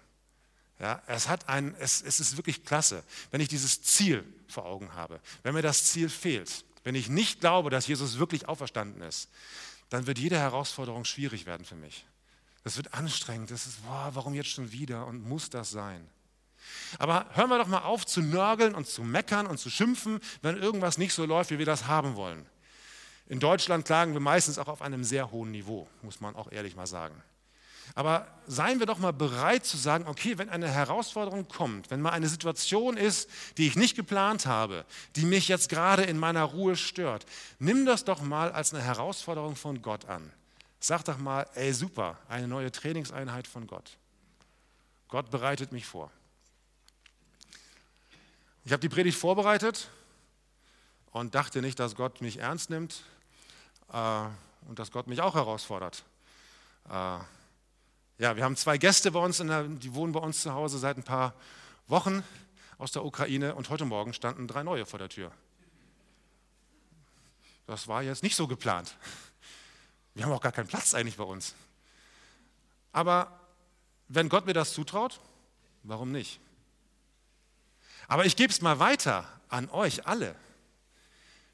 Ja, 0.80 1.02
es, 1.08 1.28
hat 1.28 1.50
ein, 1.50 1.76
es, 1.80 2.02
es 2.02 2.20
ist 2.20 2.38
wirklich 2.38 2.66
klasse, 2.66 3.04
wenn 3.32 3.42
ich 3.42 3.48
dieses 3.48 3.82
Ziel 3.82 4.24
vor 4.48 4.66
Augen 4.66 4.94
habe. 4.94 5.20
Wenn 5.44 5.54
mir 5.54 5.62
das 5.62 5.86
Ziel 5.86 6.10
fehlt, 6.10 6.66
wenn 6.84 6.96
ich 6.96 7.10
nicht 7.10 7.40
glaube, 7.40 7.70
dass 7.70 7.88
Jesus 7.88 8.18
wirklich 8.18 8.48
auferstanden 8.48 9.02
ist, 9.02 9.30
dann 9.90 10.08
wird 10.08 10.18
jede 10.18 10.38
Herausforderung 10.38 11.06
schwierig 11.06 11.46
werden 11.46 11.66
für 11.66 11.76
mich. 11.76 12.06
Das 12.64 12.78
wird 12.78 12.94
anstrengend. 12.94 13.52
Das 13.52 13.68
ist, 13.68 13.86
boah, 13.86 14.12
warum 14.14 14.34
jetzt 14.34 14.50
schon 14.50 14.72
wieder 14.72 15.06
und 15.06 15.28
muss 15.28 15.50
das 15.50 15.70
sein? 15.70 16.06
Aber 17.00 17.26
hören 17.34 17.50
wir 17.50 17.58
doch 17.58 17.68
mal 17.68 17.84
auf 17.84 18.06
zu 18.06 18.22
nörgeln 18.22 18.76
und 18.76 18.88
zu 18.88 19.04
meckern 19.04 19.48
und 19.48 19.58
zu 19.58 19.70
schimpfen, 19.70 20.20
wenn 20.42 20.58
irgendwas 20.58 20.98
nicht 20.98 21.14
so 21.14 21.26
läuft, 21.26 21.52
wie 21.52 21.60
wir 21.60 21.66
das 21.66 21.88
haben 21.88 22.16
wollen. 22.16 22.46
In 23.28 23.40
Deutschland 23.40 23.86
klagen 23.86 24.14
wir 24.14 24.20
meistens 24.20 24.58
auch 24.58 24.68
auf 24.68 24.82
einem 24.82 25.04
sehr 25.04 25.32
hohen 25.32 25.52
Niveau, 25.52 25.88
muss 26.02 26.22
man 26.22 26.36
auch 26.36 26.52
ehrlich 26.52 26.76
mal 26.76 26.88
sagen. 26.88 27.16
Aber 27.96 28.28
seien 28.48 28.80
wir 28.80 28.86
doch 28.86 28.98
mal 28.98 29.14
bereit 29.14 29.66
zu 29.66 29.78
sagen, 29.78 30.08
okay, 30.08 30.38
wenn 30.38 30.50
eine 30.50 30.70
Herausforderung 30.70 31.48
kommt, 31.48 31.92
wenn 31.92 32.02
mal 32.02 32.12
eine 32.12 32.28
Situation 32.28 32.98
ist, 32.98 33.30
die 33.58 33.68
ich 33.68 33.76
nicht 33.76 33.96
geplant 33.96 34.46
habe, 34.46 34.86
die 35.16 35.26
mich 35.26 35.48
jetzt 35.48 35.70
gerade 35.70 36.04
in 36.04 36.18
meiner 36.18 36.44
Ruhe 36.44 36.76
stört, 36.76 37.26
nimm 37.60 37.86
das 37.86 38.04
doch 38.04 38.22
mal 38.22 38.52
als 38.52 38.74
eine 38.74 38.84
Herausforderung 38.84 39.56
von 39.56 39.82
Gott 39.82 40.06
an. 40.06 40.32
Sag 40.80 41.04
doch 41.06 41.18
mal, 41.18 41.48
ey 41.56 41.72
super, 41.74 42.18
eine 42.28 42.48
neue 42.48 42.72
Trainingseinheit 42.72 43.48
von 43.48 43.68
Gott. 43.68 43.98
Gott 45.08 45.30
bereitet 45.30 45.72
mich 45.72 45.86
vor. 45.86 46.12
Ich 48.66 48.72
habe 48.72 48.80
die 48.80 48.88
Predigt 48.88 49.18
vorbereitet 49.18 49.90
und 51.12 51.36
dachte 51.36 51.62
nicht, 51.62 51.80
dass 51.80 51.96
Gott 51.96 52.22
mich 52.22 52.38
ernst 52.38 52.70
nimmt 52.70 53.04
äh, 53.92 54.26
und 54.68 54.80
dass 54.80 54.90
Gott 54.90 55.08
mich 55.08 55.20
auch 55.20 55.36
herausfordert. 55.36 56.06
Äh, 56.88 57.20
ja, 58.20 58.38
wir 58.38 58.44
haben 58.46 58.56
zwei 58.56 58.78
Gäste 58.78 59.12
bei 59.12 59.20
uns, 59.20 59.38
der, 59.40 59.64
die 59.64 59.94
wohnen 59.94 60.14
bei 60.14 60.22
uns 60.22 60.44
zu 60.44 60.54
Hause 60.54 60.78
seit 60.78 60.96
ein 60.96 61.04
paar 61.04 61.34
Wochen 61.88 62.24
aus 62.78 62.94
der 62.94 63.04
Ukraine 63.04 63.54
und 63.54 63.70
heute 63.70 63.84
Morgen 63.84 64.14
standen 64.14 64.48
drei 64.48 64.64
neue 64.64 64.86
vor 64.86 64.98
der 64.98 65.10
Tür. 65.10 65.34
Das 67.68 67.90
war 67.90 68.02
jetzt 68.02 68.24
nicht 68.24 68.38
so 68.38 68.48
geplant. 68.48 68.96
Wir 70.14 70.24
haben 70.24 70.32
auch 70.32 70.42
gar 70.42 70.54
keinen 70.54 70.68
Platz 70.68 70.94
eigentlich 70.94 71.18
bei 71.18 71.24
uns. 71.26 71.54
Aber 72.94 73.40
wenn 74.08 74.30
Gott 74.30 74.46
mir 74.46 74.54
das 74.54 74.72
zutraut, 74.72 75.20
warum 75.84 76.14
nicht? 76.14 76.40
Aber 78.08 78.26
ich 78.26 78.36
gebe 78.36 78.52
es 78.52 78.62
mal 78.62 78.80
weiter 78.80 79.28
an 79.50 79.70
euch 79.70 80.08
alle. 80.08 80.36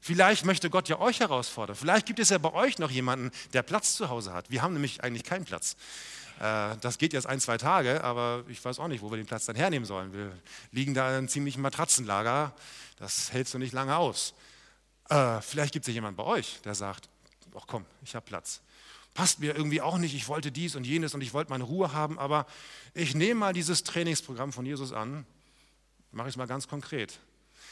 Vielleicht 0.00 0.46
möchte 0.46 0.70
Gott 0.70 0.88
ja 0.88 0.98
euch 0.98 1.20
herausfordern. 1.20 1.76
Vielleicht 1.76 2.06
gibt 2.06 2.18
es 2.18 2.30
ja 2.30 2.38
bei 2.38 2.52
euch 2.54 2.78
noch 2.78 2.90
jemanden, 2.90 3.30
der 3.52 3.62
Platz 3.62 3.94
zu 3.96 4.08
Hause 4.08 4.32
hat. 4.32 4.50
Wir 4.50 4.62
haben 4.62 4.72
nämlich 4.72 5.04
eigentlich 5.04 5.24
keinen 5.24 5.44
Platz. 5.44 5.76
Äh, 6.40 6.76
das 6.80 6.96
geht 6.96 7.12
jetzt 7.12 7.26
ein, 7.26 7.38
zwei 7.38 7.58
Tage, 7.58 8.02
aber 8.02 8.44
ich 8.48 8.64
weiß 8.64 8.78
auch 8.78 8.88
nicht, 8.88 9.02
wo 9.02 9.10
wir 9.10 9.18
den 9.18 9.26
Platz 9.26 9.44
dann 9.44 9.56
hernehmen 9.56 9.84
sollen. 9.84 10.12
Wir 10.14 10.32
liegen 10.72 10.94
da 10.94 11.10
in 11.10 11.18
einem 11.18 11.28
ziemlichen 11.28 11.60
Matratzenlager. 11.60 12.54
Das 12.98 13.30
hält 13.32 13.46
so 13.46 13.58
nicht 13.58 13.74
lange 13.74 13.96
aus. 13.96 14.32
Äh, 15.10 15.42
vielleicht 15.42 15.74
gibt 15.74 15.84
es 15.84 15.88
ja 15.88 15.94
jemanden 15.94 16.16
bei 16.16 16.24
euch, 16.24 16.60
der 16.64 16.74
sagt, 16.74 17.10
ach 17.54 17.66
komm, 17.66 17.84
ich 18.02 18.14
habe 18.14 18.24
Platz. 18.24 18.62
Passt 19.12 19.40
mir 19.40 19.54
irgendwie 19.54 19.82
auch 19.82 19.98
nicht, 19.98 20.14
ich 20.14 20.28
wollte 20.28 20.50
dies 20.50 20.76
und 20.76 20.86
jenes 20.86 21.14
und 21.14 21.20
ich 21.20 21.34
wollte 21.34 21.50
meine 21.50 21.64
Ruhe 21.64 21.92
haben, 21.92 22.18
aber 22.18 22.46
ich 22.94 23.14
nehme 23.14 23.40
mal 23.40 23.52
dieses 23.52 23.82
Trainingsprogramm 23.82 24.52
von 24.52 24.64
Jesus 24.64 24.92
an 24.92 25.26
Mache 26.12 26.28
ich 26.28 26.32
es 26.34 26.36
mal 26.36 26.46
ganz 26.46 26.66
konkret. 26.66 27.20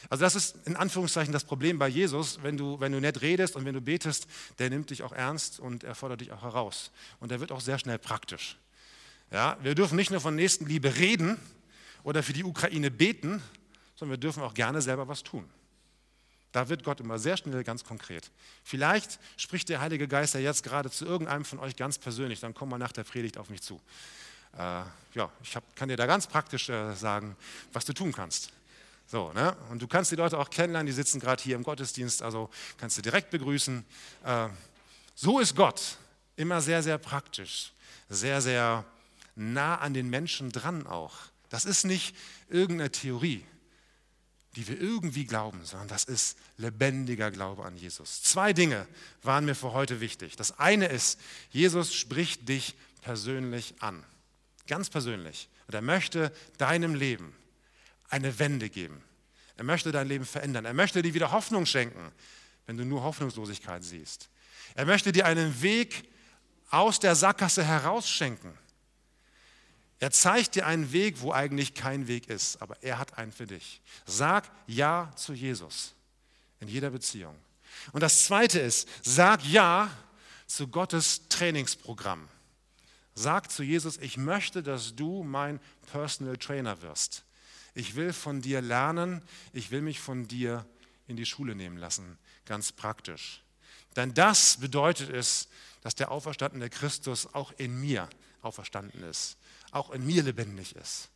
Also 0.09 0.23
das 0.23 0.35
ist 0.35 0.55
in 0.65 0.75
Anführungszeichen 0.75 1.33
das 1.33 1.43
Problem 1.43 1.77
bei 1.77 1.87
Jesus, 1.87 2.41
wenn 2.41 2.55
du, 2.55 2.79
wenn 2.79 2.91
du 2.91 3.01
nett 3.01 3.21
redest 3.21 3.55
und 3.55 3.65
wenn 3.65 3.73
du 3.73 3.81
betest, 3.81 4.27
der 4.59 4.69
nimmt 4.69 4.91
dich 4.91 5.03
auch 5.03 5.11
ernst 5.11 5.59
und 5.59 5.83
er 5.83 5.95
fordert 5.95 6.21
dich 6.21 6.31
auch 6.31 6.41
heraus. 6.41 6.91
Und 7.19 7.31
er 7.31 7.39
wird 7.41 7.51
auch 7.51 7.59
sehr 7.59 7.79
schnell 7.79 7.99
praktisch. 7.99 8.57
Ja, 9.31 9.57
wir 9.61 9.75
dürfen 9.75 9.95
nicht 9.95 10.11
nur 10.11 10.21
von 10.21 10.35
Nächstenliebe 10.35 10.95
reden 10.95 11.37
oder 12.03 12.23
für 12.23 12.33
die 12.33 12.43
Ukraine 12.43 12.91
beten, 12.91 13.41
sondern 13.95 14.17
wir 14.17 14.21
dürfen 14.21 14.41
auch 14.41 14.53
gerne 14.53 14.81
selber 14.81 15.07
was 15.07 15.23
tun. 15.23 15.49
Da 16.51 16.69
wird 16.69 16.83
Gott 16.83 16.99
immer 16.99 17.19
sehr 17.19 17.37
schnell 17.37 17.63
ganz 17.63 17.83
konkret. 17.83 18.31
Vielleicht 18.63 19.19
spricht 19.37 19.69
der 19.69 19.81
Heilige 19.81 20.07
Geist 20.07 20.33
ja 20.33 20.39
jetzt 20.39 20.63
gerade 20.63 20.89
zu 20.89 21.05
irgendeinem 21.05 21.45
von 21.45 21.59
euch 21.59 21.75
ganz 21.75 21.99
persönlich, 21.99 22.39
dann 22.39 22.55
komm 22.55 22.69
mal 22.69 22.79
nach 22.79 22.91
der 22.91 23.03
Predigt 23.03 23.37
auf 23.37 23.49
mich 23.49 23.61
zu 23.61 23.79
äh, 24.57 24.83
ja, 25.13 25.31
ich 25.43 25.55
hab, 25.55 25.75
kann 25.75 25.89
dir 25.89 25.97
da 25.97 26.05
ganz 26.05 26.27
praktisch 26.27 26.69
äh, 26.69 26.93
sagen, 26.93 27.35
was 27.73 27.85
du 27.85 27.93
tun 27.93 28.11
kannst. 28.11 28.51
So, 29.07 29.33
ne? 29.33 29.55
Und 29.69 29.81
du 29.81 29.87
kannst 29.87 30.11
die 30.11 30.15
Leute 30.15 30.37
auch 30.37 30.49
kennenlernen, 30.49 30.85
die 30.85 30.93
sitzen 30.93 31.19
gerade 31.19 31.41
hier 31.41 31.55
im 31.55 31.63
Gottesdienst, 31.63 32.21
also 32.21 32.49
kannst 32.77 32.97
du 32.97 33.01
direkt 33.01 33.31
begrüßen. 33.31 33.83
Äh, 34.23 34.49
so 35.15 35.39
ist 35.39 35.55
Gott 35.55 35.97
immer 36.35 36.61
sehr, 36.61 36.83
sehr 36.83 36.97
praktisch, 36.97 37.73
sehr, 38.07 38.41
sehr 38.41 38.85
nah 39.35 39.77
an 39.77 39.93
den 39.93 40.09
Menschen 40.09 40.51
dran 40.51 40.85
auch. 40.85 41.15
Das 41.49 41.65
ist 41.65 41.85
nicht 41.85 42.15
irgendeine 42.49 42.91
Theorie, 42.91 43.43
die 44.55 44.67
wir 44.67 44.79
irgendwie 44.79 45.25
glauben, 45.25 45.65
sondern 45.65 45.87
das 45.87 46.03
ist 46.03 46.37
lebendiger 46.57 47.31
Glaube 47.31 47.65
an 47.65 47.75
Jesus. 47.75 48.21
Zwei 48.21 48.53
Dinge 48.53 48.87
waren 49.23 49.45
mir 49.45 49.55
für 49.55 49.73
heute 49.73 50.01
wichtig. 50.01 50.35
Das 50.35 50.59
eine 50.59 50.87
ist, 50.87 51.19
Jesus 51.49 51.93
spricht 51.95 52.47
dich 52.47 52.75
persönlich 53.01 53.75
an. 53.79 54.03
Ganz 54.69 54.89
persönlich. 54.89 55.49
Und 55.67 55.73
er 55.73 55.81
möchte 55.81 56.31
deinem 56.57 56.93
Leben 56.93 57.35
eine 58.07 58.37
Wende 58.37 58.69
geben. 58.69 59.03
Er 59.57 59.63
möchte 59.63 59.91
dein 59.91 60.07
Leben 60.07 60.25
verändern. 60.25 60.63
Er 60.63 60.75
möchte 60.75 61.01
dir 61.01 61.13
wieder 61.13 61.31
Hoffnung 61.31 61.65
schenken, 61.65 62.11
wenn 62.67 62.77
du 62.77 62.85
nur 62.85 63.03
Hoffnungslosigkeit 63.03 63.83
siehst. 63.83 64.29
Er 64.75 64.85
möchte 64.85 65.11
dir 65.11 65.25
einen 65.25 65.61
Weg 65.63 66.07
aus 66.69 66.99
der 66.99 67.15
Sackgasse 67.15 67.63
herausschenken. 67.63 68.53
Er 69.99 70.11
zeigt 70.11 70.53
dir 70.53 70.67
einen 70.67 70.93
Weg, 70.93 71.19
wo 71.19 71.33
eigentlich 71.33 71.73
kein 71.73 72.07
Weg 72.07 72.29
ist, 72.29 72.61
aber 72.61 72.81
er 72.83 72.99
hat 72.99 73.17
einen 73.17 73.31
für 73.31 73.47
dich. 73.47 73.81
Sag 74.05 74.49
Ja 74.67 75.11
zu 75.15 75.33
Jesus 75.33 75.95
in 76.59 76.67
jeder 76.67 76.91
Beziehung. 76.91 77.35
Und 77.91 78.01
das 78.01 78.23
Zweite 78.25 78.59
ist, 78.59 78.87
sag 79.01 79.43
Ja 79.45 79.89
zu 80.45 80.67
Gottes 80.67 81.27
Trainingsprogramm. 81.27 82.29
Sag 83.19 83.51
zu 83.51 83.63
Jesus, 83.63 83.97
ich 83.97 84.17
möchte, 84.17 84.63
dass 84.63 84.95
du 84.95 85.23
mein 85.23 85.59
Personal 85.91 86.37
Trainer 86.37 86.81
wirst. 86.81 87.23
Ich 87.73 87.95
will 87.95 88.13
von 88.13 88.41
dir 88.41 88.61
lernen, 88.61 89.21
ich 89.53 89.71
will 89.71 89.81
mich 89.81 89.99
von 89.99 90.27
dir 90.27 90.65
in 91.07 91.17
die 91.17 91.25
Schule 91.25 91.55
nehmen 91.55 91.77
lassen, 91.77 92.17
ganz 92.45 92.71
praktisch. 92.71 93.43
Denn 93.95 94.13
das 94.13 94.57
bedeutet 94.57 95.09
es, 95.09 95.49
dass 95.81 95.95
der 95.95 96.11
auferstandene 96.11 96.69
Christus 96.69 97.33
auch 97.33 97.51
in 97.57 97.79
mir 97.79 98.09
auferstanden 98.41 99.03
ist 99.03 99.37
auch 99.71 99.91
in 99.91 100.05
mir 100.05 100.23
lebendig 100.23 100.75
ist. 100.75 101.09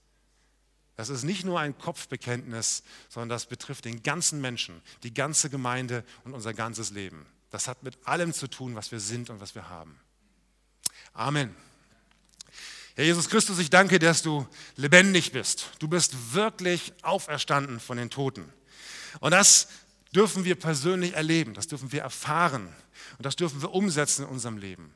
Das 0.96 1.10
ist 1.10 1.24
nicht 1.24 1.44
nur 1.44 1.60
ein 1.60 1.78
Kopfbekenntnis, 1.78 2.84
sondern 3.10 3.30
das 3.30 3.48
betrifft 3.48 3.86
den 3.86 4.04
ganzen 4.04 4.42
Menschen, 4.42 4.82
die 5.02 5.14
ganze 5.14 5.50
Gemeinde 5.50 6.04
und 6.24 6.34
unser 6.34 6.54
ganzes 6.54 6.92
Leben. 6.92 7.26
Das 7.50 7.68
hat 7.68 7.84
mit 7.84 7.98
allem 8.08 8.34
zu 8.34 8.48
tun, 8.48 8.76
was 8.76 8.92
wir 8.92 9.00
sind 9.00 9.30
und 9.30 9.40
was 9.40 9.56
wir 9.56 9.70
haben. 9.70 10.00
Amen. 11.14 11.56
Herr 12.96 13.06
Jesus 13.06 13.28
Christus, 13.28 13.58
ich 13.58 13.72
danke 13.72 13.98
dass 13.98 14.22
du 14.22 14.46
lebendig 14.76 15.32
bist. 15.32 15.72
Du 15.80 15.88
bist 15.88 16.34
wirklich 16.34 16.94
auferstanden 17.02 17.80
von 17.80 17.98
den 17.98 18.12
Toten. 18.12 18.46
Und 19.20 19.32
das 19.32 19.68
dürfen 20.14 20.46
wir 20.46 20.54
persönlich 20.54 21.14
erleben, 21.16 21.56
das 21.56 21.68
dürfen 21.68 21.92
wir 21.92 22.02
erfahren 22.02 22.68
und 23.18 23.26
das 23.26 23.36
dürfen 23.36 23.64
wir 23.64 23.74
umsetzen 23.74 24.26
in 24.26 24.30
unserem 24.30 24.58
Leben. 24.58 24.94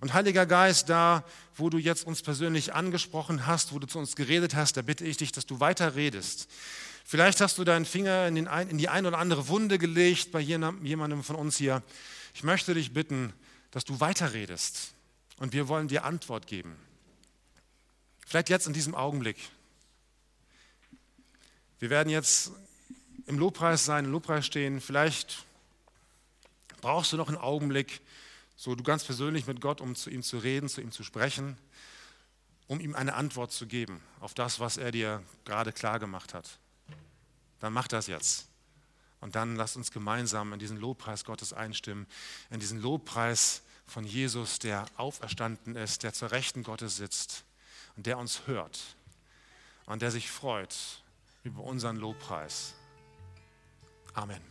Und 0.00 0.14
Heiliger 0.14 0.46
Geist, 0.46 0.88
da, 0.88 1.24
wo 1.56 1.70
du 1.70 1.78
jetzt 1.78 2.06
uns 2.06 2.22
persönlich 2.22 2.72
angesprochen 2.72 3.46
hast, 3.46 3.72
wo 3.72 3.80
du 3.80 3.86
zu 3.88 3.98
uns 3.98 4.14
geredet 4.14 4.54
hast, 4.54 4.76
da 4.76 4.82
bitte 4.82 5.04
ich 5.04 5.16
dich, 5.16 5.32
dass 5.32 5.44
du 5.44 5.58
weiter 5.58 5.96
redest. 5.96 6.48
Vielleicht 7.04 7.40
hast 7.40 7.58
du 7.58 7.64
deinen 7.64 7.84
Finger 7.84 8.28
in, 8.28 8.46
ein, 8.46 8.70
in 8.70 8.78
die 8.78 8.88
ein 8.88 9.06
oder 9.06 9.18
andere 9.18 9.48
Wunde 9.48 9.78
gelegt 9.78 10.30
bei 10.30 10.38
jemandem 10.38 11.24
von 11.24 11.34
uns 11.34 11.56
hier. 11.56 11.82
Ich 12.32 12.44
möchte 12.44 12.74
dich 12.74 12.92
bitten, 12.92 13.32
dass 13.72 13.84
du 13.84 13.98
weiterredest. 13.98 14.94
Und 15.38 15.52
wir 15.52 15.66
wollen 15.66 15.88
dir 15.88 16.04
Antwort 16.04 16.46
geben. 16.46 16.76
Vielleicht 18.30 18.48
jetzt 18.48 18.68
in 18.68 18.72
diesem 18.72 18.94
Augenblick. 18.94 19.36
Wir 21.80 21.90
werden 21.90 22.10
jetzt 22.10 22.52
im 23.26 23.40
Lobpreis 23.40 23.84
sein, 23.84 24.04
im 24.04 24.12
Lobpreis 24.12 24.46
stehen. 24.46 24.80
Vielleicht 24.80 25.44
brauchst 26.80 27.12
du 27.12 27.16
noch 27.16 27.26
einen 27.26 27.38
Augenblick, 27.38 28.00
so 28.54 28.76
du 28.76 28.84
ganz 28.84 29.02
persönlich 29.02 29.48
mit 29.48 29.60
Gott, 29.60 29.80
um 29.80 29.96
zu 29.96 30.10
ihm 30.10 30.22
zu 30.22 30.38
reden, 30.38 30.68
zu 30.68 30.80
ihm 30.80 30.92
zu 30.92 31.02
sprechen, 31.02 31.58
um 32.68 32.78
ihm 32.78 32.94
eine 32.94 33.14
Antwort 33.14 33.50
zu 33.50 33.66
geben 33.66 34.00
auf 34.20 34.32
das, 34.32 34.60
was 34.60 34.76
er 34.76 34.92
dir 34.92 35.24
gerade 35.44 35.72
klar 35.72 35.98
gemacht 35.98 36.32
hat. 36.32 36.60
Dann 37.58 37.72
mach 37.72 37.88
das 37.88 38.06
jetzt. 38.06 38.46
Und 39.20 39.34
dann 39.34 39.56
lass 39.56 39.74
uns 39.74 39.90
gemeinsam 39.90 40.52
in 40.52 40.60
diesen 40.60 40.76
Lobpreis 40.76 41.24
Gottes 41.24 41.52
einstimmen, 41.52 42.06
in 42.50 42.60
diesen 42.60 42.80
Lobpreis 42.80 43.62
von 43.86 44.04
Jesus, 44.04 44.60
der 44.60 44.86
auferstanden 44.98 45.74
ist, 45.74 46.04
der 46.04 46.12
zur 46.12 46.30
Rechten 46.30 46.62
Gottes 46.62 46.94
sitzt 46.94 47.44
der 48.02 48.18
uns 48.18 48.46
hört 48.46 48.96
und 49.86 50.02
der 50.02 50.10
sich 50.10 50.30
freut 50.30 51.02
über 51.42 51.62
unseren 51.62 51.96
Lobpreis. 51.96 52.74
Amen. 54.14 54.42